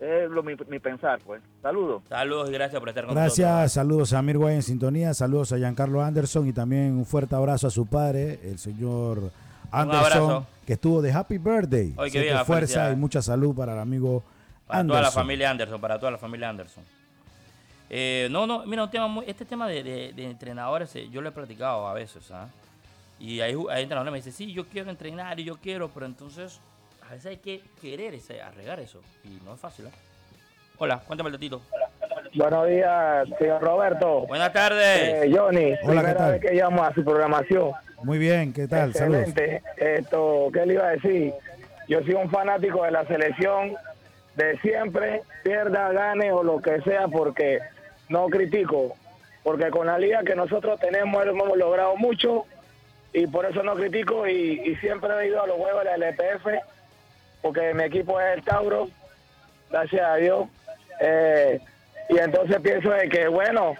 Es 0.00 0.30
lo, 0.30 0.44
mi, 0.44 0.54
mi 0.68 0.78
pensar, 0.78 1.18
pues. 1.26 1.42
Saludos. 1.60 2.02
Saludos 2.08 2.48
y 2.48 2.52
gracias 2.52 2.78
por 2.78 2.88
estar 2.88 3.04
con 3.04 3.14
Gracias, 3.14 3.72
saludos 3.72 4.12
a 4.12 4.20
Amir 4.20 4.38
Guay 4.38 4.54
en 4.54 4.62
sintonía, 4.62 5.12
saludos 5.12 5.52
a 5.52 5.58
Giancarlo 5.58 6.02
Anderson 6.02 6.46
y 6.46 6.52
también 6.52 6.96
un 6.96 7.04
fuerte 7.04 7.34
abrazo 7.34 7.66
a 7.66 7.70
su 7.70 7.84
padre, 7.84 8.38
el 8.44 8.58
señor 8.58 9.32
Anderson, 9.72 10.46
que 10.64 10.74
estuvo 10.74 11.02
de 11.02 11.12
Happy 11.12 11.38
Birthday. 11.38 11.96
Bien, 12.10 12.10
que 12.12 12.44
fuerza 12.44 12.92
y 12.92 12.96
mucha 12.96 13.20
salud 13.20 13.56
para 13.56 13.72
el 13.72 13.80
amigo 13.80 14.22
Para 14.68 14.80
Anderson. 14.80 14.88
toda 14.88 15.02
la 15.02 15.10
familia 15.10 15.50
Anderson, 15.50 15.80
para 15.80 15.98
toda 15.98 16.12
la 16.12 16.18
familia 16.18 16.48
Anderson. 16.50 16.84
Eh, 17.90 18.28
no, 18.30 18.46
no, 18.46 18.64
mira, 18.66 18.84
un 18.84 18.90
tema 18.90 19.08
muy- 19.08 19.24
este 19.26 19.44
tema 19.44 19.66
de, 19.66 19.82
de- 19.82 20.12
de 20.12 20.24
entrenadores, 20.30 20.94
eh, 20.94 21.08
yo 21.10 21.20
lo 21.22 21.30
he 21.30 21.32
practicado 21.32 21.86
a 21.88 21.94
veces, 21.94 22.30
¿ah? 22.30 22.46
Y 23.18 23.40
hay, 23.40 23.52
hay 23.70 23.82
entrenadores 23.82 24.04
que 24.04 24.10
me 24.12 24.18
dicen, 24.18 24.32
sí, 24.32 24.52
yo 24.52 24.66
quiero 24.66 24.90
entrenar 24.90 25.40
y 25.40 25.44
yo 25.44 25.56
quiero, 25.56 25.88
pero 25.88 26.06
entonces 26.06 26.60
a 27.08 27.12
veces 27.12 27.26
hay 27.26 27.36
que 27.38 27.62
querer 27.80 28.14
ese, 28.14 28.42
arregar 28.42 28.78
eso. 28.78 29.00
Y 29.24 29.40
no 29.44 29.54
es 29.54 29.60
fácil, 29.60 29.86
¿ah? 29.86 29.90
Hola, 30.76 30.98
cuéntame 31.00 31.28
el 31.28 31.32
datito. 31.32 31.62
Buenos 32.34 32.68
días, 32.68 33.26
señor 33.38 33.62
Roberto. 33.62 34.26
Buenas 34.26 34.52
tardes. 34.52 35.24
Eh, 35.24 35.32
Johnny, 35.34 35.72
Hola, 35.72 35.76
¿qué 35.80 35.86
primera 35.86 36.14
tal? 36.16 36.32
vez 36.32 36.40
que 36.42 36.54
llamo 36.54 36.84
a 36.84 36.92
su 36.94 37.02
programación. 37.02 37.72
Muy 38.02 38.18
bien, 38.18 38.52
¿qué 38.52 38.68
tal? 38.68 38.92
Saludos. 38.94 39.28
Excelente. 39.28 39.62
Esto, 39.78 40.48
¿qué 40.52 40.66
le 40.66 40.74
iba 40.74 40.86
a 40.86 40.90
decir? 40.90 41.32
Yo 41.88 42.00
soy 42.02 42.12
un 42.14 42.30
fanático 42.30 42.84
de 42.84 42.90
la 42.92 43.04
selección 43.06 43.74
de 44.38 44.56
siempre, 44.60 45.22
pierda, 45.42 45.92
gane 45.92 46.32
o 46.32 46.42
lo 46.42 46.62
que 46.62 46.80
sea, 46.82 47.08
porque 47.08 47.58
no 48.08 48.28
critico. 48.28 48.96
Porque 49.42 49.68
con 49.70 49.88
la 49.88 49.98
liga 49.98 50.22
que 50.22 50.34
nosotros 50.34 50.78
tenemos 50.80 51.26
hemos 51.26 51.56
logrado 51.56 51.96
mucho 51.96 52.44
y 53.12 53.26
por 53.26 53.44
eso 53.46 53.62
no 53.62 53.74
critico 53.74 54.26
y, 54.26 54.60
y 54.64 54.76
siempre 54.76 55.10
he 55.20 55.28
ido 55.28 55.42
a 55.42 55.46
los 55.46 55.56
juegos 55.56 55.84
de 55.84 55.98
la 55.98 56.08
LPF 56.08 56.46
porque 57.42 57.74
mi 57.74 57.84
equipo 57.84 58.20
es 58.20 58.36
el 58.36 58.44
Tauro, 58.44 58.88
gracias 59.70 60.02
a 60.02 60.16
Dios. 60.16 60.48
Eh, 61.00 61.60
y 62.08 62.18
entonces 62.18 62.60
pienso 62.60 62.90
de 62.90 63.08
que, 63.08 63.28
bueno, 63.28 63.74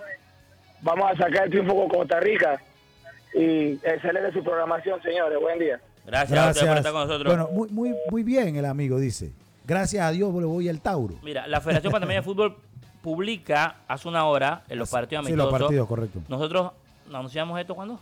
vamos 0.82 1.12
a 1.12 1.16
sacar 1.16 1.44
el 1.44 1.50
triunfo 1.50 1.74
con 1.74 1.88
Costa 1.88 2.20
Rica. 2.20 2.60
Y 3.34 3.72
excelente 3.84 4.32
su 4.32 4.42
programación, 4.42 5.02
señores. 5.02 5.38
Buen 5.40 5.58
día. 5.58 5.80
Gracias, 6.06 6.38
a 6.38 6.50
usted 6.50 6.66
por 6.66 6.76
estar 6.78 6.92
con 6.92 7.08
nosotros. 7.08 7.36
Bueno, 7.36 7.48
muy, 7.52 7.68
muy, 7.68 7.96
muy 8.10 8.22
bien 8.22 8.56
el 8.56 8.64
amigo, 8.64 8.98
dice. 8.98 9.32
Gracias 9.68 10.02
a 10.02 10.10
Dios 10.10 10.34
le 10.34 10.46
voy 10.46 10.66
al 10.70 10.80
Tauro. 10.80 11.16
Mira, 11.22 11.46
la 11.46 11.60
Federación 11.60 11.92
Panameña 11.92 12.20
de 12.20 12.24
Fútbol 12.24 12.56
publica 13.02 13.76
hace 13.86 14.08
una 14.08 14.24
hora 14.24 14.62
en 14.66 14.78
los 14.78 14.88
partidos 14.88 15.26
Sí, 15.26 15.32
los 15.32 15.40
amistosos. 15.44 15.60
partidos, 15.60 15.88
correcto. 15.88 16.20
Nosotros 16.26 16.72
anunciamos 17.12 17.60
esto 17.60 17.74
cuando? 17.74 18.00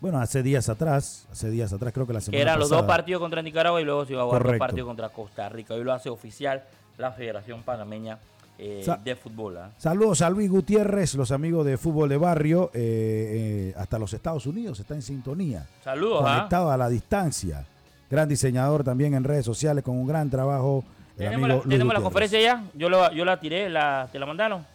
Bueno, 0.00 0.18
hace 0.18 0.42
días 0.42 0.70
atrás, 0.70 1.28
hace 1.30 1.50
días 1.50 1.74
atrás, 1.74 1.92
creo 1.92 2.06
que 2.06 2.14
la 2.14 2.22
semana 2.22 2.38
Que 2.38 2.42
eran 2.42 2.58
los 2.58 2.70
dos 2.70 2.82
partidos 2.84 3.20
contra 3.20 3.42
Nicaragua 3.42 3.82
y 3.82 3.84
luego 3.84 4.06
se 4.06 4.14
iba 4.14 4.22
a 4.22 4.24
jugar 4.24 4.40
dos 4.40 4.46
Correcto. 4.46 4.64
partidos 4.64 4.86
contra 4.88 5.08
Costa 5.10 5.48
Rica. 5.50 5.74
Hoy 5.74 5.84
lo 5.84 5.92
hace 5.92 6.08
oficial 6.08 6.64
la 6.96 7.12
Federación 7.12 7.62
Panameña 7.62 8.18
eh, 8.58 8.84
de 9.04 9.14
Fútbol. 9.14 9.58
¿ah? 9.58 9.70
Saludos 9.76 10.22
a 10.22 10.30
Luis 10.30 10.50
Gutiérrez, 10.50 11.14
los 11.16 11.32
amigos 11.32 11.66
de 11.66 11.76
fútbol 11.76 12.08
de 12.08 12.16
barrio, 12.16 12.70
eh, 12.72 13.72
eh, 13.72 13.74
hasta 13.76 13.98
los 13.98 14.12
Estados 14.14 14.46
Unidos, 14.46 14.80
está 14.80 14.94
en 14.94 15.02
sintonía. 15.02 15.66
Saludos, 15.84 16.24
¿ah? 16.26 16.36
Conectado 16.36 16.70
a 16.70 16.76
la 16.78 16.88
distancia. 16.88 17.66
Gran 18.12 18.28
diseñador 18.28 18.84
también 18.84 19.14
en 19.14 19.24
redes 19.24 19.46
sociales 19.46 19.82
con 19.82 19.96
un 19.98 20.06
gran 20.06 20.28
trabajo. 20.28 20.84
El 21.16 21.24
¿Tenemos, 21.30 21.48
amigo 21.48 21.62
la, 21.64 21.70
tenemos 21.70 21.94
conferencia 22.02 22.40
ya? 22.42 22.62
Yo, 22.74 22.90
lo- 22.90 23.10
yo 23.10 23.24
la 23.24 23.40
tiré, 23.40 23.70
la, 23.70 24.06
¿te 24.12 24.18
la 24.18 24.26
mandaron? 24.26 24.66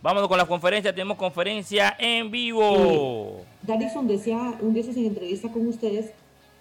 Vámonos 0.00 0.26
con 0.26 0.38
la 0.38 0.46
conferencia. 0.46 0.90
Tenemos 0.90 1.18
conferencia 1.18 1.94
en 1.98 2.30
vivo. 2.30 3.42
Darlison 3.60 4.08
decía 4.08 4.54
un 4.60 4.72
día 4.72 4.84
en 4.84 5.04
entrevista 5.04 5.52
con 5.52 5.66
ustedes 5.68 6.12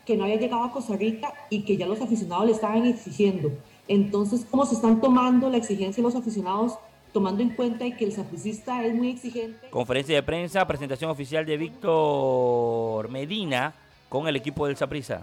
que 0.05 0.17
no 0.17 0.25
había 0.25 0.35
llegado 0.35 0.65
a 0.65 0.71
Costa 0.73 0.97
Rica 0.97 1.33
y 1.49 1.61
que 1.61 1.77
ya 1.77 1.87
los 1.87 2.01
aficionados 2.01 2.45
le 2.45 2.51
estaban 2.51 2.85
exigiendo. 2.85 3.49
Entonces, 3.87 4.45
¿cómo 4.51 4.65
se 4.65 4.75
están 4.75 4.99
tomando 4.99 5.49
la 5.49 5.55
exigencia 5.55 6.03
de 6.03 6.09
los 6.09 6.15
aficionados, 6.17 6.73
tomando 7.13 7.41
en 7.41 7.51
cuenta 7.51 7.85
que 7.95 8.03
el 8.03 8.11
sapricista 8.11 8.83
es 8.83 8.93
muy 8.93 9.11
exigente? 9.11 9.69
Conferencia 9.69 10.13
de 10.15 10.23
prensa, 10.23 10.67
presentación 10.67 11.09
oficial 11.09 11.45
de 11.45 11.55
Víctor 11.55 13.07
Medina 13.09 13.73
con 14.09 14.27
el 14.27 14.35
equipo 14.35 14.67
del 14.67 14.75
Saprissa. 14.75 15.21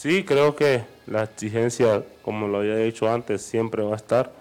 Sí, 0.00 0.24
creo 0.24 0.56
que 0.56 0.82
la 1.06 1.24
exigencia, 1.24 2.02
como 2.22 2.48
lo 2.48 2.60
había 2.60 2.76
dicho 2.76 3.12
antes, 3.12 3.42
siempre 3.42 3.82
va 3.82 3.92
a 3.92 3.96
estar. 3.96 4.32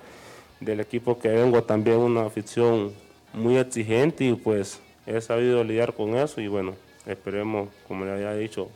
Del 0.62 0.80
equipo 0.80 1.20
que 1.20 1.28
vengo 1.28 1.62
también 1.64 1.98
una 1.98 2.26
afición 2.26 2.96
muy 3.34 3.58
exigente 3.58 4.24
y 4.24 4.36
pues 4.36 4.80
he 5.06 5.20
sabido 5.20 5.62
lidiar 5.66 5.94
con 5.94 6.16
eso 6.16 6.40
y 6.40 6.48
bueno, 6.48 6.76
esperemos, 7.06 7.68
como 7.90 8.06
le 8.06 8.12
había 8.12 8.34
dicho, 8.36 8.70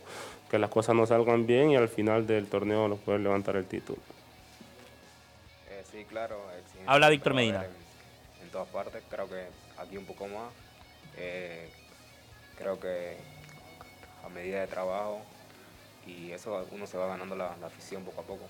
que 0.50 0.58
las 0.58 0.68
cosas 0.68 0.94
no 0.94 1.06
salgan 1.06 1.46
bien 1.46 1.70
y 1.70 1.76
al 1.76 1.88
final 1.88 2.26
del 2.26 2.48
torneo 2.48 2.86
nos 2.86 2.98
pueden 2.98 3.22
levantar 3.22 3.56
el 3.56 3.64
título. 3.64 3.98
Eh, 5.70 5.84
sí, 5.90 6.04
claro. 6.04 6.38
Habla 6.84 7.08
Víctor 7.08 7.32
Medina. 7.32 7.64
En, 7.64 8.44
en 8.44 8.50
todas 8.52 8.68
partes, 8.68 9.02
creo 9.08 9.26
que 9.26 9.46
aquí 9.78 9.96
un 9.96 10.04
poco 10.04 10.26
más. 10.26 10.52
Eh, 11.16 11.66
creo 12.58 12.78
que 12.78 13.16
a 14.22 14.28
medida 14.28 14.60
de 14.60 14.66
trabajo 14.66 15.22
y 16.06 16.32
eso 16.32 16.64
uno 16.72 16.86
se 16.86 16.98
va 16.98 17.08
ganando 17.08 17.36
la, 17.36 17.56
afición 17.64 18.02
poco 18.02 18.20
a 18.20 18.24
poco. 18.24 18.44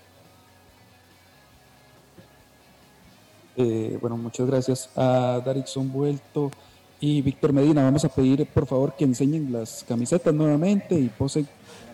Eh, 3.57 3.97
bueno, 4.01 4.17
muchas 4.17 4.45
gracias 4.47 4.89
a 4.95 5.41
Darixon 5.45 5.91
Vuelto 5.91 6.51
y 6.99 7.21
Víctor 7.21 7.53
Medina. 7.53 7.83
Vamos 7.83 8.03
a 8.03 8.09
pedir 8.09 8.45
por 8.47 8.65
favor 8.65 8.95
que 8.95 9.05
enseñen 9.05 9.51
las 9.51 9.85
camisetas 9.87 10.33
nuevamente 10.33 10.95
y 10.95 11.07
posen 11.07 11.47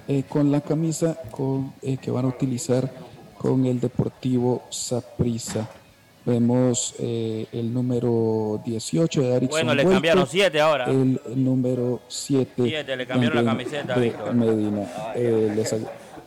eh, 0.07 0.23
con 0.27 0.51
la 0.51 0.61
camisa 0.61 1.17
con, 1.29 1.73
eh, 1.81 1.97
que 1.97 2.09
van 2.09 2.25
a 2.25 2.29
utilizar 2.29 2.91
con 3.37 3.65
el 3.65 3.79
Deportivo 3.79 4.63
Saprissa. 4.69 5.69
Vemos 6.23 6.93
eh, 6.99 7.47
el 7.51 7.73
número 7.73 8.61
18 8.63 9.21
de 9.21 9.29
Darixon 9.29 9.49
Bueno, 9.49 9.73
le 9.73 9.83
Vuelto, 9.83 9.95
cambiaron 9.95 10.27
siete 10.27 10.61
ahora. 10.61 10.85
El 10.85 11.19
número 11.35 12.01
7. 12.07 12.63
Siete, 12.63 12.95
le 12.95 13.07
cambiaron 13.07 13.43
la 13.43 13.51
camiseta, 13.51 13.95
de 13.95 14.01
Víctor. 14.01 14.33
Medina. 14.35 14.87
Eh, 15.15 15.51
les 15.55 15.75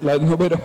la 0.01 0.19
número, 0.19 0.59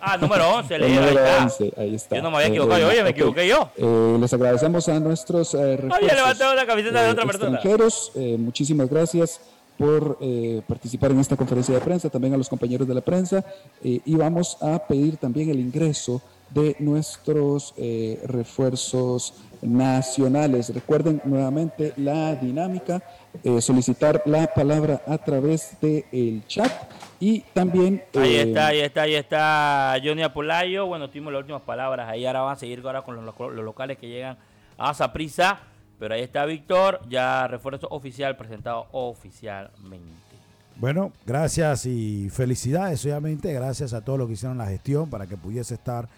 Ah, 0.00 0.16
número 0.20 0.48
11, 0.56 0.74
el 0.74 0.80
leí, 0.80 0.90
ahí 0.92 0.98
número 0.98 1.24
está. 1.24 1.42
11, 1.44 1.72
ahí 1.76 1.94
está. 1.94 2.16
Yo 2.16 2.22
no 2.22 2.30
me 2.32 2.36
había 2.38 2.48
Eh, 2.48 2.50
equivocado. 2.50 2.80
bueno, 2.80 2.92
Oye, 2.92 3.04
me 3.04 3.10
equivoqué 3.10 3.46
yo. 3.48 3.70
Eh, 3.76 4.16
les 4.20 4.32
agradecemos 4.34 4.88
a 4.88 4.98
nuestros 4.98 5.54
eh, 5.54 5.76
refuerzos, 5.76 5.96
Había 6.02 6.14
levantado 6.14 6.54
la 6.56 6.66
camiseta 6.66 7.02
de 7.02 7.08
eh, 7.08 7.12
otra 7.12 7.24
persona. 7.26 7.60
Eh, 8.16 8.36
muchísimas 8.38 8.90
gracias 8.90 9.40
por 9.78 10.18
eh, 10.20 10.62
participar 10.66 11.12
en 11.12 11.20
esta 11.20 11.36
conferencia 11.36 11.74
de 11.74 11.80
prensa, 11.80 12.10
también 12.10 12.34
a 12.34 12.36
los 12.36 12.48
compañeros 12.48 12.86
de 12.88 12.94
la 12.94 13.00
prensa. 13.00 13.44
eh, 13.84 14.00
y 14.04 14.14
vamos 14.16 14.56
a 14.60 14.78
pedir 14.80 15.16
también 15.16 15.48
el 15.50 15.60
ingreso 15.60 16.20
de 16.50 16.76
nuestros 16.78 17.74
eh, 17.76 18.20
refuerzos 18.26 19.34
nacionales. 19.62 20.72
Recuerden 20.72 21.20
nuevamente 21.24 21.92
la 21.96 22.34
dinámica, 22.34 23.02
eh, 23.42 23.60
solicitar 23.60 24.22
la 24.26 24.46
palabra 24.46 25.02
a 25.06 25.18
través 25.18 25.76
del 25.80 26.46
chat 26.46 26.70
y 27.18 27.40
también... 27.52 28.02
Ahí 28.14 28.34
eh, 28.34 28.42
está, 28.42 28.66
ahí 28.68 28.80
está, 28.80 29.02
ahí 29.02 29.14
está 29.14 29.96
Johnny 30.04 30.22
Apolayo. 30.22 30.86
Bueno, 30.86 31.08
tuvimos 31.08 31.32
las 31.32 31.40
últimas 31.40 31.62
palabras. 31.62 32.08
Ahí 32.08 32.26
ahora 32.26 32.42
van 32.42 32.56
a 32.56 32.58
seguir 32.58 32.82
ahora 32.84 33.02
con 33.02 33.24
los, 33.24 33.34
los 33.38 33.64
locales 33.64 33.98
que 33.98 34.08
llegan 34.08 34.36
a 34.76 34.92
Saprisa. 34.94 35.60
Pero 35.98 36.14
ahí 36.14 36.22
está 36.22 36.44
Víctor, 36.44 37.00
ya 37.08 37.46
refuerzo 37.46 37.86
oficial 37.90 38.36
presentado 38.36 38.88
oficialmente. 38.92 40.24
Bueno, 40.76 41.12
gracias 41.24 41.86
y 41.86 42.28
felicidades, 42.30 43.04
obviamente, 43.04 43.52
gracias 43.52 43.94
a 43.94 44.04
todos 44.04 44.18
los 44.18 44.26
que 44.26 44.34
hicieron 44.34 44.58
la 44.58 44.66
gestión 44.66 45.08
para 45.08 45.28
que 45.28 45.36
pudiese 45.36 45.74
estar 45.74 46.08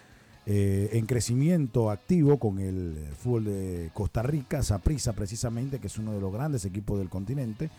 eh, 0.49 0.89
en 0.93 1.05
crecimiento 1.05 1.91
activo 1.91 2.37
con 2.39 2.59
el 2.59 2.95
fútbol 3.19 3.43
de 3.45 3.89
Costa 3.93 4.23
Rica, 4.23 4.63
Saprissa 4.63 5.11
precisamente, 5.13 5.79
que 5.79 5.87
es 5.87 5.97
uno 5.97 6.13
de 6.13 6.21
los 6.21 6.31
grandes 6.31 6.63
equipos 6.63 6.97
del 6.99 7.09
continente. 7.09 7.69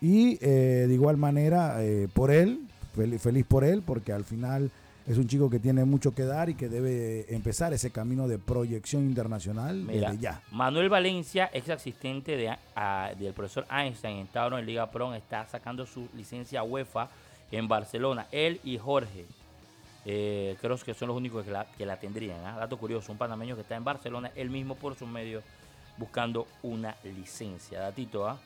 Y 0.00 0.36
eh, 0.42 0.84
de 0.88 0.92
igual 0.94 1.16
manera, 1.16 1.82
eh, 1.82 2.08
por 2.12 2.30
él, 2.30 2.60
fel- 2.96 3.18
feliz 3.18 3.46
por 3.46 3.64
él, 3.64 3.82
porque 3.86 4.12
al 4.12 4.24
final 4.24 4.70
es 5.06 5.16
un 5.16 5.26
chico 5.26 5.48
que 5.50 5.58
tiene 5.58 5.84
mucho 5.84 6.14
que 6.14 6.24
dar 6.24 6.48
y 6.50 6.54
que 6.54 6.68
debe 6.68 7.32
empezar 7.34 7.72
ese 7.72 7.90
camino 7.90 8.28
de 8.28 8.38
proyección 8.38 9.04
internacional 9.04 9.76
Mira, 9.76 10.10
desde 10.10 10.22
ya. 10.22 10.42
Manuel 10.52 10.88
Valencia, 10.88 11.50
ex 11.52 11.70
asistente 11.70 12.36
de, 12.36 12.54
a- 12.76 13.10
del 13.18 13.32
profesor 13.32 13.66
Einstein 13.70 14.28
en 14.34 14.52
en 14.58 14.66
Liga 14.66 14.90
Pro, 14.90 15.14
está 15.14 15.46
sacando 15.46 15.86
su 15.86 16.08
licencia 16.16 16.62
UEFA 16.62 17.08
en 17.50 17.68
Barcelona. 17.68 18.26
Él 18.32 18.60
y 18.64 18.76
Jorge, 18.78 19.24
eh, 20.04 20.56
creo 20.60 20.76
que 20.78 20.94
son 20.94 21.08
los 21.08 21.16
únicos 21.16 21.44
que 21.44 21.50
la, 21.50 21.66
que 21.66 21.86
la 21.86 21.98
tendrían. 21.98 22.44
¿ah? 22.44 22.56
Dato 22.58 22.76
curioso, 22.76 23.12
un 23.12 23.18
panameño 23.18 23.54
que 23.54 23.62
está 23.62 23.76
en 23.76 23.84
Barcelona, 23.84 24.30
él 24.34 24.50
mismo 24.50 24.74
por 24.74 24.96
sus 24.96 25.08
medios, 25.08 25.44
buscando 25.96 26.46
una 26.62 26.96
licencia. 27.04 27.80
Datito, 27.80 28.28
¿ah? 28.28 28.38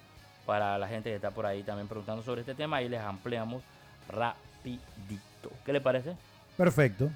para 0.45 0.79
la 0.79 0.87
gente 0.89 1.11
que 1.11 1.17
está 1.17 1.31
por 1.31 1.47
ahí 1.47 1.63
también 1.63 1.89
preguntando 1.89 2.23
sobre 2.23 2.43
este 2.43 2.55
tema, 2.55 2.83
y 2.83 2.89
les 2.89 3.01
ampliamos 3.01 3.63
rapidito. 4.09 5.51
¿Qué 5.65 5.73
le 5.73 5.81
parece? 5.81 6.15
Perfecto, 6.57 7.11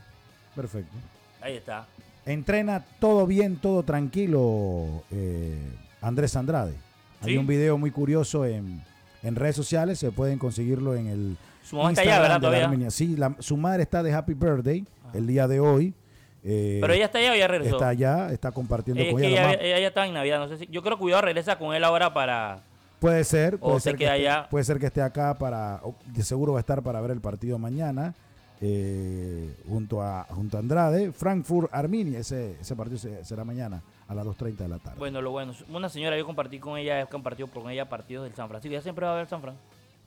perfecto. 0.54 0.96
Ahí 1.40 1.56
está. 1.56 1.86
Entrena 2.26 2.84
todo 2.98 3.26
bien, 3.26 3.56
todo 3.56 3.82
tranquilo, 3.82 5.04
eh, 5.10 5.72
Andrés 6.00 6.36
Andrade. 6.36 6.74
Hay 7.22 7.36
un 7.36 7.46
video 7.46 7.76
muy 7.76 7.90
curioso 7.90 8.46
en, 8.46 8.82
en 9.22 9.36
redes 9.36 9.56
sociales, 9.56 9.98
se 9.98 10.10
pueden 10.10 10.38
conseguirlo 10.38 10.94
en 10.94 11.06
el 11.06 11.36
Su 11.70 11.76
mamá 11.76 11.90
está 11.90 12.02
allá, 12.02 12.20
¿verdad, 12.20 12.40
todavía? 12.40 12.64
Armenia. 12.64 12.90
Sí, 12.90 13.16
la- 13.16 13.36
su 13.38 13.56
madre 13.56 13.82
está 13.84 14.02
de 14.02 14.12
Happy 14.12 14.34
Birthday 14.34 14.84
el 15.14 15.26
día 15.26 15.46
de 15.46 15.60
hoy. 15.60 15.94
eh, 16.42 16.78
Pero 16.80 16.92
ella 16.94 17.04
está 17.04 17.18
allá 17.18 17.32
o 17.32 17.36
ya 17.36 17.46
regresó. 17.46 17.76
Está 17.76 17.88
allá, 17.88 18.32
está 18.32 18.50
compartiendo 18.50 19.04
con 19.10 19.20
que 19.20 19.26
ella. 19.28 19.42
la 19.42 19.48
ella, 19.50 19.58
ma- 19.58 19.64
ella 19.64 19.78
ya 19.78 19.86
estaba 19.88 20.06
en 20.06 20.14
Navidad, 20.14 20.38
no 20.40 20.48
sé 20.48 20.56
si. 20.58 20.66
Yo 20.66 20.82
creo 20.82 20.96
que 20.96 21.00
cuidado 21.02 21.22
regresa 21.22 21.56
con 21.58 21.74
él 21.74 21.84
ahora 21.84 22.12
para. 22.12 22.62
Puede 22.98 23.24
ser, 23.24 23.54
o 23.54 23.58
puede 23.58 23.74
se 23.80 23.84
ser, 23.84 23.92
que 23.92 23.98
queda 24.04 24.16
esté, 24.16 24.28
allá. 24.28 24.48
puede 24.50 24.64
ser 24.64 24.78
que 24.78 24.86
esté 24.86 25.00
acá 25.00 25.38
para, 25.38 25.80
o 25.84 25.94
de 26.06 26.22
seguro 26.22 26.52
va 26.54 26.58
a 26.58 26.60
estar 26.60 26.82
para 26.82 27.00
ver 27.00 27.12
el 27.12 27.20
partido 27.20 27.58
mañana 27.58 28.14
eh, 28.60 29.54
junto 29.68 30.02
a 30.02 30.24
junto 30.24 30.56
a 30.56 30.60
Andrade, 30.60 31.12
Frankfurt 31.12 31.70
Arminia, 31.72 32.18
ese, 32.18 32.56
ese 32.60 32.76
partido 32.76 32.98
se- 32.98 33.24
será 33.24 33.42
mañana 33.44 33.82
a 34.06 34.14
las 34.14 34.26
2.30 34.26 34.56
de 34.64 34.68
la 34.68 34.78
tarde. 34.78 34.98
Bueno, 34.98 35.22
lo 35.22 35.30
bueno. 35.30 35.54
Una 35.70 35.88
señora, 35.88 36.18
yo 36.18 36.26
compartí 36.26 36.58
con 36.58 36.76
ella, 36.76 37.00
he 37.00 37.06
compartido 37.06 37.48
con 37.48 37.70
ella 37.70 37.88
partidos 37.88 38.24
del 38.24 38.34
San 38.34 38.48
Francisco. 38.48 38.72
Ella 38.74 38.82
siempre 38.82 39.06
va 39.06 39.12
a 39.14 39.16
ver 39.16 39.28
San 39.28 39.40
Fran. 39.40 39.54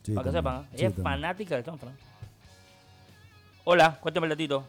Sí, 0.04 0.12
para 0.12 0.30
que 0.30 0.32
también. 0.36 0.54
sepan. 0.54 0.62
¿eh? 0.62 0.66
Sí, 0.70 0.76
Ella 0.76 0.88
es 0.88 0.94
también. 0.94 1.12
fanática 1.20 1.54
del 1.56 1.64
San 1.64 1.78
Fran. 1.78 1.96
Hola, 3.64 3.98
cuéntame 4.00 4.26
el 4.26 4.30
datito. 4.30 4.64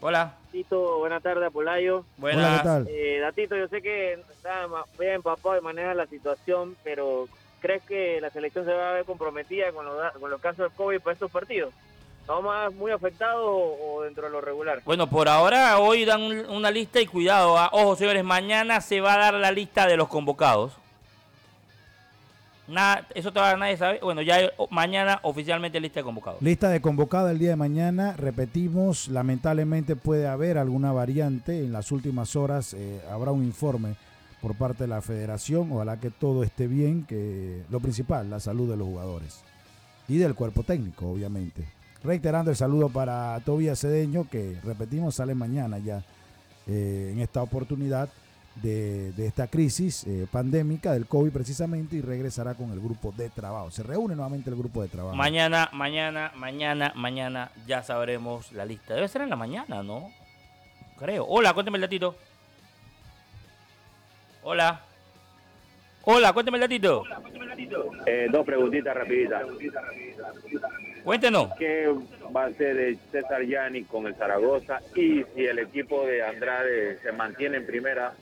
Hola. 0.00 0.34
Tito, 0.52 0.98
buenas 0.98 1.22
tardes, 1.22 1.50
Polayo. 1.50 2.04
Buenas. 2.18 2.44
Hola, 2.46 2.58
¿qué 2.58 2.64
tal? 2.64 2.86
Eh, 2.90 3.18
Datito, 3.20 3.56
yo 3.56 3.68
sé 3.68 3.80
que 3.80 4.14
está 4.14 4.66
bien 4.98 5.14
empapado 5.14 5.56
y 5.56 5.62
maneja 5.62 5.94
la 5.94 6.06
situación, 6.06 6.76
pero 6.84 7.26
¿crees 7.60 7.82
que 7.84 8.20
la 8.20 8.28
selección 8.30 8.66
se 8.66 8.72
va 8.74 8.90
a 8.90 8.92
ver 8.92 9.04
comprometida 9.06 9.72
con 9.72 9.86
los, 9.86 9.96
da- 9.96 10.12
con 10.20 10.30
los 10.30 10.40
casos 10.40 10.70
de 10.70 10.76
COVID 10.76 11.00
para 11.00 11.14
estos 11.14 11.30
partidos? 11.30 11.72
¿Estamos 12.20 12.44
más 12.44 12.72
muy 12.74 12.90
afectados 12.92 13.44
o, 13.46 14.02
dentro 14.02 14.24
de 14.24 14.30
lo 14.30 14.40
regular? 14.40 14.82
Bueno, 14.84 15.06
por 15.08 15.28
ahora 15.28 15.78
hoy 15.78 16.04
dan 16.04 16.20
un- 16.22 16.50
una 16.50 16.70
lista 16.70 17.00
y 17.00 17.06
cuidado. 17.06 17.56
ah. 17.56 17.70
Ojo, 17.72 17.96
señores, 17.96 18.24
mañana 18.24 18.80
se 18.82 19.00
va 19.00 19.14
a 19.14 19.18
dar 19.18 19.34
la 19.34 19.52
lista 19.52 19.86
de 19.86 19.96
los 19.96 20.08
convocados. 20.08 20.72
Nada, 22.66 23.06
eso 23.14 23.30
todavía 23.32 23.58
nadie 23.58 23.76
sabe. 23.76 24.00
Bueno, 24.02 24.22
ya 24.22 24.38
o- 24.56 24.68
mañana 24.70 25.20
oficialmente 25.22 25.78
lista 25.80 26.00
de 26.00 26.04
convocados. 26.04 26.40
Lista 26.40 26.68
de 26.70 26.80
convocada 26.80 27.30
el 27.30 27.38
día 27.38 27.50
de 27.50 27.56
mañana. 27.56 28.14
Repetimos, 28.16 29.08
lamentablemente 29.08 29.96
puede 29.96 30.26
haber 30.26 30.56
alguna 30.58 30.92
variante. 30.92 31.58
En 31.62 31.72
las 31.72 31.92
últimas 31.92 32.36
horas 32.36 32.72
eh, 32.74 33.00
habrá 33.10 33.32
un 33.32 33.44
informe 33.44 33.96
por 34.40 34.54
parte 34.54 34.84
de 34.84 34.88
la 34.88 35.02
federación. 35.02 35.70
Ojalá 35.72 36.00
que 36.00 36.10
todo 36.10 36.42
esté 36.42 36.66
bien, 36.66 37.04
que 37.04 37.62
lo 37.70 37.80
principal, 37.80 38.30
la 38.30 38.40
salud 38.40 38.70
de 38.70 38.76
los 38.78 38.86
jugadores. 38.86 39.42
Y 40.08 40.16
del 40.18 40.34
cuerpo 40.34 40.62
técnico, 40.62 41.10
obviamente. 41.10 41.64
Reiterando 42.02 42.50
el 42.50 42.56
saludo 42.56 42.88
para 42.90 43.38
Tobías 43.44 43.80
Cedeño, 43.80 44.26
que 44.30 44.58
repetimos, 44.64 45.14
sale 45.14 45.34
mañana 45.34 45.78
ya 45.78 46.02
eh, 46.66 47.10
en 47.12 47.20
esta 47.20 47.42
oportunidad 47.42 48.08
de, 48.56 49.12
de 49.12 49.26
esta 49.26 49.46
crisis 49.46 50.04
eh, 50.06 50.26
pandémica 50.30 50.92
del 50.92 51.06
COVID 51.06 51.32
precisamente 51.32 51.96
y 51.96 52.00
regresará 52.00 52.54
con 52.54 52.70
el 52.70 52.80
grupo 52.80 53.12
de 53.16 53.30
trabajo. 53.30 53.70
Se 53.70 53.82
reúne 53.82 54.14
nuevamente 54.14 54.50
el 54.50 54.56
grupo 54.56 54.82
de 54.82 54.88
trabajo. 54.88 55.16
Mañana, 55.16 55.68
mañana, 55.72 56.32
mañana, 56.36 56.92
mañana 56.94 57.50
ya 57.66 57.82
sabremos 57.82 58.52
la 58.52 58.64
lista. 58.64 58.94
Debe 58.94 59.08
ser 59.08 59.22
en 59.22 59.30
la 59.30 59.36
mañana, 59.36 59.82
¿no? 59.82 60.10
Creo. 60.98 61.24
Hola, 61.26 61.52
cuéntame 61.52 61.78
el 61.78 61.82
datito. 61.82 62.16
Hola. 64.42 64.80
Hola, 66.02 66.32
cuéntame 66.32 66.58
el 66.58 66.60
datito. 66.62 67.02
Eh, 68.06 68.28
dos 68.30 68.44
preguntitas 68.44 68.94
rapiditas. 68.94 69.42
Cuéntenos. 71.02 71.48
¿Qué 71.58 71.92
va 72.34 72.44
a 72.44 72.46
hacer 72.46 72.76
de 72.76 72.98
César 73.10 73.42
Yanni 73.42 73.84
con 73.84 74.06
el 74.06 74.14
Zaragoza 74.14 74.80
y 74.94 75.24
si 75.34 75.44
el 75.44 75.58
equipo 75.58 76.06
de 76.06 76.22
Andrade 76.22 76.98
se 77.02 77.12
mantiene 77.12 77.58
en 77.58 77.66
primera 77.66 78.14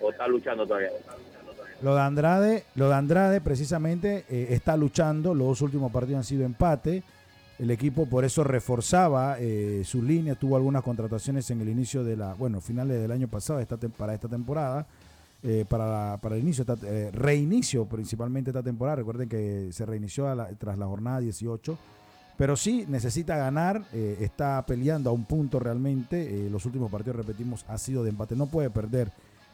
o 0.00 0.10
está 0.10 0.26
luchando 0.26 0.66
todavía? 0.66 0.90
Lo 1.82 1.94
de 1.94 2.00
Andrade, 2.00 2.64
lo 2.74 2.88
de 2.88 2.94
Andrade 2.94 3.40
precisamente 3.40 4.24
eh, 4.28 4.48
está 4.50 4.76
luchando. 4.76 5.34
Los 5.34 5.48
dos 5.48 5.62
últimos 5.62 5.90
partidos 5.90 6.18
han 6.18 6.24
sido 6.24 6.44
empate. 6.44 7.02
El 7.60 7.70
equipo 7.70 8.06
por 8.06 8.24
eso 8.24 8.42
reforzaba 8.42 9.36
eh, 9.38 9.82
su 9.84 10.02
línea. 10.02 10.34
Tuvo 10.34 10.56
algunas 10.56 10.82
contrataciones 10.82 11.50
en 11.50 11.60
el 11.60 11.68
inicio 11.68 12.02
de 12.02 12.16
la, 12.16 12.32
bueno, 12.32 12.62
finales 12.62 12.98
del 13.02 13.12
año 13.12 13.28
pasado 13.28 13.60
para 13.98 14.14
esta 14.14 14.28
temporada. 14.28 14.86
eh, 15.42 15.66
para, 15.68 16.18
el 16.22 16.38
inicio, 16.38 16.64
eh, 16.84 17.10
reinicio 17.12 17.84
principalmente 17.84 18.48
esta 18.48 18.62
temporada. 18.62 18.96
Recuerden 18.96 19.28
que 19.28 19.68
se 19.72 19.84
reinició 19.84 20.34
tras 20.58 20.78
la 20.78 20.86
jornada 20.86 21.20
18. 21.20 21.76
Pero 22.38 22.56
sí 22.56 22.86
necesita 22.88 23.36
ganar, 23.36 23.82
está 23.92 24.64
peleando 24.66 25.10
a 25.10 25.12
un 25.12 25.26
punto 25.26 25.60
realmente. 25.60 26.48
los 26.48 26.64
últimos 26.64 26.90
partidos, 26.90 27.16
repetimos, 27.16 27.66
ha 27.68 27.76
sido 27.76 28.02
de 28.02 28.08
empate. 28.08 28.34
No 28.36 28.46
puede 28.46 28.70
perder 28.70 29.12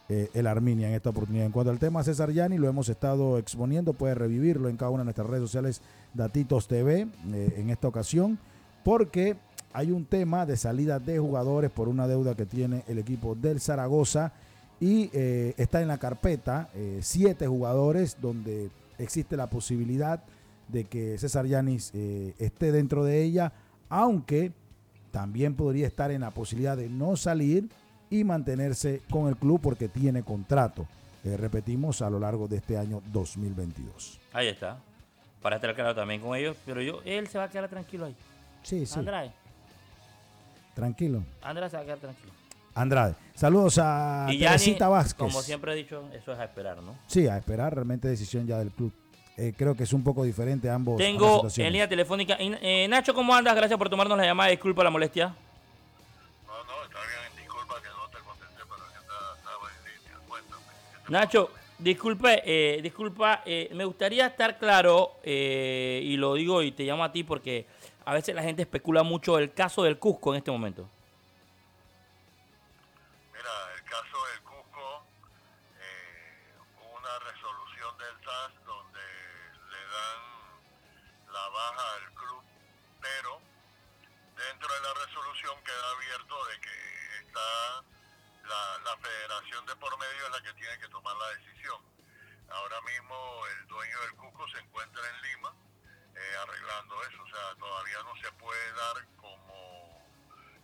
eh, 0.08 0.30
el 0.34 0.46
Arminia 0.46 0.88
en 0.88 0.94
esta 0.94 1.10
oportunidad. 1.10 1.46
En 1.46 1.52
cuanto 1.52 1.72
al 1.72 1.80
tema 1.80 2.04
César 2.04 2.30
Yani, 2.30 2.58
lo 2.58 2.68
hemos 2.68 2.88
estado 2.88 3.38
exponiendo, 3.38 3.92
puede 3.92 4.14
revivirlo 4.14 4.68
en 4.68 4.76
cada 4.76 4.92
una 4.92 5.00
de 5.00 5.06
nuestras 5.06 5.26
redes 5.26 5.42
sociales, 5.42 5.82
Datitos 6.14 6.68
TV, 6.68 7.08
eh, 7.32 7.54
en 7.56 7.70
esta 7.70 7.88
ocasión, 7.88 8.38
porque 8.84 9.36
hay 9.72 9.90
un 9.90 10.04
tema 10.04 10.46
de 10.46 10.56
salida 10.56 11.00
de 11.00 11.18
jugadores 11.18 11.72
por 11.72 11.88
una 11.88 12.06
deuda 12.06 12.36
que 12.36 12.46
tiene 12.46 12.84
el 12.86 12.98
equipo 12.98 13.34
del 13.34 13.60
Zaragoza 13.60 14.32
y 14.78 15.10
eh, 15.12 15.54
está 15.56 15.82
en 15.82 15.88
la 15.88 15.98
carpeta 15.98 16.70
siete 17.00 17.48
jugadores 17.48 18.16
donde 18.20 18.70
existe 18.98 19.36
la 19.36 19.50
posibilidad 19.50 20.22
de 20.68 20.84
que 20.84 21.18
César 21.18 21.46
Yanis 21.46 21.92
esté 22.38 22.70
dentro 22.70 23.04
de 23.04 23.22
ella, 23.22 23.52
aunque 23.88 24.52
también 25.10 25.54
podría 25.56 25.86
estar 25.88 26.10
en 26.10 26.20
la 26.20 26.30
posibilidad 26.30 26.76
de 26.76 26.88
no 26.88 27.16
salir 27.16 27.68
y 28.10 28.24
mantenerse 28.24 29.02
con 29.10 29.28
el 29.28 29.36
club 29.36 29.60
porque 29.62 29.88
tiene 29.88 30.22
contrato. 30.22 30.86
Eh, 31.24 31.36
repetimos 31.36 32.02
a 32.02 32.10
lo 32.10 32.18
largo 32.20 32.46
de 32.46 32.56
este 32.56 32.78
año 32.78 33.02
2022. 33.12 34.20
Ahí 34.32 34.48
está. 34.48 34.78
Para 35.42 35.56
estar 35.56 35.74
claro 35.74 35.94
también 35.94 36.20
con 36.20 36.36
ellos. 36.36 36.56
Pero 36.64 36.80
yo, 36.82 37.00
él 37.04 37.26
se 37.28 37.38
va 37.38 37.44
a 37.44 37.48
quedar 37.50 37.68
tranquilo 37.68 38.06
ahí. 38.06 38.16
Sí, 38.62 38.86
sí. 38.86 38.98
Andrade. 38.98 39.32
Tranquilo. 40.74 41.22
Andrade 41.42 41.70
se 41.70 41.76
va 41.76 41.82
a 41.82 41.86
quedar 41.86 41.98
tranquilo. 41.98 42.32
Andrade. 42.74 43.14
Saludos 43.34 43.78
a 43.82 44.26
y 44.30 44.38
Teresita 44.38 44.78
Gianni, 44.86 44.92
Vázquez. 44.92 45.16
como 45.18 45.40
siempre 45.42 45.72
he 45.72 45.76
dicho, 45.76 46.04
eso 46.12 46.32
es 46.32 46.38
a 46.38 46.44
esperar, 46.44 46.82
¿no? 46.82 46.94
Sí, 47.06 47.26
a 47.26 47.38
esperar 47.38 47.74
realmente 47.74 48.06
decisión 48.06 48.46
ya 48.46 48.58
del 48.58 48.70
club. 48.70 48.92
Eh, 49.38 49.52
creo 49.56 49.74
que 49.74 49.84
es 49.84 49.92
un 49.92 50.02
poco 50.02 50.24
diferente 50.24 50.68
ambos. 50.70 50.96
Tengo 50.98 51.46
en 51.56 51.72
línea 51.72 51.88
telefónica. 51.88 52.36
eh, 52.38 52.86
Nacho, 52.88 53.14
¿cómo 53.14 53.34
andas? 53.34 53.54
Gracias 53.54 53.78
por 53.78 53.88
tomarnos 53.88 54.16
la 54.16 54.24
llamada. 54.24 54.50
Disculpa 54.50 54.84
la 54.84 54.90
molestia. 54.90 55.34
Nacho, 61.08 61.50
disculpe, 61.78 62.42
eh, 62.44 62.80
disculpa, 62.82 63.42
eh, 63.46 63.70
me 63.72 63.84
gustaría 63.84 64.26
estar 64.26 64.58
claro, 64.58 65.20
eh, 65.22 66.00
y 66.02 66.16
lo 66.16 66.34
digo 66.34 66.62
y 66.62 66.72
te 66.72 66.82
llamo 66.82 67.04
a 67.04 67.12
ti 67.12 67.22
porque 67.22 67.66
a 68.04 68.12
veces 68.12 68.34
la 68.34 68.42
gente 68.42 68.62
especula 68.62 69.04
mucho 69.04 69.38
el 69.38 69.52
caso 69.52 69.84
del 69.84 69.98
Cusco 69.98 70.32
en 70.32 70.38
este 70.38 70.50
momento. 70.50 70.88
Tiene 90.66 90.80
que 90.80 90.88
tomar 90.88 91.14
la 91.16 91.28
decisión. 91.38 91.80
Ahora 92.48 92.80
mismo 92.82 93.14
el 93.46 93.66
dueño 93.68 94.00
del 94.02 94.12
Cusco 94.16 94.48
se 94.48 94.58
encuentra 94.58 95.00
en 95.08 95.22
Lima 95.22 95.54
eh, 96.14 96.36
arreglando 96.42 97.02
eso, 97.04 97.22
o 97.22 97.28
sea, 97.28 97.54
todavía 97.58 98.02
no 98.02 98.16
se 98.20 98.32
puede 98.32 98.72
dar 98.72 99.06
como 99.16 100.08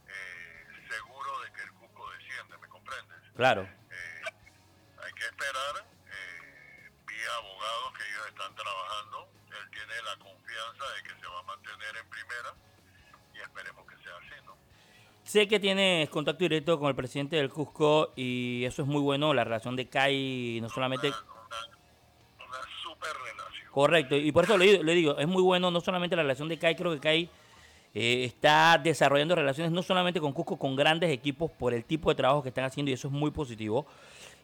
eh, 0.09 0.67
seguro 0.89 1.41
de 1.41 1.53
que 1.53 1.63
el 1.63 1.73
Cusco 1.75 2.11
desciende, 2.11 2.59
¿me 2.59 2.69
comprendes? 2.69 3.19
Claro. 3.37 3.69
Sé 15.33 15.49
que 15.49 15.59
tienes 15.59 16.11
contacto 16.11 16.41
directo 16.45 16.79
con 16.79 16.91
el 16.91 16.95
presidente 16.95 17.37
del 17.37 17.49
Cusco 17.49 18.13
y 18.17 18.65
eso 18.67 18.83
es 18.83 18.89
muy 18.89 19.01
bueno, 19.01 19.33
la 19.33 19.45
relación 19.45 19.75
de 19.77 19.87
CAI 19.89 20.59
no 20.61 20.69
solamente... 20.69 21.11
Correcto, 23.71 24.15
y 24.15 24.31
por 24.31 24.45
eso 24.45 24.59
le, 24.59 24.67
digo- 24.67 24.83
le 24.83 24.93
digo, 24.93 25.17
es 25.17 25.27
muy 25.27 25.41
bueno 25.43 25.71
no 25.71 25.81
solamente 25.81 26.17
la 26.17 26.23
relación 26.23 26.51
de 26.51 26.59
CAI, 26.59 26.77
creo 26.77 26.93
que 26.93 27.01
CAI 27.01 27.31
eh, 27.95 28.25
está 28.25 28.77
desarrollando 28.77 29.35
relaciones 29.35 29.73
no 29.73 29.83
solamente 29.83 30.21
con 30.21 30.35
Cusco, 30.35 30.59
con 30.59 30.77
grandes 30.77 31.09
equipos 31.09 31.51
por 31.51 31.73
el 31.73 31.87
tipo 31.87 32.11
de 32.11 32.17
trabajo 32.17 32.43
que 32.43 32.51
están 32.51 32.65
haciendo 32.67 32.91
y 32.91 32.93
eso 32.93 33.09
es 33.09 33.15
muy 33.15 33.31
positivo. 33.31 33.87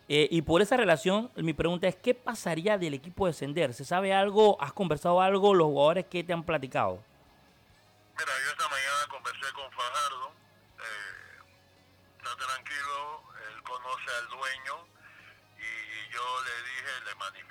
Eh, 0.08 0.26
y 0.30 0.40
por 0.40 0.62
esa 0.62 0.78
relación, 0.78 1.30
mi 1.36 1.52
pregunta 1.52 1.86
es, 1.86 1.96
¿qué 1.96 2.14
pasaría 2.14 2.78
del 2.78 2.94
equipo 2.94 3.26
descender? 3.26 3.74
¿Se 3.74 3.84
sabe 3.84 4.14
algo? 4.14 4.56
¿Has 4.58 4.72
conversado 4.72 5.20
algo? 5.20 5.52
¿Los 5.52 5.66
jugadores 5.66 6.06
que 6.06 6.24
te 6.24 6.32
han 6.32 6.44
platicado? 6.44 6.98
Mira, 8.16 8.32
yo 8.42 8.50
esta 8.52 8.64
mañana 8.70 9.17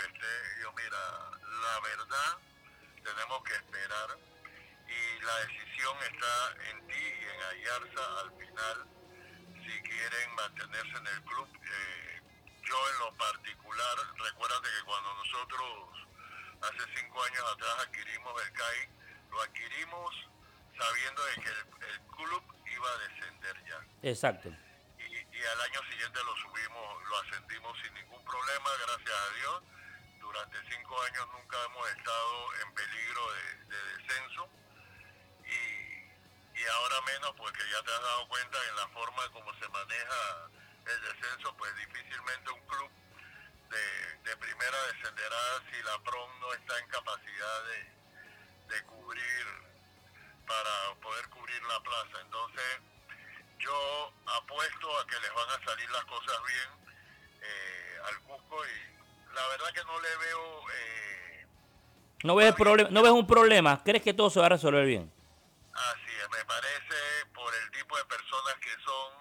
manifesté, 0.08 0.62
yo 0.62 0.74
mira, 0.74 0.98
la 1.62 1.80
verdad 1.82 2.38
tenemos 3.04 3.44
que 3.44 3.54
esperar 3.54 4.18
y 4.88 5.24
la 5.24 5.36
decisión 5.40 5.98
está 6.04 6.70
en 6.70 6.88
ti 6.88 6.94
y 6.94 7.24
en 7.24 7.42
Ayarza 7.44 8.20
al 8.22 8.32
final 8.38 8.88
si 9.66 9.82
quieren 9.82 10.36
mantenerse 10.36 10.98
en 10.98 11.08
el 11.08 11.22
club. 11.24 11.48
Eh, 11.62 12.22
yo 12.64 12.90
en 12.90 13.00
lo 13.00 13.18
particular, 13.18 13.96
recuérdate 14.18 14.68
que 14.68 14.86
cuando 14.86 15.14
nosotros 15.16 16.08
hace 16.62 17.00
cinco 17.00 17.24
años 17.24 17.44
atrás 17.54 17.76
adquirimos 17.88 18.44
el 18.44 18.52
CAI, 18.54 18.90
lo 19.32 19.42
adquirimos 19.42 20.16
sabiendo 20.78 21.26
de 21.26 21.34
que 21.36 21.50
el, 21.50 21.90
el 21.90 22.00
club 22.16 22.44
iba 22.66 22.90
a 22.90 22.98
descender 22.98 23.66
ya. 23.66 24.10
Exacto. 24.10 24.50
Y, 25.00 25.04
y 25.04 25.46
al 25.46 25.62
año 25.62 25.82
siguiente 25.92 26.20
lo 26.24 26.36
subimos, 26.38 27.04
lo 27.10 27.18
ascendimos 27.20 27.78
sin 27.82 27.94
ningún 27.94 28.24
problema, 28.24 28.70
gracias 28.86 29.16
a 29.16 29.34
Dios. 29.36 29.77
Durante 30.28 30.58
cinco 30.70 31.02
años 31.04 31.26
nunca 31.32 31.58
hemos 31.66 31.90
estado 31.90 32.56
en 32.62 32.74
peligro 32.74 33.34
de, 33.34 33.66
de 33.66 33.80
descenso 33.96 34.50
y, 35.46 36.60
y 36.60 36.66
ahora 36.68 37.02
menos 37.02 37.32
porque 37.38 37.64
ya 37.72 37.82
te 37.82 37.94
has 37.94 38.02
dado 38.02 38.28
cuenta 38.28 38.58
en 38.70 38.76
la 38.76 38.88
forma 38.90 39.30
como 39.32 39.54
se 39.56 39.68
maneja 39.70 40.50
el 40.86 41.02
descenso, 41.02 41.56
pues 41.58 41.74
difícilmente 41.78 42.52
un 42.52 42.68
club 42.68 42.92
de, 43.70 44.18
de 44.30 44.38
primera 44.38 44.78
descenderá 44.88 45.64
si 45.72 45.82
la 45.84 45.98
PROM 46.04 46.40
no 46.42 46.54
está 46.54 46.78
en 46.78 46.88
capacidad 46.90 47.64
de, 47.64 48.76
de 48.76 48.84
cubrir, 48.84 49.46
para 50.46 50.96
poder 51.02 51.30
cubrir 51.30 51.64
la 51.64 51.80
plaza. 51.82 52.22
Entonces, 52.22 52.80
yo 53.60 54.14
apuesto 54.28 55.00
a 55.00 55.08
que 55.08 55.20
les 55.20 55.34
van 55.34 55.50
a 55.50 55.66
salir 55.66 55.90
las 55.90 56.06
cosas 56.06 56.38
bien 56.46 56.92
eh, 57.42 57.98
al 58.06 58.20
Cusco 58.24 58.66
y 58.68 58.97
la 59.38 59.48
verdad 59.50 59.68
que 59.74 59.84
no 59.86 60.00
le 60.02 60.18
veo 60.18 60.60
eh, 60.72 61.48
¿No 62.24 62.36
ves, 62.36 62.48
el 62.48 62.56
problema, 62.56 62.90
¿No 62.90 63.04
ves 63.04 63.12
un 63.12 63.28
problema? 63.28 63.84
¿Crees 63.84 64.04
que 64.04 64.14
todo 64.14 64.30
se 64.30 64.40
va 64.40 64.48
a 64.48 64.50
resolver 64.50 64.86
bien? 64.86 65.12
así 65.74 66.12
es, 66.22 66.30
me 66.32 66.44
parece 66.46 66.98
por 67.36 67.54
el 67.54 67.70
tipo 67.72 67.96
de 67.98 68.06
personas 68.06 68.56
que 68.56 68.72
son 68.84 69.14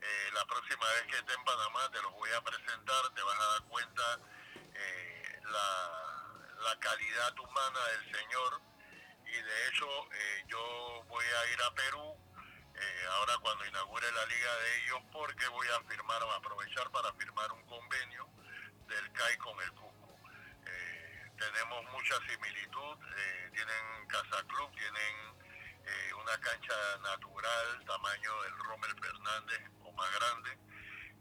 eh, 0.00 0.30
la 0.34 0.44
próxima 0.46 0.84
vez 0.94 1.02
que 1.06 1.16
esté 1.16 1.32
en 1.32 1.44
Panamá 1.44 1.88
te 1.92 2.02
los 2.02 2.12
voy 2.12 2.30
a 2.36 2.40
presentar, 2.42 3.02
te 3.14 3.22
vas 3.22 3.38
a 3.38 3.52
dar 3.52 3.62
cuenta 3.68 4.18
eh, 4.74 5.40
la, 5.44 6.62
la 6.64 6.78
calidad 6.80 7.38
humana 7.38 7.80
del 7.94 8.18
señor 8.18 8.60
y 9.26 9.32
de 9.32 9.68
hecho 9.68 9.86
eh, 10.12 10.44
yo 10.48 11.04
voy 11.06 11.24
a 11.24 11.52
ir 11.52 11.62
a 11.62 11.74
Perú 11.74 12.16
eh, 12.74 13.06
ahora 13.12 13.34
cuando 13.40 13.64
inaugure 13.66 14.10
la 14.10 14.26
liga 14.26 14.56
de 14.56 14.82
ellos 14.82 14.98
porque 15.12 15.46
voy 15.48 15.68
a 15.68 15.80
firmar, 15.88 16.20
a 16.20 16.34
aprovechar 16.36 16.90
para 16.90 17.12
firmar 17.12 17.52
un 17.52 17.62
convenio 17.66 18.26
del 18.92 19.12
CAI 19.12 19.36
con 19.38 19.60
el 19.60 19.72
Cusco. 19.72 20.18
Eh, 20.66 21.30
tenemos 21.38 21.84
mucha 21.90 22.16
similitud, 22.28 22.98
eh, 23.16 23.50
tienen 23.54 24.06
casa 24.08 24.42
club, 24.46 24.70
tienen 24.76 25.14
eh, 25.84 26.14
una 26.14 26.38
cancha 26.40 26.74
natural, 27.02 27.84
tamaño 27.86 28.42
del 28.42 28.58
Rommel 28.58 28.94
Fernández 29.00 29.60
o 29.82 29.92
más 29.92 30.10
grande, 30.14 30.58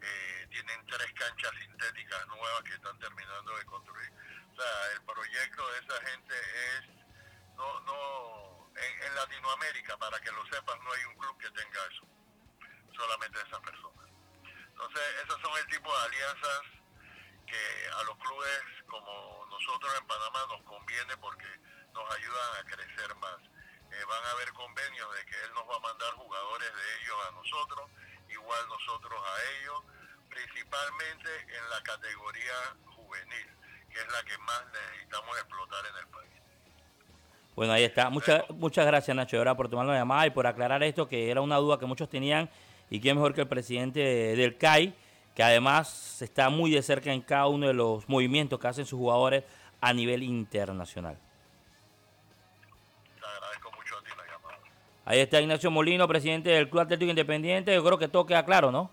eh, 0.02 0.48
tienen 0.52 0.86
tres 0.86 1.12
canchas 1.14 1.52
sintéticas 1.60 2.28
nuevas 2.28 2.64
que 2.64 2.74
están 2.74 2.98
terminando 3.00 3.58
de 3.58 3.66
construir. 3.66 4.12
O 4.52 4.56
sea, 4.56 4.92
el 4.94 5.02
proyecto 5.06 5.68
de 5.72 5.80
esa 5.80 6.06
gente 6.06 6.36
es, 6.76 6.88
no, 7.56 7.80
no, 7.82 8.72
en, 8.76 9.04
en 9.04 9.16
Latinoamérica, 9.16 9.98
para 9.98 10.20
que 10.20 10.32
lo 10.32 10.46
sepas, 10.48 10.78
no 10.84 10.92
hay 10.92 11.04
un 11.06 11.16
club 11.16 11.38
que 11.40 11.50
tenga 11.52 11.80
eso, 11.92 12.06
solamente 12.96 13.40
esas 13.42 13.60
personas. 13.62 14.10
Entonces, 14.68 15.04
esos 15.24 15.42
son 15.42 15.58
el 15.58 15.68
tipo 15.68 15.92
de 15.96 16.06
alianzas 16.06 16.81
que 17.52 17.64
a 17.99 18.04
los 18.08 18.16
clubes 18.16 18.60
como 18.88 19.12
nosotros 19.52 19.91
en 19.99 20.08
Panamá 20.08 20.39
nos 20.47 20.64
conviene 20.64 21.18
porque 21.20 21.47
nos 21.91 22.08
ayudan 22.16 22.49
a 22.60 22.64
crecer 22.64 23.12
más. 23.20 23.39
Eh, 23.91 24.04
van 24.08 24.24
a 24.24 24.32
haber 24.32 24.54
convenios 24.56 25.08
de 25.12 25.26
que 25.28 25.36
él 25.43 25.52
nos 25.54 25.68
va 25.68 25.76
a 25.76 25.84
mandar 25.84 26.12
jugadores 26.16 26.72
de 26.72 26.86
ellos 26.95 27.18
a 27.28 27.32
nosotros, 27.36 27.84
igual 28.32 28.64
nosotros 28.72 29.20
a 29.20 29.34
ellos, 29.60 29.80
principalmente 30.32 31.28
en 31.28 31.70
la 31.70 31.84
categoría 31.84 32.56
juvenil, 32.95 33.47
que 33.91 33.99
es 33.99 34.08
la 34.08 34.24
que 34.24 34.38
más 34.47 34.64
necesitamos 34.72 35.36
explotar 35.36 35.84
en 35.91 35.95
el 35.99 36.08
país. 36.08 36.32
Bueno, 37.54 37.74
ahí 37.74 37.84
está. 37.84 38.10
Muchas, 38.10 38.49
muchas 38.49 38.86
gracias, 38.86 39.12
Nacho, 39.14 39.38
verdad, 39.38 39.58
por 39.58 39.68
tomar 39.68 39.86
la 39.86 39.95
llamada 39.95 40.26
y 40.26 40.30
por 40.30 40.47
aclarar 40.47 40.82
esto, 40.84 41.10
que 41.10 41.30
era 41.30 41.41
una 41.41 41.58
duda 41.58 41.78
que 41.78 41.86
muchos 41.86 42.08
tenían. 42.08 42.49
Y 42.89 43.02
quién 43.02 43.18
mejor 43.18 43.34
que 43.34 43.41
el 43.41 43.47
presidente 43.47 43.99
del 43.99 44.58
CAI 44.58 44.95
que 45.36 45.44
además 45.44 46.22
está 46.22 46.50
muy 46.50 46.72
de 46.72 46.82
cerca 46.82 47.12
en 47.14 47.22
cada 47.22 47.48
uno 47.48 47.68
de 47.68 47.74
los 47.74 48.08
movimientos 48.10 48.60
que 48.60 48.68
hacen 48.68 48.86
sus 48.86 49.00
jugadores 49.00 49.44
a 49.80 49.94
nivel 49.94 50.24
internacional. 50.24 51.18
Ahí 55.04 55.20
está 55.20 55.42
Ignacio 55.42 55.72
Molino, 55.72 56.08
presidente 56.08 56.52
del 56.52 56.70
Club 56.70 56.82
Atlético 56.84 57.10
Independiente. 57.10 57.74
Yo 57.74 57.84
creo 57.84 57.98
que 57.98 58.08
todo 58.08 58.26
queda 58.26 58.46
claro, 58.46 58.72
¿no? 58.72 58.90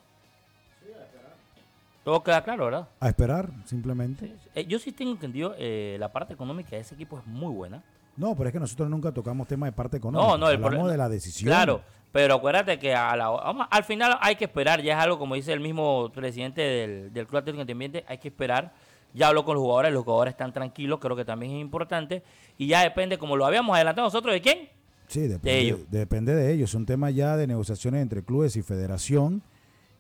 Todo 2.02 2.22
queda 2.24 2.42
claro, 2.42 2.64
¿verdad? 2.64 2.88
A 3.00 3.08
esperar, 3.08 3.50
simplemente. 3.66 4.34
Eh, 4.54 4.64
yo 4.64 4.78
sí 4.78 4.92
tengo 4.92 5.10
entendido, 5.12 5.54
eh, 5.58 5.96
la 6.00 6.10
parte 6.10 6.32
económica 6.32 6.70
de 6.70 6.78
ese 6.80 6.94
equipo 6.94 7.18
es 7.18 7.26
muy 7.26 7.52
buena. 7.52 7.82
No, 8.16 8.34
pero 8.34 8.48
es 8.48 8.52
que 8.54 8.58
nosotros 8.58 8.88
nunca 8.88 9.12
tocamos 9.12 9.46
tema 9.46 9.66
de 9.66 9.72
parte 9.72 9.98
económica. 9.98 10.26
No, 10.32 10.38
no, 10.38 10.48
el 10.48 10.54
Hablamos 10.56 10.70
problema- 10.70 10.90
de 10.92 10.96
la 10.98 11.08
decisión. 11.10 11.48
Claro, 11.48 11.82
pero 12.12 12.34
acuérdate 12.34 12.78
que 12.78 12.94
a 12.94 13.14
la- 13.16 13.28
vamos, 13.28 13.66
al 13.70 13.84
final 13.84 14.16
hay 14.20 14.36
que 14.36 14.44
esperar, 14.44 14.82
ya 14.82 14.96
es 14.96 15.02
algo 15.04 15.18
como 15.18 15.34
dice 15.34 15.52
el 15.52 15.60
mismo 15.60 16.10
presidente 16.12 16.60
del, 16.62 17.12
del 17.12 17.26
Club 17.26 17.38
Atlético 17.38 17.60
Independiente, 17.62 18.04
hay 18.08 18.18
que 18.18 18.28
esperar. 18.28 18.72
Ya 19.14 19.28
habló 19.28 19.42
con 19.44 19.54
los 19.54 19.62
jugadores, 19.62 19.92
los 19.92 20.04
jugadores 20.04 20.32
están 20.32 20.52
tranquilos, 20.52 20.98
creo 21.00 21.16
que 21.16 21.24
también 21.24 21.52
es 21.52 21.60
importante. 21.62 22.22
Y 22.58 22.66
ya 22.66 22.82
depende, 22.82 23.16
como 23.16 23.36
lo 23.36 23.46
habíamos 23.46 23.74
adelantado 23.74 24.06
nosotros, 24.06 24.34
¿de 24.34 24.40
quién? 24.42 24.68
Sí, 25.06 25.20
depende 25.20 25.50
De 25.50 25.54
de, 25.56 25.60
ellos. 25.60 25.80
depende 25.90 26.34
de 26.34 26.52
ellos. 26.52 26.70
Es 26.70 26.74
un 26.74 26.84
tema 26.84 27.10
ya 27.10 27.36
de 27.38 27.46
negociaciones 27.46 28.02
entre 28.02 28.22
clubes 28.22 28.54
y 28.56 28.62
federación. 28.62 29.42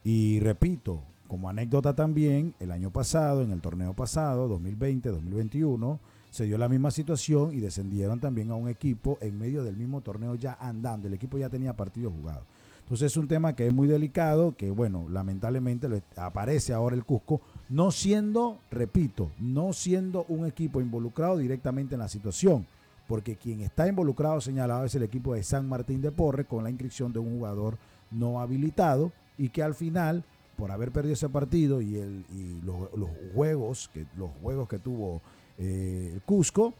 Y 0.04 0.40
repito, 0.40 1.02
como 1.26 1.48
anécdota 1.48 1.94
también, 1.94 2.54
el 2.60 2.70
año 2.70 2.90
pasado, 2.90 3.40
en 3.42 3.50
el 3.50 3.62
torneo 3.62 3.94
pasado, 3.94 4.46
2020-2021, 4.60 5.98
se 6.30 6.44
dio 6.44 6.58
la 6.58 6.68
misma 6.68 6.90
situación 6.90 7.52
y 7.54 7.60
descendieron 7.60 8.20
también 8.20 8.50
a 8.50 8.54
un 8.54 8.68
equipo 8.68 9.18
en 9.20 9.38
medio 9.38 9.64
del 9.64 9.76
mismo 9.76 10.00
torneo 10.00 10.34
ya 10.34 10.56
andando. 10.60 11.08
El 11.08 11.14
equipo 11.14 11.38
ya 11.38 11.48
tenía 11.48 11.74
partidos 11.74 12.12
jugados. 12.12 12.44
Entonces 12.80 13.12
es 13.12 13.16
un 13.18 13.28
tema 13.28 13.54
que 13.54 13.66
es 13.66 13.72
muy 13.74 13.86
delicado, 13.86 14.56
que 14.56 14.70
bueno, 14.70 15.06
lamentablemente 15.10 15.88
le- 15.88 16.02
aparece 16.16 16.72
ahora 16.72 16.96
el 16.96 17.04
Cusco, 17.04 17.40
no 17.68 17.90
siendo, 17.90 18.58
repito, 18.70 19.30
no 19.38 19.72
siendo 19.74 20.24
un 20.28 20.46
equipo 20.46 20.80
involucrado 20.80 21.36
directamente 21.36 21.94
en 21.96 22.00
la 22.00 22.08
situación, 22.08 22.66
porque 23.06 23.36
quien 23.36 23.60
está 23.60 23.86
involucrado 23.88 24.40
señalado 24.40 24.84
es 24.86 24.94
el 24.94 25.02
equipo 25.02 25.34
de 25.34 25.42
San 25.42 25.68
Martín 25.68 26.00
de 26.00 26.12
Porres 26.12 26.46
con 26.46 26.64
la 26.64 26.70
inscripción 26.70 27.12
de 27.12 27.18
un 27.18 27.36
jugador 27.38 27.76
no 28.10 28.40
habilitado 28.40 29.12
y 29.36 29.50
que 29.50 29.62
al 29.62 29.74
final, 29.74 30.24
por 30.56 30.70
haber 30.70 30.90
perdido 30.90 31.12
ese 31.12 31.28
partido 31.28 31.82
y, 31.82 31.96
el, 31.96 32.24
y 32.34 32.60
los 32.64 32.88
juegos 33.34 33.90
que 33.92 34.06
los 34.16 34.30
juegos 34.42 34.66
que 34.66 34.78
tuvo 34.78 35.20
eh, 35.58 36.12
el 36.14 36.22
Cusco, 36.22 36.74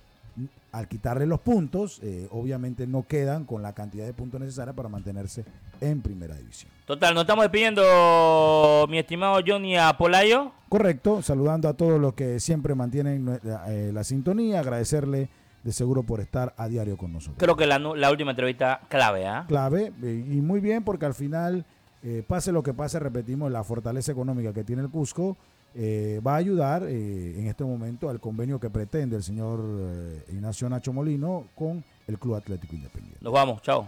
al 0.72 0.88
quitarle 0.88 1.26
los 1.26 1.40
puntos, 1.40 2.00
eh, 2.02 2.28
obviamente 2.30 2.86
no 2.86 3.06
quedan 3.06 3.44
con 3.44 3.62
la 3.62 3.72
cantidad 3.72 4.06
de 4.06 4.12
puntos 4.12 4.40
necesarios 4.40 4.76
para 4.76 4.88
mantenerse 4.88 5.44
en 5.80 6.00
primera 6.00 6.36
división. 6.36 6.70
Total, 6.86 7.14
nos 7.14 7.22
estamos 7.22 7.44
despidiendo, 7.44 8.86
mi 8.88 8.98
estimado 8.98 9.40
Johnny 9.46 9.76
Apolayo. 9.76 10.52
Correcto, 10.68 11.22
saludando 11.22 11.68
a 11.68 11.74
todos 11.74 12.00
los 12.00 12.14
que 12.14 12.40
siempre 12.40 12.74
mantienen 12.74 13.40
eh, 13.66 13.90
la 13.92 14.04
sintonía, 14.04 14.60
agradecerle 14.60 15.28
de 15.62 15.72
seguro 15.72 16.02
por 16.02 16.20
estar 16.20 16.54
a 16.56 16.68
diario 16.68 16.96
con 16.96 17.12
nosotros. 17.12 17.36
Creo 17.38 17.56
que 17.56 17.66
la, 17.66 18.10
última 18.10 18.30
entrevista 18.30 18.80
clave, 18.88 19.26
¿ah? 19.26 19.44
Clave 19.48 19.92
eh, 20.02 20.24
y 20.26 20.40
muy 20.40 20.60
bien 20.60 20.84
porque 20.84 21.06
al 21.06 21.14
final, 21.14 21.64
eh, 22.02 22.22
pase 22.26 22.52
lo 22.52 22.62
que 22.62 22.74
pase, 22.74 22.98
repetimos, 22.98 23.50
la 23.50 23.64
fortaleza 23.64 24.12
económica 24.12 24.52
que 24.52 24.64
tiene 24.64 24.82
el 24.82 24.88
Cusco 24.88 25.36
eh, 25.80 26.20
va 26.26 26.34
a 26.34 26.36
ayudar 26.38 26.82
eh, 26.82 27.38
en 27.38 27.46
este 27.46 27.62
momento 27.62 28.08
al 28.08 28.18
convenio 28.18 28.58
que 28.58 28.68
pretende 28.68 29.14
el 29.14 29.22
señor 29.22 29.60
eh, 29.62 30.24
Ignacio 30.32 30.68
Nacho 30.68 30.92
Molino 30.92 31.44
con 31.54 31.84
el 32.08 32.18
Club 32.18 32.34
Atlético 32.34 32.74
Independiente. 32.74 33.20
Nos 33.22 33.32
vamos, 33.32 33.62
chao. 33.62 33.86